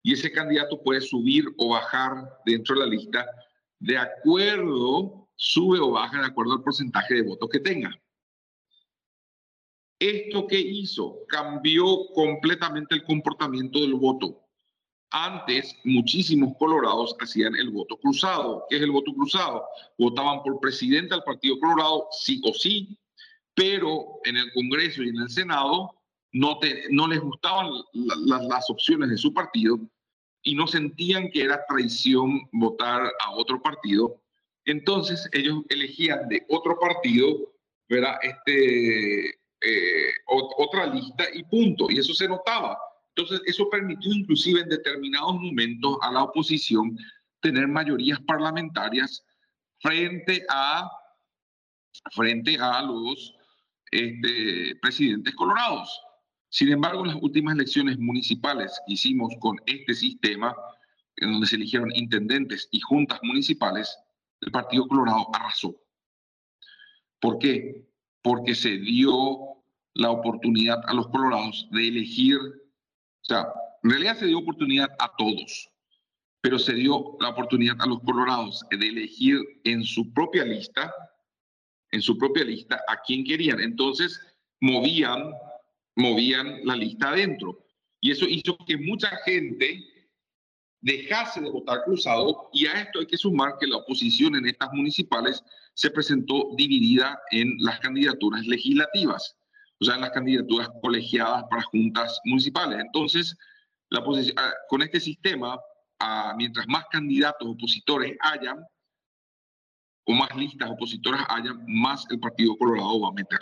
y 0.04 0.14
ese 0.14 0.32
candidato 0.32 0.82
puede 0.82 1.02
subir 1.02 1.46
o 1.58 1.70
bajar 1.70 2.40
dentro 2.46 2.76
de 2.76 2.82
la 2.82 2.88
lista 2.88 3.26
de 3.80 3.98
acuerdo, 3.98 5.30
sube 5.36 5.80
o 5.80 5.92
baja 5.92 6.20
de 6.20 6.28
acuerdo 6.28 6.54
al 6.54 6.64
porcentaje 6.64 7.16
de 7.16 7.22
votos 7.22 7.50
que 7.50 7.60
tenga. 7.60 7.92
¿Esto 10.00 10.48
qué 10.48 10.60
hizo? 10.60 11.26
Cambió 11.28 12.08
completamente 12.14 12.96
el 12.96 13.04
comportamiento 13.04 13.80
del 13.80 13.96
voto. 13.96 14.46
Antes, 15.12 15.76
muchísimos 15.84 16.56
colorados 16.58 17.16
hacían 17.20 17.56
el 17.56 17.70
voto 17.72 17.98
cruzado. 17.98 18.66
¿Qué 18.70 18.78
es 18.78 18.82
el 18.82 18.92
voto 18.92 19.14
cruzado? 19.14 19.66
Votaban 19.98 20.44
por 20.44 20.60
presidente 20.60 21.16
al 21.16 21.24
Partido 21.24 21.60
Colorado, 21.60 22.08
sí 22.12 22.42
o 22.46 22.54
sí, 22.54 22.98
pero 23.54 24.20
en 24.24 24.38
el 24.38 24.54
Congreso 24.54 25.04
y 25.04 25.10
en 25.10 25.18
el 25.18 25.30
Senado 25.30 25.99
no, 26.32 26.60
no 26.92 27.08
les 27.08 27.20
gustaban 27.20 27.72
las 27.94 28.70
opciones 28.70 29.10
de 29.10 29.18
su 29.18 29.34
partido 29.34 29.80
y 30.44 30.56
no 30.56 30.68
sentían 30.68 31.30
que 31.32 31.44
era 31.44 31.66
traición 31.68 32.48
votar 32.52 33.12
a 33.20 33.32
otro 33.32 33.62
partido. 33.62 34.22
Entonces 34.66 35.28
ellos 35.34 35.64
elegían 35.70 36.28
de 36.30 36.46
otro 36.50 36.80
partido, 36.80 37.54
¿verdad? 37.88 38.18
Este, 38.22 39.30
eh, 39.62 40.14
otra 40.58 40.86
lista 40.88 41.26
y 41.34 41.44
punto. 41.44 41.88
Y 41.90 42.00
eso 42.00 42.14
se 42.14 42.28
notaba. 42.28 42.78
Entonces, 43.16 43.42
eso 43.48 43.70
permitió 43.70 44.14
inclusive 44.14 44.62
en 44.62 44.70
determinados 44.70 45.36
momentos 45.36 45.98
a 46.02 46.12
la 46.12 46.24
oposición 46.24 46.98
tener 47.42 47.68
mayorías 47.68 48.20
parlamentarias 48.22 49.26
frente 49.82 50.46
a, 50.50 50.90
frente 52.12 52.58
a 52.58 52.82
los 52.82 53.36
este, 53.92 54.76
presidentes 54.82 55.36
colorados. 55.36 56.02
Sin 56.50 56.72
embargo, 56.72 57.06
las 57.06 57.18
últimas 57.22 57.56
elecciones 57.56 58.00
municipales 58.00 58.80
que 58.86 58.94
hicimos 58.94 59.34
con 59.40 59.58
este 59.66 59.94
sistema, 59.94 60.56
en 61.18 61.32
donde 61.32 61.48
se 61.48 61.56
eligieron 61.56 61.96
intendentes 61.96 62.68
y 62.72 62.80
juntas 62.80 63.20
municipales, 63.24 63.98
el 64.42 64.52
Partido 64.52 64.88
Colorado 64.88 65.28
arrasó. 65.34 65.76
¿Por 67.20 67.38
qué? 67.38 67.88
Porque 68.22 68.56
se 68.56 68.78
dio 68.78 69.38
la 69.94 70.12
oportunidad 70.12 70.80
a 70.88 70.94
los 70.94 71.08
colorados 71.10 71.68
de 71.72 71.88
elegir, 71.88 72.38
o 72.38 73.26
sea, 73.26 73.48
en 73.84 73.90
realidad 73.92 74.18
se 74.18 74.26
dio 74.26 74.40
oportunidad 74.40 74.90
a 75.00 75.12
todos, 75.18 75.70
pero 76.42 76.58
se 76.58 76.74
dio 76.74 77.18
la 77.20 77.30
oportunidad 77.30 77.76
a 77.80 77.86
los 77.86 78.00
colorados 78.02 78.66
de 78.72 78.88
elegir 78.88 79.40
en 79.66 79.84
su 79.84 80.14
propia 80.14 80.46
lista, 80.46 80.94
en 81.92 82.02
su 82.02 82.18
propia 82.18 82.46
lista, 82.46 82.82
a 82.88 83.02
quien 83.02 83.24
querían. 83.24 83.60
Entonces, 83.60 84.20
movían, 84.62 85.32
movían 86.00 86.66
la 86.66 86.76
lista 86.76 87.10
adentro. 87.10 87.60
Y 88.02 88.12
eso 88.12 88.26
hizo 88.28 88.58
que 88.66 88.78
mucha 88.78 89.10
gente 89.26 89.84
dejase 90.82 91.42
de 91.42 91.52
votar 91.52 91.84
cruzado 91.84 92.50
y 92.54 92.66
a 92.66 92.82
esto 92.82 93.00
hay 93.00 93.06
que 93.06 93.18
sumar 93.18 93.56
que 93.60 93.68
la 93.68 93.78
oposición 93.78 94.36
en 94.36 94.48
estas 94.48 94.72
municipales 94.72 95.44
se 95.74 95.92
presentó 95.92 96.52
dividida 96.56 97.20
en 97.32 97.54
las 97.60 97.80
candidaturas 97.82 98.46
legislativas 98.48 99.36
o 99.82 99.86
sea, 99.86 99.98
las 99.98 100.12
candidaturas 100.12 100.70
colegiadas 100.82 101.44
para 101.50 101.64
juntas 101.64 102.20
municipales. 102.26 102.80
Entonces, 102.80 103.36
ah, 104.36 104.54
con 104.68 104.82
este 104.82 105.00
sistema, 105.00 105.60
mientras 106.38 106.68
más 106.68 106.86
candidatos 106.92 107.48
opositores 107.48 108.18
hayan, 108.22 108.66
o 110.06 110.14
más 110.14 110.36
listas 110.36 110.70
opositoras 110.70 111.26
hayan, 111.30 111.64
más 111.68 112.06
el 112.10 112.20
Partido 112.20 112.58
Colorado 112.58 113.02
va 113.02 113.10
a 113.10 113.14
meter. 113.14 113.40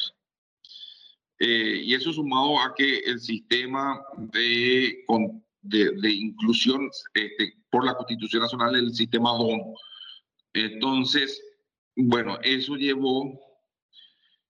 Eh, 1.40 1.82
y 1.84 1.94
eso 1.94 2.12
sumado 2.12 2.60
a 2.60 2.74
que 2.76 3.00
el 3.00 3.20
sistema 3.20 4.02
de, 4.18 5.04
de, 5.62 6.12
inclusión 6.12 6.90
este, 7.14 7.54
por 7.70 7.86
la 7.86 7.96
Constitución 7.96 8.42
Nacional, 8.42 8.76
el 8.76 8.94
sistema 8.94 9.32
DON. 9.32 9.62
Entonces, 10.54 11.42
bueno, 11.96 12.40
eso 12.42 12.76
llevó 12.76 13.40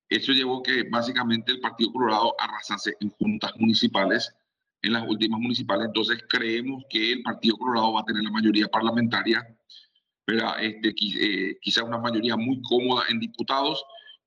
eso 0.10 0.32
llevó 0.32 0.64
que 0.64 0.84
básicamente 0.84 1.52
el 1.52 1.60
Partido 1.60 1.92
Colorado 1.92 2.34
arrasase 2.40 2.96
en 3.02 3.10
juntas 3.10 3.52
municipales, 3.58 4.34
en 4.82 4.94
las 4.94 5.08
últimas 5.08 5.40
municipales. 5.40 5.88
Entonces 5.88 6.24
creemos 6.30 6.84
que 6.90 7.12
el 7.14 7.24
Partido 7.24 7.58
Colorado 7.58 7.94
va 7.94 8.02
a 8.02 8.06
tener 8.06 8.24
la 8.24 8.32
mayoría 8.32 8.68
parlamentaria, 8.70 9.46
pero 10.24 10.56
este, 10.58 10.94
eh, 11.20 11.58
quizá 11.62 11.84
una 11.84 11.98
mayoría 11.98 12.38
muy 12.38 12.62
cómoda 12.62 13.04
en 13.10 13.20
diputados 13.20 13.84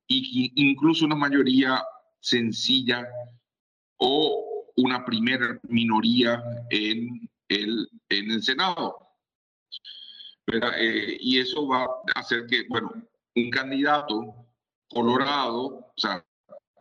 y 0.06 0.52
incluso 0.56 1.06
una 1.06 1.14
mayoría 1.14 1.82
sencilla 2.20 3.09
o 3.97 4.72
una 4.76 5.05
primera 5.05 5.59
minoría 5.68 6.42
en 6.70 7.28
el, 7.48 7.88
en 8.09 8.30
el 8.30 8.42
Senado. 8.42 8.97
Eh, 10.47 11.16
y 11.20 11.38
eso 11.38 11.66
va 11.66 11.84
a 11.84 12.20
hacer 12.20 12.47
que, 12.47 12.64
bueno, 12.68 12.92
un 13.36 13.51
candidato 13.51 14.34
Colorado, 14.88 15.66
o 15.66 15.94
sea, 15.97 16.24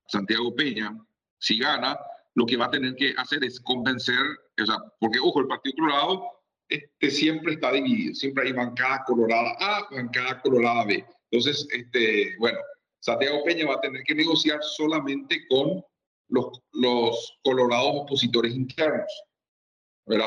Santiago 0.08 0.56
Peña, 0.56 0.98
si 1.38 1.60
gana, 1.60 1.98
lo 2.34 2.46
que 2.46 2.58
va 2.58 2.66
a 2.66 2.72
tener 2.72 2.96
que 2.96 3.14
hacer 3.16 3.44
es 3.44 3.60
convencer, 3.60 4.20
o 4.62 4.66
sea, 4.66 4.78
porque 5.00 5.20
ojo, 5.20 5.42
el 5.42 5.48
Partido 5.48 5.76
Colorado 5.78 6.24
este, 6.68 7.12
siempre 7.12 7.54
está 7.54 7.72
dividido, 7.72 8.16
siempre 8.16 8.48
hay 8.48 8.54
bancada 8.54 9.04
colorada 9.06 9.56
A, 9.60 9.88
bancada 9.92 10.42
colorada 10.42 10.86
B. 10.86 11.06
Entonces, 11.30 11.68
este, 11.72 12.36
bueno, 12.40 12.58
Santiago 13.00 13.44
Peña 13.44 13.68
va 13.68 13.76
a 13.76 13.82
tener 13.82 14.04
que 14.04 14.16
negociar 14.16 14.62
solamente 14.62 15.48
con 15.48 15.84
los, 16.30 17.38
colorados 17.44 18.04
opositores 18.04 18.54
internos. 18.54 19.12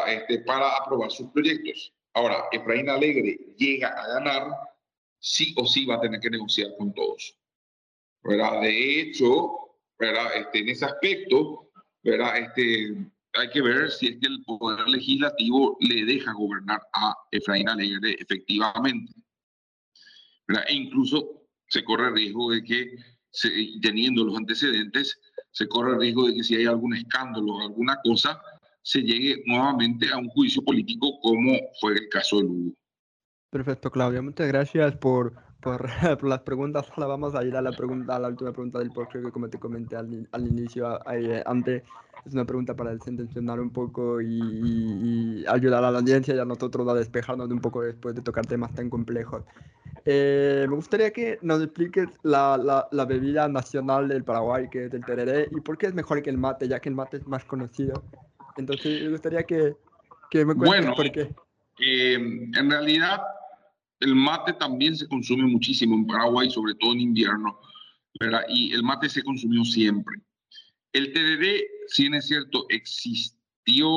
Este, 0.07 0.39
para 0.41 0.77
aprobar 0.77 1.11
sus 1.11 1.29
proyectos. 1.31 1.93
Ahora, 2.15 2.45
Efraín 2.53 2.89
Alegre 2.89 3.37
llega 3.57 3.89
a 3.89 4.07
ganar, 4.15 4.53
sí 5.19 5.55
o 5.57 5.67
sí 5.67 5.87
va 5.87 5.97
a 5.97 6.01
tener 6.01 6.21
que 6.21 6.31
negociar 6.31 6.71
con 6.79 6.93
todos. 6.95 7.37
De 8.23 9.01
hecho. 9.01 9.59
Este, 10.35 10.59
en 10.59 10.69
ese 10.69 10.85
aspecto. 10.85 11.71
Este, 12.03 12.97
hay 13.35 13.51
que 13.51 13.63
ver 13.63 13.91
si 13.91 14.09
es 14.09 14.19
que 14.21 14.27
el 14.27 14.43
Poder 14.45 14.89
Legislativo 14.89 15.77
le 15.81 16.05
deja 16.05 16.33
gobernar 16.33 16.81
a 16.93 17.15
Efraín 17.31 17.69
Alegre 17.69 18.17
efectivamente. 18.19 19.13
¿verdad? 20.49 20.65
E 20.69 20.75
incluso 20.75 21.42
se 21.73 21.83
corre 21.85 22.09
el 22.09 22.15
riesgo 22.15 22.51
de 22.51 22.63
que, 22.63 22.97
teniendo 23.81 24.25
los 24.25 24.37
antecedentes, 24.37 25.19
se 25.53 25.67
corre 25.67 25.95
el 25.95 26.01
riesgo 26.01 26.27
de 26.27 26.35
que 26.35 26.45
si 26.45 26.55
hay 26.55 26.67
algún 26.67 26.95
escándalo 26.95 27.55
o 27.55 27.61
alguna 27.63 27.97
cosa, 28.05 28.39
se 28.83 29.01
llegue 29.01 29.43
nuevamente 29.47 30.11
a 30.13 30.19
un 30.19 30.29
juicio 30.29 30.63
político 30.63 31.19
como 31.23 31.59
fue 31.81 31.95
el 31.95 32.09
caso 32.11 32.37
de 32.37 32.43
Lugo. 32.43 32.75
Perfecto, 33.51 33.91
Claudia. 33.91 34.21
Muchas 34.21 34.49
gracias 34.49 34.95
por 34.97 35.35
por, 35.63 35.87
por, 36.19 36.29
las 36.29 36.41
preguntas. 36.41 36.87
Ahora 36.91 37.07
vamos 37.07 37.35
a 37.35 37.45
ir 37.45 37.57
a 37.57 37.63
la 37.63 37.73
pregunta, 37.73 38.17
a 38.17 38.19
la 38.19 38.29
última 38.29 38.53
pregunta 38.53 38.79
del 38.79 38.91
podcast 38.91 39.25
que 39.25 39.33
como 39.33 39.49
te 39.49 39.59
comenté 39.59 39.97
al, 39.97 40.29
al 40.31 40.47
inicio, 40.47 41.01
eh, 41.11 41.43
antes. 41.47 41.83
Es 42.27 42.35
una 42.35 42.45
pregunta 42.45 42.77
para 42.77 42.93
desintencionar 42.93 43.59
un 43.59 43.71
poco 43.71 44.21
y, 44.21 44.39
y, 44.41 45.45
ayudar 45.49 45.83
a 45.83 45.91
la 45.91 45.99
audiencia 45.99 46.35
y 46.35 46.39
a 46.39 46.45
nosotros 46.45 46.87
a 46.89 46.95
despejarnos 46.95 47.51
un 47.51 47.61
poco 47.61 47.83
después 47.83 48.15
de 48.15 48.23
tocar 48.23 48.47
temas 48.47 48.73
tan 48.75 48.91
complejos. 48.91 49.43
Eh, 50.05 50.67
me 50.69 50.77
gustaría 50.77 51.11
que 51.13 51.39
nos 51.43 51.63
expliques 51.63 52.09
la, 52.23 52.57
la, 52.57 52.87
la, 52.93 53.05
bebida 53.07 53.49
nacional 53.49 54.09
del 54.09 54.23
Paraguay, 54.23 54.69
que 54.71 54.87
es 54.87 54.95
el 54.95 55.05
tereré, 55.05 55.49
y 55.51 55.61
por 55.61 55.79
qué 55.79 55.87
es 55.87 55.95
mejor 55.95 56.23
que 56.23 56.31
el 56.31 56.39
mate, 56.39 56.69
ya 56.69 56.79
que 56.79 56.89
el 56.89 56.95
mate 56.95 57.17
es 57.17 57.27
más 57.27 57.45
conocido. 57.45 58.05
Entonces, 58.57 59.03
me 59.03 59.11
gustaría 59.11 59.43
que, 59.43 59.75
que 60.31 60.45
me 60.45 60.55
cuentes 60.55 60.81
bueno, 60.81 60.95
por 60.95 61.11
qué. 61.11 61.35
Eh, 61.81 62.15
en 62.15 62.71
realidad, 62.71 63.21
el 64.03 64.15
mate 64.17 64.53
también 64.55 64.97
se 64.97 65.07
consume 65.07 65.45
muchísimo 65.45 65.95
en 65.95 66.07
Paraguay, 66.07 66.51
sobre 66.51 66.75
todo 66.75 66.93
en 66.93 67.01
invierno, 67.01 67.59
¿verdad? 68.19 68.43
Y 68.49 68.73
el 68.73 68.83
mate 68.83 69.09
se 69.09 69.23
consumió 69.23 69.65
siempre. 69.65 70.17
El 70.93 71.13
tereré, 71.13 71.65
si 71.87 72.03
bien 72.03 72.15
es 72.15 72.27
cierto, 72.27 72.67
existió, 72.69 73.95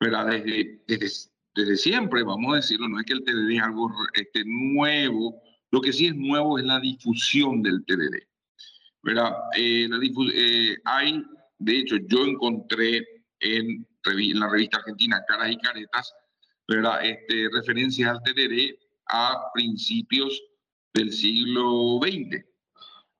¿verdad? 0.00 0.26
Desde, 0.28 0.84
desde, 0.86 1.30
desde 1.54 1.76
siempre, 1.76 2.22
vamos 2.22 2.52
a 2.52 2.56
decirlo, 2.56 2.88
no 2.88 3.00
es 3.00 3.06
que 3.06 3.14
el 3.14 3.24
tereré 3.24 3.56
es 3.56 3.62
algo 3.62 3.90
este, 4.14 4.44
nuevo, 4.46 5.42
lo 5.72 5.80
que 5.80 5.92
sí 5.92 6.06
es 6.06 6.14
nuevo 6.14 6.58
es 6.58 6.64
la 6.64 6.78
difusión 6.78 7.62
del 7.62 7.84
tereré. 7.84 8.28
¿verdad? 9.02 9.32
Eh, 9.56 9.88
la 9.88 9.98
eh, 10.34 10.76
hay, 10.84 11.24
de 11.58 11.78
hecho, 11.78 11.96
yo 12.08 12.24
encontré 12.24 12.98
en, 13.40 13.86
en 14.04 14.40
la 14.40 14.48
revista 14.48 14.78
argentina 14.78 15.24
Caras 15.26 15.52
y 15.52 15.58
Caretas, 15.58 16.14
¿verdad? 16.68 17.04
Este, 17.04 17.48
referencias 17.52 18.10
al 18.10 18.22
tereré 18.22 18.78
a 19.06 19.50
principios 19.54 20.42
del 20.92 21.12
siglo 21.12 22.00
XX. 22.02 22.44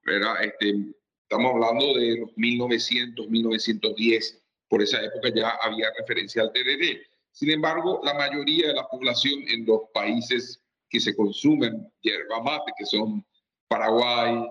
¿verdad? 0.07 0.45
Este, 0.45 0.95
estamos 1.23 1.53
hablando 1.53 1.95
de 1.95 2.19
los 2.19 2.31
1900, 2.37 3.29
1910. 3.29 4.43
Por 4.69 4.83
esa 4.83 5.03
época 5.03 5.31
ya 5.35 5.51
había 5.63 5.89
referencia 5.99 6.43
al 6.43 6.53
tereré. 6.53 7.03
Sin 7.33 7.51
embargo, 7.51 8.01
la 8.05 8.15
mayoría 8.15 8.69
de 8.69 8.75
la 8.75 8.87
población 8.89 9.35
en 9.49 9.67
los 9.67 9.83
países 9.93 10.63
que 10.89 11.01
se 11.01 11.15
consumen 11.15 11.93
yerba 12.01 12.43
mate, 12.43 12.73
que 12.79 12.87
son 12.87 13.25
Paraguay, 13.69 14.47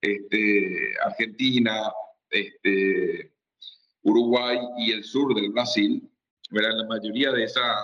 este, 0.00 0.94
Argentina, 1.04 1.92
este, 2.30 3.32
Uruguay 4.02 4.58
y 4.78 4.92
el 4.92 5.04
sur 5.04 5.34
del 5.34 5.50
Brasil, 5.50 6.08
¿verdad? 6.50 6.76
la 6.76 6.86
mayoría 6.86 7.32
de 7.32 7.44
esas 7.44 7.76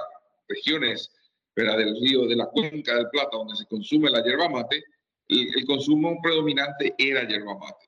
regiones 0.49 1.11
¿verdad? 1.55 1.79
del 1.79 1.97
río 2.01 2.27
de 2.27 2.37
la 2.37 2.47
cuenca 2.47 2.95
del 2.95 3.09
Plata, 3.11 3.31
donde 3.33 3.57
se 3.57 3.67
consume 3.67 4.11
la 4.11 4.23
yerba 4.23 4.49
mate, 4.49 4.83
el, 5.29 5.49
el 5.57 5.67
consumo 5.67 6.19
predominante 6.23 6.95
era 6.99 7.27
yerba 7.27 7.59
mate. 7.59 7.87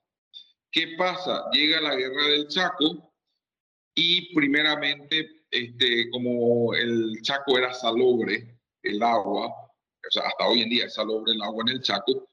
¿Qué 0.73 0.95
pasa? 0.97 1.47
Llega 1.53 1.81
la 1.81 1.97
guerra 1.97 2.24
del 2.28 2.47
Chaco 2.49 3.12
y 3.95 4.32
primeramente, 4.35 5.45
este, 5.51 6.09
como 6.11 6.74
el 6.74 7.20
Chaco 7.23 7.59
era 7.59 7.73
salobre, 7.74 8.57
el 8.82 9.03
agua, 9.03 9.47
o 9.49 10.11
sea, 10.11 10.23
hasta 10.28 10.47
hoy 10.47 10.62
en 10.62 10.70
día 10.70 10.87
es 10.87 10.95
salobre 10.95 11.32
el 11.32 11.43
agua 11.43 11.65
en 11.66 11.77
el 11.77 11.82
Chaco, 11.82 12.28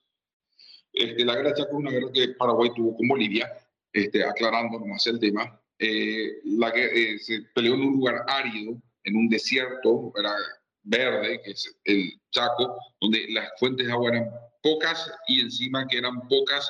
este, 0.94 1.26
la 1.26 1.36
guerra 1.36 1.50
del 1.50 1.58
Chaco 1.58 1.72
es 1.72 1.78
una 1.78 1.92
guerra 1.92 2.12
que 2.14 2.28
Paraguay 2.30 2.72
tuvo 2.76 2.96
con 2.96 3.08
Bolivia, 3.08 3.52
este, 3.92 4.24
aclarando 4.24 4.80
más 4.80 5.06
el 5.08 5.20
tema. 5.20 5.60
Eh, 5.80 6.40
la, 6.46 6.70
eh, 6.70 7.18
se 7.20 7.42
peleó 7.54 7.74
en 7.74 7.82
un 7.82 7.94
lugar 7.94 8.24
árido, 8.28 8.82
en 9.08 9.16
un 9.16 9.30
desierto 9.30 10.12
era 10.18 10.36
verde, 10.84 11.42
que 11.44 11.52
es 11.52 11.78
el 11.86 12.12
Chaco, 12.32 12.78
donde 13.00 13.26
las 13.30 13.50
fuentes 13.58 13.88
de 13.88 13.92
agua 13.92 14.10
eran 14.12 14.30
pocas 14.62 15.10
y 15.28 15.42
encima 15.42 15.88
que 15.88 15.98
eran 15.98 16.28
pocas, 16.28 16.70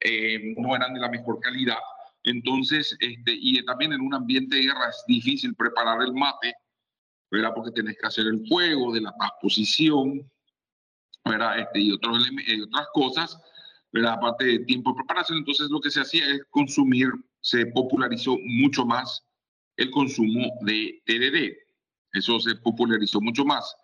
eh, 0.00 0.54
no 0.56 0.74
eran 0.74 0.94
de 0.94 1.00
la 1.00 1.10
mejor 1.10 1.40
calidad. 1.40 1.78
Entonces, 2.24 2.96
este, 3.00 3.32
y 3.38 3.62
también 3.66 3.92
en 3.92 4.00
un 4.00 4.14
ambiente 4.14 4.56
de 4.56 4.62
guerra 4.62 4.88
es 4.88 5.04
difícil 5.06 5.54
preparar 5.54 6.00
el 6.02 6.14
mate, 6.14 6.54
¿verdad? 7.30 7.52
Porque 7.54 7.70
tenés 7.70 7.98
que 7.98 8.06
hacer 8.06 8.26
el 8.26 8.46
fuego 8.48 8.92
de 8.92 9.02
la 9.02 9.14
transposición, 9.18 10.30
¿verdad? 11.24 11.58
Este, 11.58 11.80
y, 11.80 11.92
otros, 11.92 12.26
y 12.46 12.60
otras 12.62 12.86
cosas, 12.94 13.38
¿verdad? 13.92 14.14
Aparte 14.14 14.44
de 14.46 14.58
tiempo 14.60 14.90
de 14.90 14.96
preparación, 14.96 15.38
entonces 15.38 15.68
lo 15.68 15.80
que 15.80 15.90
se 15.90 16.00
hacía 16.00 16.26
es 16.30 16.44
consumir, 16.48 17.10
se 17.40 17.66
popularizó 17.66 18.38
mucho 18.42 18.86
más 18.86 19.22
el 19.76 19.90
consumo 19.90 20.50
de 20.62 21.02
tereré. 21.04 21.63
Eso 22.14 22.40
se 22.40 22.54
popularizó 22.56 23.20
mucho 23.20 23.44
más. 23.44 23.76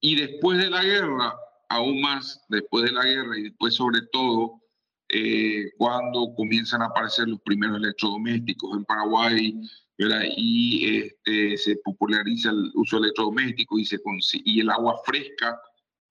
Y 0.00 0.14
después 0.14 0.58
de 0.58 0.70
la 0.70 0.84
guerra, 0.84 1.34
aún 1.68 2.00
más 2.00 2.44
después 2.48 2.84
de 2.84 2.92
la 2.92 3.04
guerra 3.04 3.38
y 3.38 3.44
después 3.44 3.74
sobre 3.74 4.00
todo 4.12 4.60
eh, 5.08 5.70
cuando 5.78 6.34
comienzan 6.36 6.82
a 6.82 6.86
aparecer 6.86 7.28
los 7.28 7.40
primeros 7.40 7.78
electrodomésticos 7.78 8.76
en 8.76 8.84
Paraguay, 8.84 9.54
¿verdad? 9.98 10.22
y 10.36 10.98
este, 10.98 11.56
se 11.56 11.76
populariza 11.76 12.50
el 12.50 12.70
uso 12.74 12.98
electrodoméstico 12.98 13.78
y, 13.78 13.84
se 13.84 13.98
y 14.44 14.60
el 14.60 14.70
agua 14.70 15.00
fresca 15.04 15.60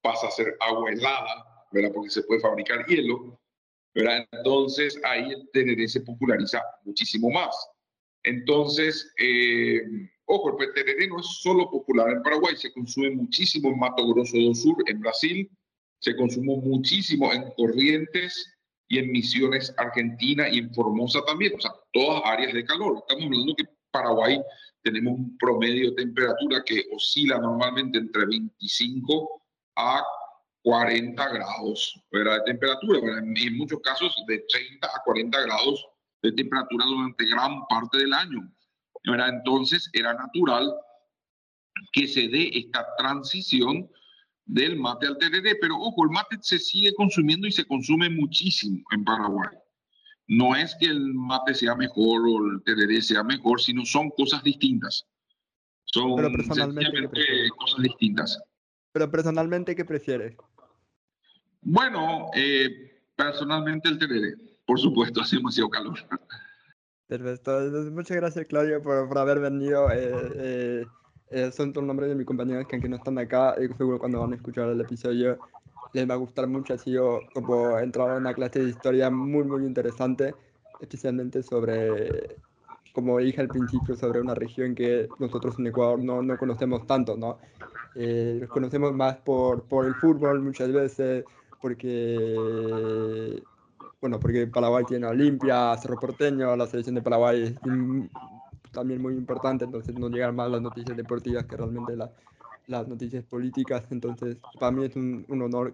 pasa 0.02 0.28
a 0.28 0.32
ser 0.32 0.56
agua 0.60 0.92
helada, 0.92 1.66
¿verdad? 1.72 1.92
porque 1.94 2.10
se 2.10 2.24
puede 2.24 2.42
fabricar 2.42 2.86
hielo. 2.88 3.40
¿verdad? 3.94 4.26
Entonces 4.32 5.00
ahí 5.04 5.32
el 5.32 5.50
tereré 5.52 5.88
se 5.88 6.02
populariza 6.02 6.62
muchísimo 6.86 7.30
más. 7.30 7.56
Entonces, 8.24 9.12
eh, 9.18 9.82
ojo, 10.32 10.58
el 10.62 10.74
tereré 10.74 11.08
no 11.08 11.20
es 11.20 11.28
solo 11.28 11.70
popular 11.70 12.10
en 12.10 12.24
Paraguay, 12.24 12.56
se 12.56 12.72
consume 12.72 13.12
muchísimo 13.12 13.70
en 13.70 13.80
Mato 13.80 14.08
Grosso 14.08 14.38
do 14.38 14.56
Sur, 14.56 14.76
en 14.88 15.00
Brasil, 15.02 15.50
se 16.00 16.16
consume 16.16 16.56
muchísimo 16.56 17.32
en 17.34 17.52
Corrientes 17.58 18.58
y 18.88 19.00
en 19.00 19.12
Misiones, 19.12 19.74
Argentina 19.78 20.48
y 20.50 20.60
en 20.60 20.74
Formosa 20.74 21.20
también, 21.26 21.54
o 21.56 21.60
sea, 21.60 21.72
todas 21.92 22.22
áreas 22.26 22.54
de 22.54 22.64
calor. 22.64 22.98
Estamos 22.98 23.26
hablando 23.26 23.56
que 23.56 23.66
Paraguay 23.92 24.42
tenemos 24.84 25.14
un 25.14 25.38
promedio 25.38 25.90
de 25.90 25.98
temperatura 25.98 26.64
que 26.66 26.86
oscila 26.94 27.38
normalmente 27.38 28.00
entre 28.00 28.26
25 28.26 29.42
a 29.76 30.02
40 30.64 31.30
grados 31.30 32.02
¿verdad? 32.10 32.38
de 32.38 32.54
temperatura, 32.54 33.00
en, 33.20 33.36
en 33.36 33.58
muchos 33.58 33.80
casos 33.82 34.16
de 34.28 34.40
30 34.50 34.88
a 34.88 35.04
40 35.04 35.42
grados 35.42 35.86
de 36.22 36.32
temperatura 36.32 36.86
durante 36.86 37.26
gran 37.26 37.68
parte 37.68 37.98
del 37.98 38.14
año. 38.14 38.50
¿Verdad? 39.06 39.30
Entonces 39.30 39.90
era 39.94 40.14
natural 40.14 40.74
que 41.92 42.08
se 42.08 42.28
dé 42.28 42.50
esta 42.54 42.86
transición 42.98 43.90
del 44.46 44.78
mate 44.78 45.08
al 45.08 45.18
tereré, 45.18 45.56
pero 45.56 45.76
ojo, 45.78 46.04
el 46.04 46.10
mate 46.10 46.38
se 46.42 46.60
sigue 46.60 46.94
consumiendo 46.94 47.48
y 47.48 47.52
se 47.52 47.66
consume 47.66 48.10
muchísimo 48.10 48.84
en 48.92 49.04
Paraguay. 49.04 49.50
No 50.28 50.56
es 50.56 50.76
que 50.76 50.88
el 50.88 51.14
mate 51.14 51.54
sea 51.54 51.76
mejor 51.76 52.22
o 52.28 52.52
el 52.52 52.64
tereré 52.64 53.02
sea 53.02 53.24
mejor, 53.24 53.62
sino 53.62 53.86
son 53.86 54.10
cosas 54.12 54.44
distintas. 54.44 55.06
Son 55.86 56.16
Pero 56.16 56.32
personalmente, 56.32 57.22
cosas 57.58 57.82
distintas. 57.82 58.40
Pero 58.94 59.12
personalmente, 59.12 59.76
¿qué 59.76 59.86
prefieres? 59.86 60.36
Bueno, 61.62 62.30
eh, 62.34 63.04
personalmente 63.16 63.90
el 63.90 64.00
tereré, 64.00 64.36
por 64.66 64.80
supuesto, 64.80 65.22
hace 65.22 65.38
demasiado 65.38 65.70
calor. 65.70 66.00
Perfecto. 67.12 67.60
Muchas 67.92 68.16
gracias, 68.16 68.48
Claudio, 68.48 68.82
por, 68.82 69.10
por 69.10 69.18
haber 69.18 69.42
venido. 69.42 69.92
Eh, 69.92 70.32
eh, 70.34 70.86
eh, 71.30 71.52
son 71.52 71.74
todos 71.74 71.86
nombres 71.86 72.08
de 72.08 72.16
mis 72.16 72.26
compañeros 72.26 72.66
que 72.70 72.78
aunque 72.78 72.88
no 72.88 72.96
están 72.96 73.18
acá, 73.18 73.54
seguro 73.78 74.00
cuando 74.00 74.22
van 74.22 74.32
a 74.32 74.38
escuchar 74.38 74.70
el 74.70 74.80
episodio 74.80 75.38
les 75.92 76.10
va 76.10 76.14
a 76.14 76.18
gustar 76.18 76.48
mucho. 76.48 76.74
Ha 76.74 76.78
sido 76.78 77.20
como 77.34 77.78
entrar 77.80 78.12
a 78.12 78.16
una 78.16 78.34
clase 78.34 78.64
de 78.64 78.70
historia 78.70 79.10
muy, 79.10 79.44
muy 79.44 79.66
interesante, 79.66 80.34
especialmente 80.80 81.44
sobre, 81.44 82.38
como 82.94 83.18
dije 83.18 83.42
al 83.42 83.50
principio, 83.50 83.94
sobre 83.98 84.22
una 84.22 84.34
región 84.34 84.74
que 84.74 85.10
nosotros 85.20 85.60
en 85.60 85.68
Ecuador 85.68 86.00
no, 86.02 86.22
no 86.22 86.38
conocemos 86.38 86.88
tanto, 86.88 87.18
¿no? 87.18 87.40
Eh, 87.94 88.38
los 88.40 88.50
conocemos 88.50 88.94
más 88.94 89.18
por, 89.18 89.64
por 89.64 89.86
el 89.86 89.96
fútbol 89.96 90.40
muchas 90.40 90.72
veces, 90.72 91.26
porque 91.62 93.44
bueno, 94.02 94.20
porque 94.20 94.48
Paraguay 94.48 94.84
tiene 94.88 95.06
Olimpia, 95.06 95.78
Cerro 95.78 96.00
Porteño, 96.00 96.56
la 96.56 96.66
selección 96.66 96.96
de 96.96 97.02
Paraguay 97.04 97.44
es 97.44 97.56
también 98.72 99.02
muy 99.02 99.14
importante, 99.14 99.66
entonces 99.66 99.98
no 99.98 100.10
llegan 100.10 100.36
más 100.36 100.50
las 100.50 100.62
noticias 100.62 100.98
deportivas 100.98 101.46
que 101.46 101.56
realmente 101.56 101.96
la, 101.96 102.12
las 102.68 102.88
noticias 102.88 103.24
políticas, 103.24 103.84
entonces 103.92 104.38
para 104.60 104.72
mí 104.72 104.86
es 104.86 104.96
un, 104.96 105.26
un 105.28 105.42
honor 105.44 105.74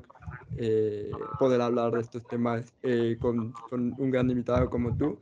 eh, 0.58 1.12
poder 1.40 1.62
hablar 1.62 1.94
de 1.94 2.02
estos 2.02 2.26
temas 2.28 2.74
eh, 2.84 3.18
con, 3.20 3.52
con, 3.70 3.94
un 3.98 4.12
gran 4.12 4.30
invitado 4.30 4.70
como 4.70 4.95
tú. 4.95 5.18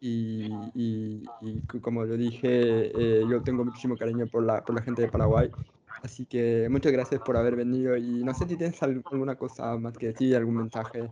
Y, 0.00 0.46
y, 0.76 1.24
y 1.40 1.78
como 1.80 2.06
yo 2.06 2.16
dije, 2.16 2.92
eh, 2.94 3.26
yo 3.28 3.42
tengo 3.42 3.64
muchísimo 3.64 3.96
cariño 3.96 4.28
por 4.28 4.44
la, 4.44 4.62
por 4.64 4.76
la 4.76 4.82
gente 4.82 5.02
de 5.02 5.08
Paraguay. 5.08 5.50
Así 6.02 6.24
que 6.24 6.68
muchas 6.70 6.92
gracias 6.92 7.20
por 7.20 7.36
haber 7.36 7.56
venido 7.56 7.96
y 7.96 8.22
no 8.22 8.32
sé 8.32 8.46
si 8.46 8.56
tienes 8.56 8.80
alguna 8.82 9.34
cosa 9.34 9.76
más 9.76 9.98
que 9.98 10.08
decir, 10.08 10.36
algún 10.36 10.56
mensaje. 10.56 11.10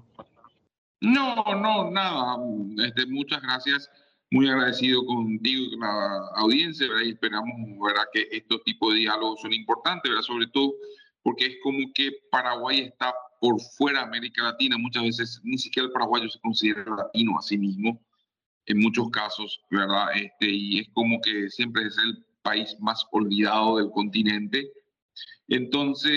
No, 1.00 1.44
no, 1.56 1.90
nada. 1.90 2.36
Este, 2.84 3.06
muchas 3.06 3.42
gracias. 3.42 3.90
Muy 4.30 4.48
agradecido 4.48 5.04
contigo 5.06 5.64
y 5.64 5.70
con 5.70 5.80
la 5.80 6.28
audiencia. 6.36 6.86
Y 7.04 7.10
esperamos, 7.10 7.54
¿verdad? 7.80 8.04
Que 8.12 8.28
estos 8.32 8.62
tipos 8.64 8.92
de 8.92 9.00
diálogos 9.00 9.40
son 9.40 9.52
importantes, 9.52 10.10
¿verdad? 10.10 10.22
Sobre 10.22 10.46
todo 10.48 10.74
porque 11.22 11.46
es 11.46 11.56
como 11.60 11.78
que 11.92 12.12
Paraguay 12.30 12.82
está 12.82 13.12
por 13.40 13.60
fuera 13.60 13.98
de 13.98 14.06
América 14.06 14.44
Latina. 14.44 14.78
Muchas 14.78 15.02
veces 15.02 15.40
ni 15.42 15.58
siquiera 15.58 15.86
el 15.86 15.92
paraguayo 15.92 16.28
se 16.28 16.38
considera 16.38 16.84
latino 16.84 17.36
a 17.36 17.42
sí 17.42 17.58
mismo, 17.58 18.00
en 18.66 18.78
muchos 18.78 19.10
casos, 19.10 19.60
¿verdad? 19.68 20.08
Este, 20.14 20.48
y 20.48 20.78
es 20.78 20.88
como 20.92 21.20
que 21.20 21.50
siempre 21.50 21.84
es 21.84 21.98
el 21.98 22.24
país 22.42 22.76
más 22.78 23.04
olvidado 23.10 23.78
del 23.78 23.90
continente. 23.90 24.70
Entonces, 25.48 26.12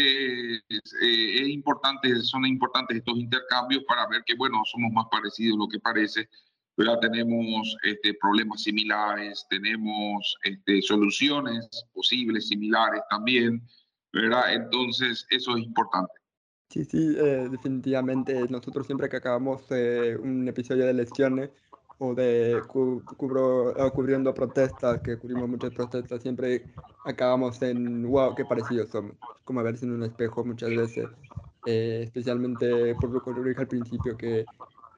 eh, 0.70 1.42
es 1.42 1.48
importante, 1.50 2.16
son 2.22 2.46
importantes 2.46 2.98
estos 2.98 3.18
intercambios 3.18 3.84
para 3.86 4.08
ver 4.08 4.24
que, 4.26 4.36
bueno, 4.36 4.62
somos 4.66 4.92
más 4.92 5.06
parecidos 5.12 5.58
lo 5.58 5.68
que 5.68 5.80
parece, 5.80 6.28
¿verdad? 6.76 7.00
Tenemos 7.00 7.76
este, 7.84 8.14
problemas 8.16 8.64
similares, 8.64 9.46
tenemos 9.50 10.38
este, 10.44 10.82
soluciones 10.82 11.68
posibles 11.94 12.48
similares 12.48 13.02
también, 13.10 13.62
¿verdad? 14.14 14.54
Entonces, 14.54 15.26
eso 15.30 15.58
es 15.58 15.64
importante. 15.64 16.14
Sí, 16.70 16.86
sí, 16.86 17.16
eh, 17.18 17.48
definitivamente. 17.50 18.48
Nosotros 18.48 18.86
siempre 18.86 19.10
que 19.10 19.18
acabamos 19.18 19.64
eh, 19.72 20.16
un 20.22 20.48
episodio 20.48 20.86
de 20.86 20.94
lecciones 20.94 21.50
o 22.00 22.16
de 22.16 22.62
cubro, 22.68 23.74
cubriendo 23.94 24.34
protestas, 24.34 25.02
que 25.02 25.18
cubrimos 25.18 25.50
muchas 25.50 25.72
protestas, 25.72 26.22
siempre 26.22 26.64
acabamos 27.06 27.62
en, 27.62 28.10
wow, 28.10 28.34
qué 28.34 28.46
parecidos 28.46 28.90
somos, 28.90 29.14
como 29.44 29.60
a 29.60 29.64
verse 29.64 29.86
en 29.86 29.92
un 29.92 30.04
espejo 30.04 30.46
muchas 30.46 30.70
veces, 30.70 31.10
eh, 31.66 32.02
especialmente 32.06 32.96
por 32.96 33.10
lo 33.10 33.22
que 33.22 33.50
dije 33.50 33.62
al 33.62 33.68
principio, 33.68 34.16
que, 34.16 34.46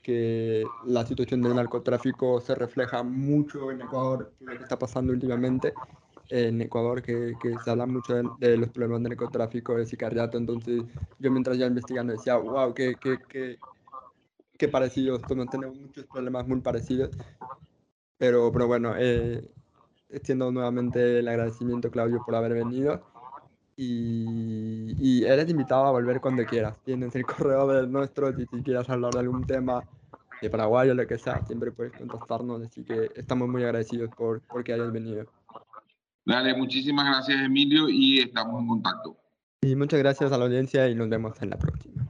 que 0.03 0.63
la 0.85 1.03
situación 1.03 1.41
del 1.41 1.55
narcotráfico 1.55 2.39
se 2.39 2.53
refleja 2.53 3.01
mucho 3.01 3.71
en 3.71 3.81
Ecuador, 3.81 4.31
lo 4.39 4.55
que 4.55 4.63
está 4.63 4.77
pasando 4.77 5.11
últimamente 5.11 5.73
en 6.29 6.61
Ecuador, 6.61 7.01
que, 7.01 7.33
que 7.41 7.57
se 7.63 7.71
habla 7.71 7.87
mucho 7.87 8.13
de, 8.39 8.57
los 8.57 8.69
problemas 8.69 9.01
de 9.01 9.09
narcotráfico, 9.09 9.75
de 9.75 9.87
sicariato, 9.87 10.37
entonces 10.37 10.83
yo 11.17 11.31
mientras 11.31 11.57
ya 11.57 11.65
investigando 11.65 12.13
decía, 12.13 12.35
wow, 12.37 12.75
qué, 12.75 12.95
qué, 13.01 13.17
qué, 13.27 13.57
qué 14.61 14.67
parecidos, 14.67 15.23
tenemos 15.27 15.75
muchos 15.75 16.05
problemas 16.05 16.47
muy 16.47 16.61
parecidos. 16.61 17.09
Pero, 18.19 18.51
pero 18.51 18.67
bueno, 18.67 18.93
eh, 18.95 19.49
extiendo 20.07 20.51
nuevamente 20.51 21.17
el 21.17 21.27
agradecimiento, 21.27 21.89
Claudio, 21.89 22.21
por 22.23 22.35
haber 22.35 22.53
venido. 22.53 23.01
Y, 23.75 24.93
y, 24.99 25.23
eres 25.23 25.49
invitado 25.49 25.85
a 25.85 25.91
volver 25.91 26.21
cuando 26.21 26.45
quieras. 26.45 26.75
Tienes 26.85 27.15
el 27.15 27.25
correo 27.25 27.65
de 27.69 27.87
nuestro 27.87 28.29
y 28.29 28.45
si 28.45 28.61
quieres 28.61 28.87
hablar 28.87 29.11
de 29.13 29.21
algún 29.21 29.47
tema 29.47 29.83
de 30.39 30.49
Paraguay 30.51 30.91
o 30.91 30.93
lo 30.93 31.07
que 31.07 31.17
sea, 31.17 31.43
siempre 31.47 31.71
puedes 31.71 31.93
contactarnos. 31.93 32.61
Así 32.61 32.83
que 32.83 33.09
estamos 33.15 33.49
muy 33.49 33.63
agradecidos 33.63 34.11
por, 34.15 34.41
por 34.41 34.63
que 34.63 34.73
hayas 34.73 34.91
venido. 34.91 35.25
Dale, 36.23 36.55
muchísimas 36.55 37.07
gracias, 37.07 37.43
Emilio, 37.43 37.89
y 37.89 38.19
estamos 38.19 38.61
en 38.61 38.67
contacto. 38.67 39.17
Y 39.61 39.75
muchas 39.75 39.99
gracias 39.99 40.31
a 40.31 40.37
la 40.37 40.45
audiencia 40.45 40.87
y 40.87 40.93
nos 40.93 41.09
vemos 41.09 41.41
en 41.41 41.49
la 41.49 41.57
próxima. 41.57 42.05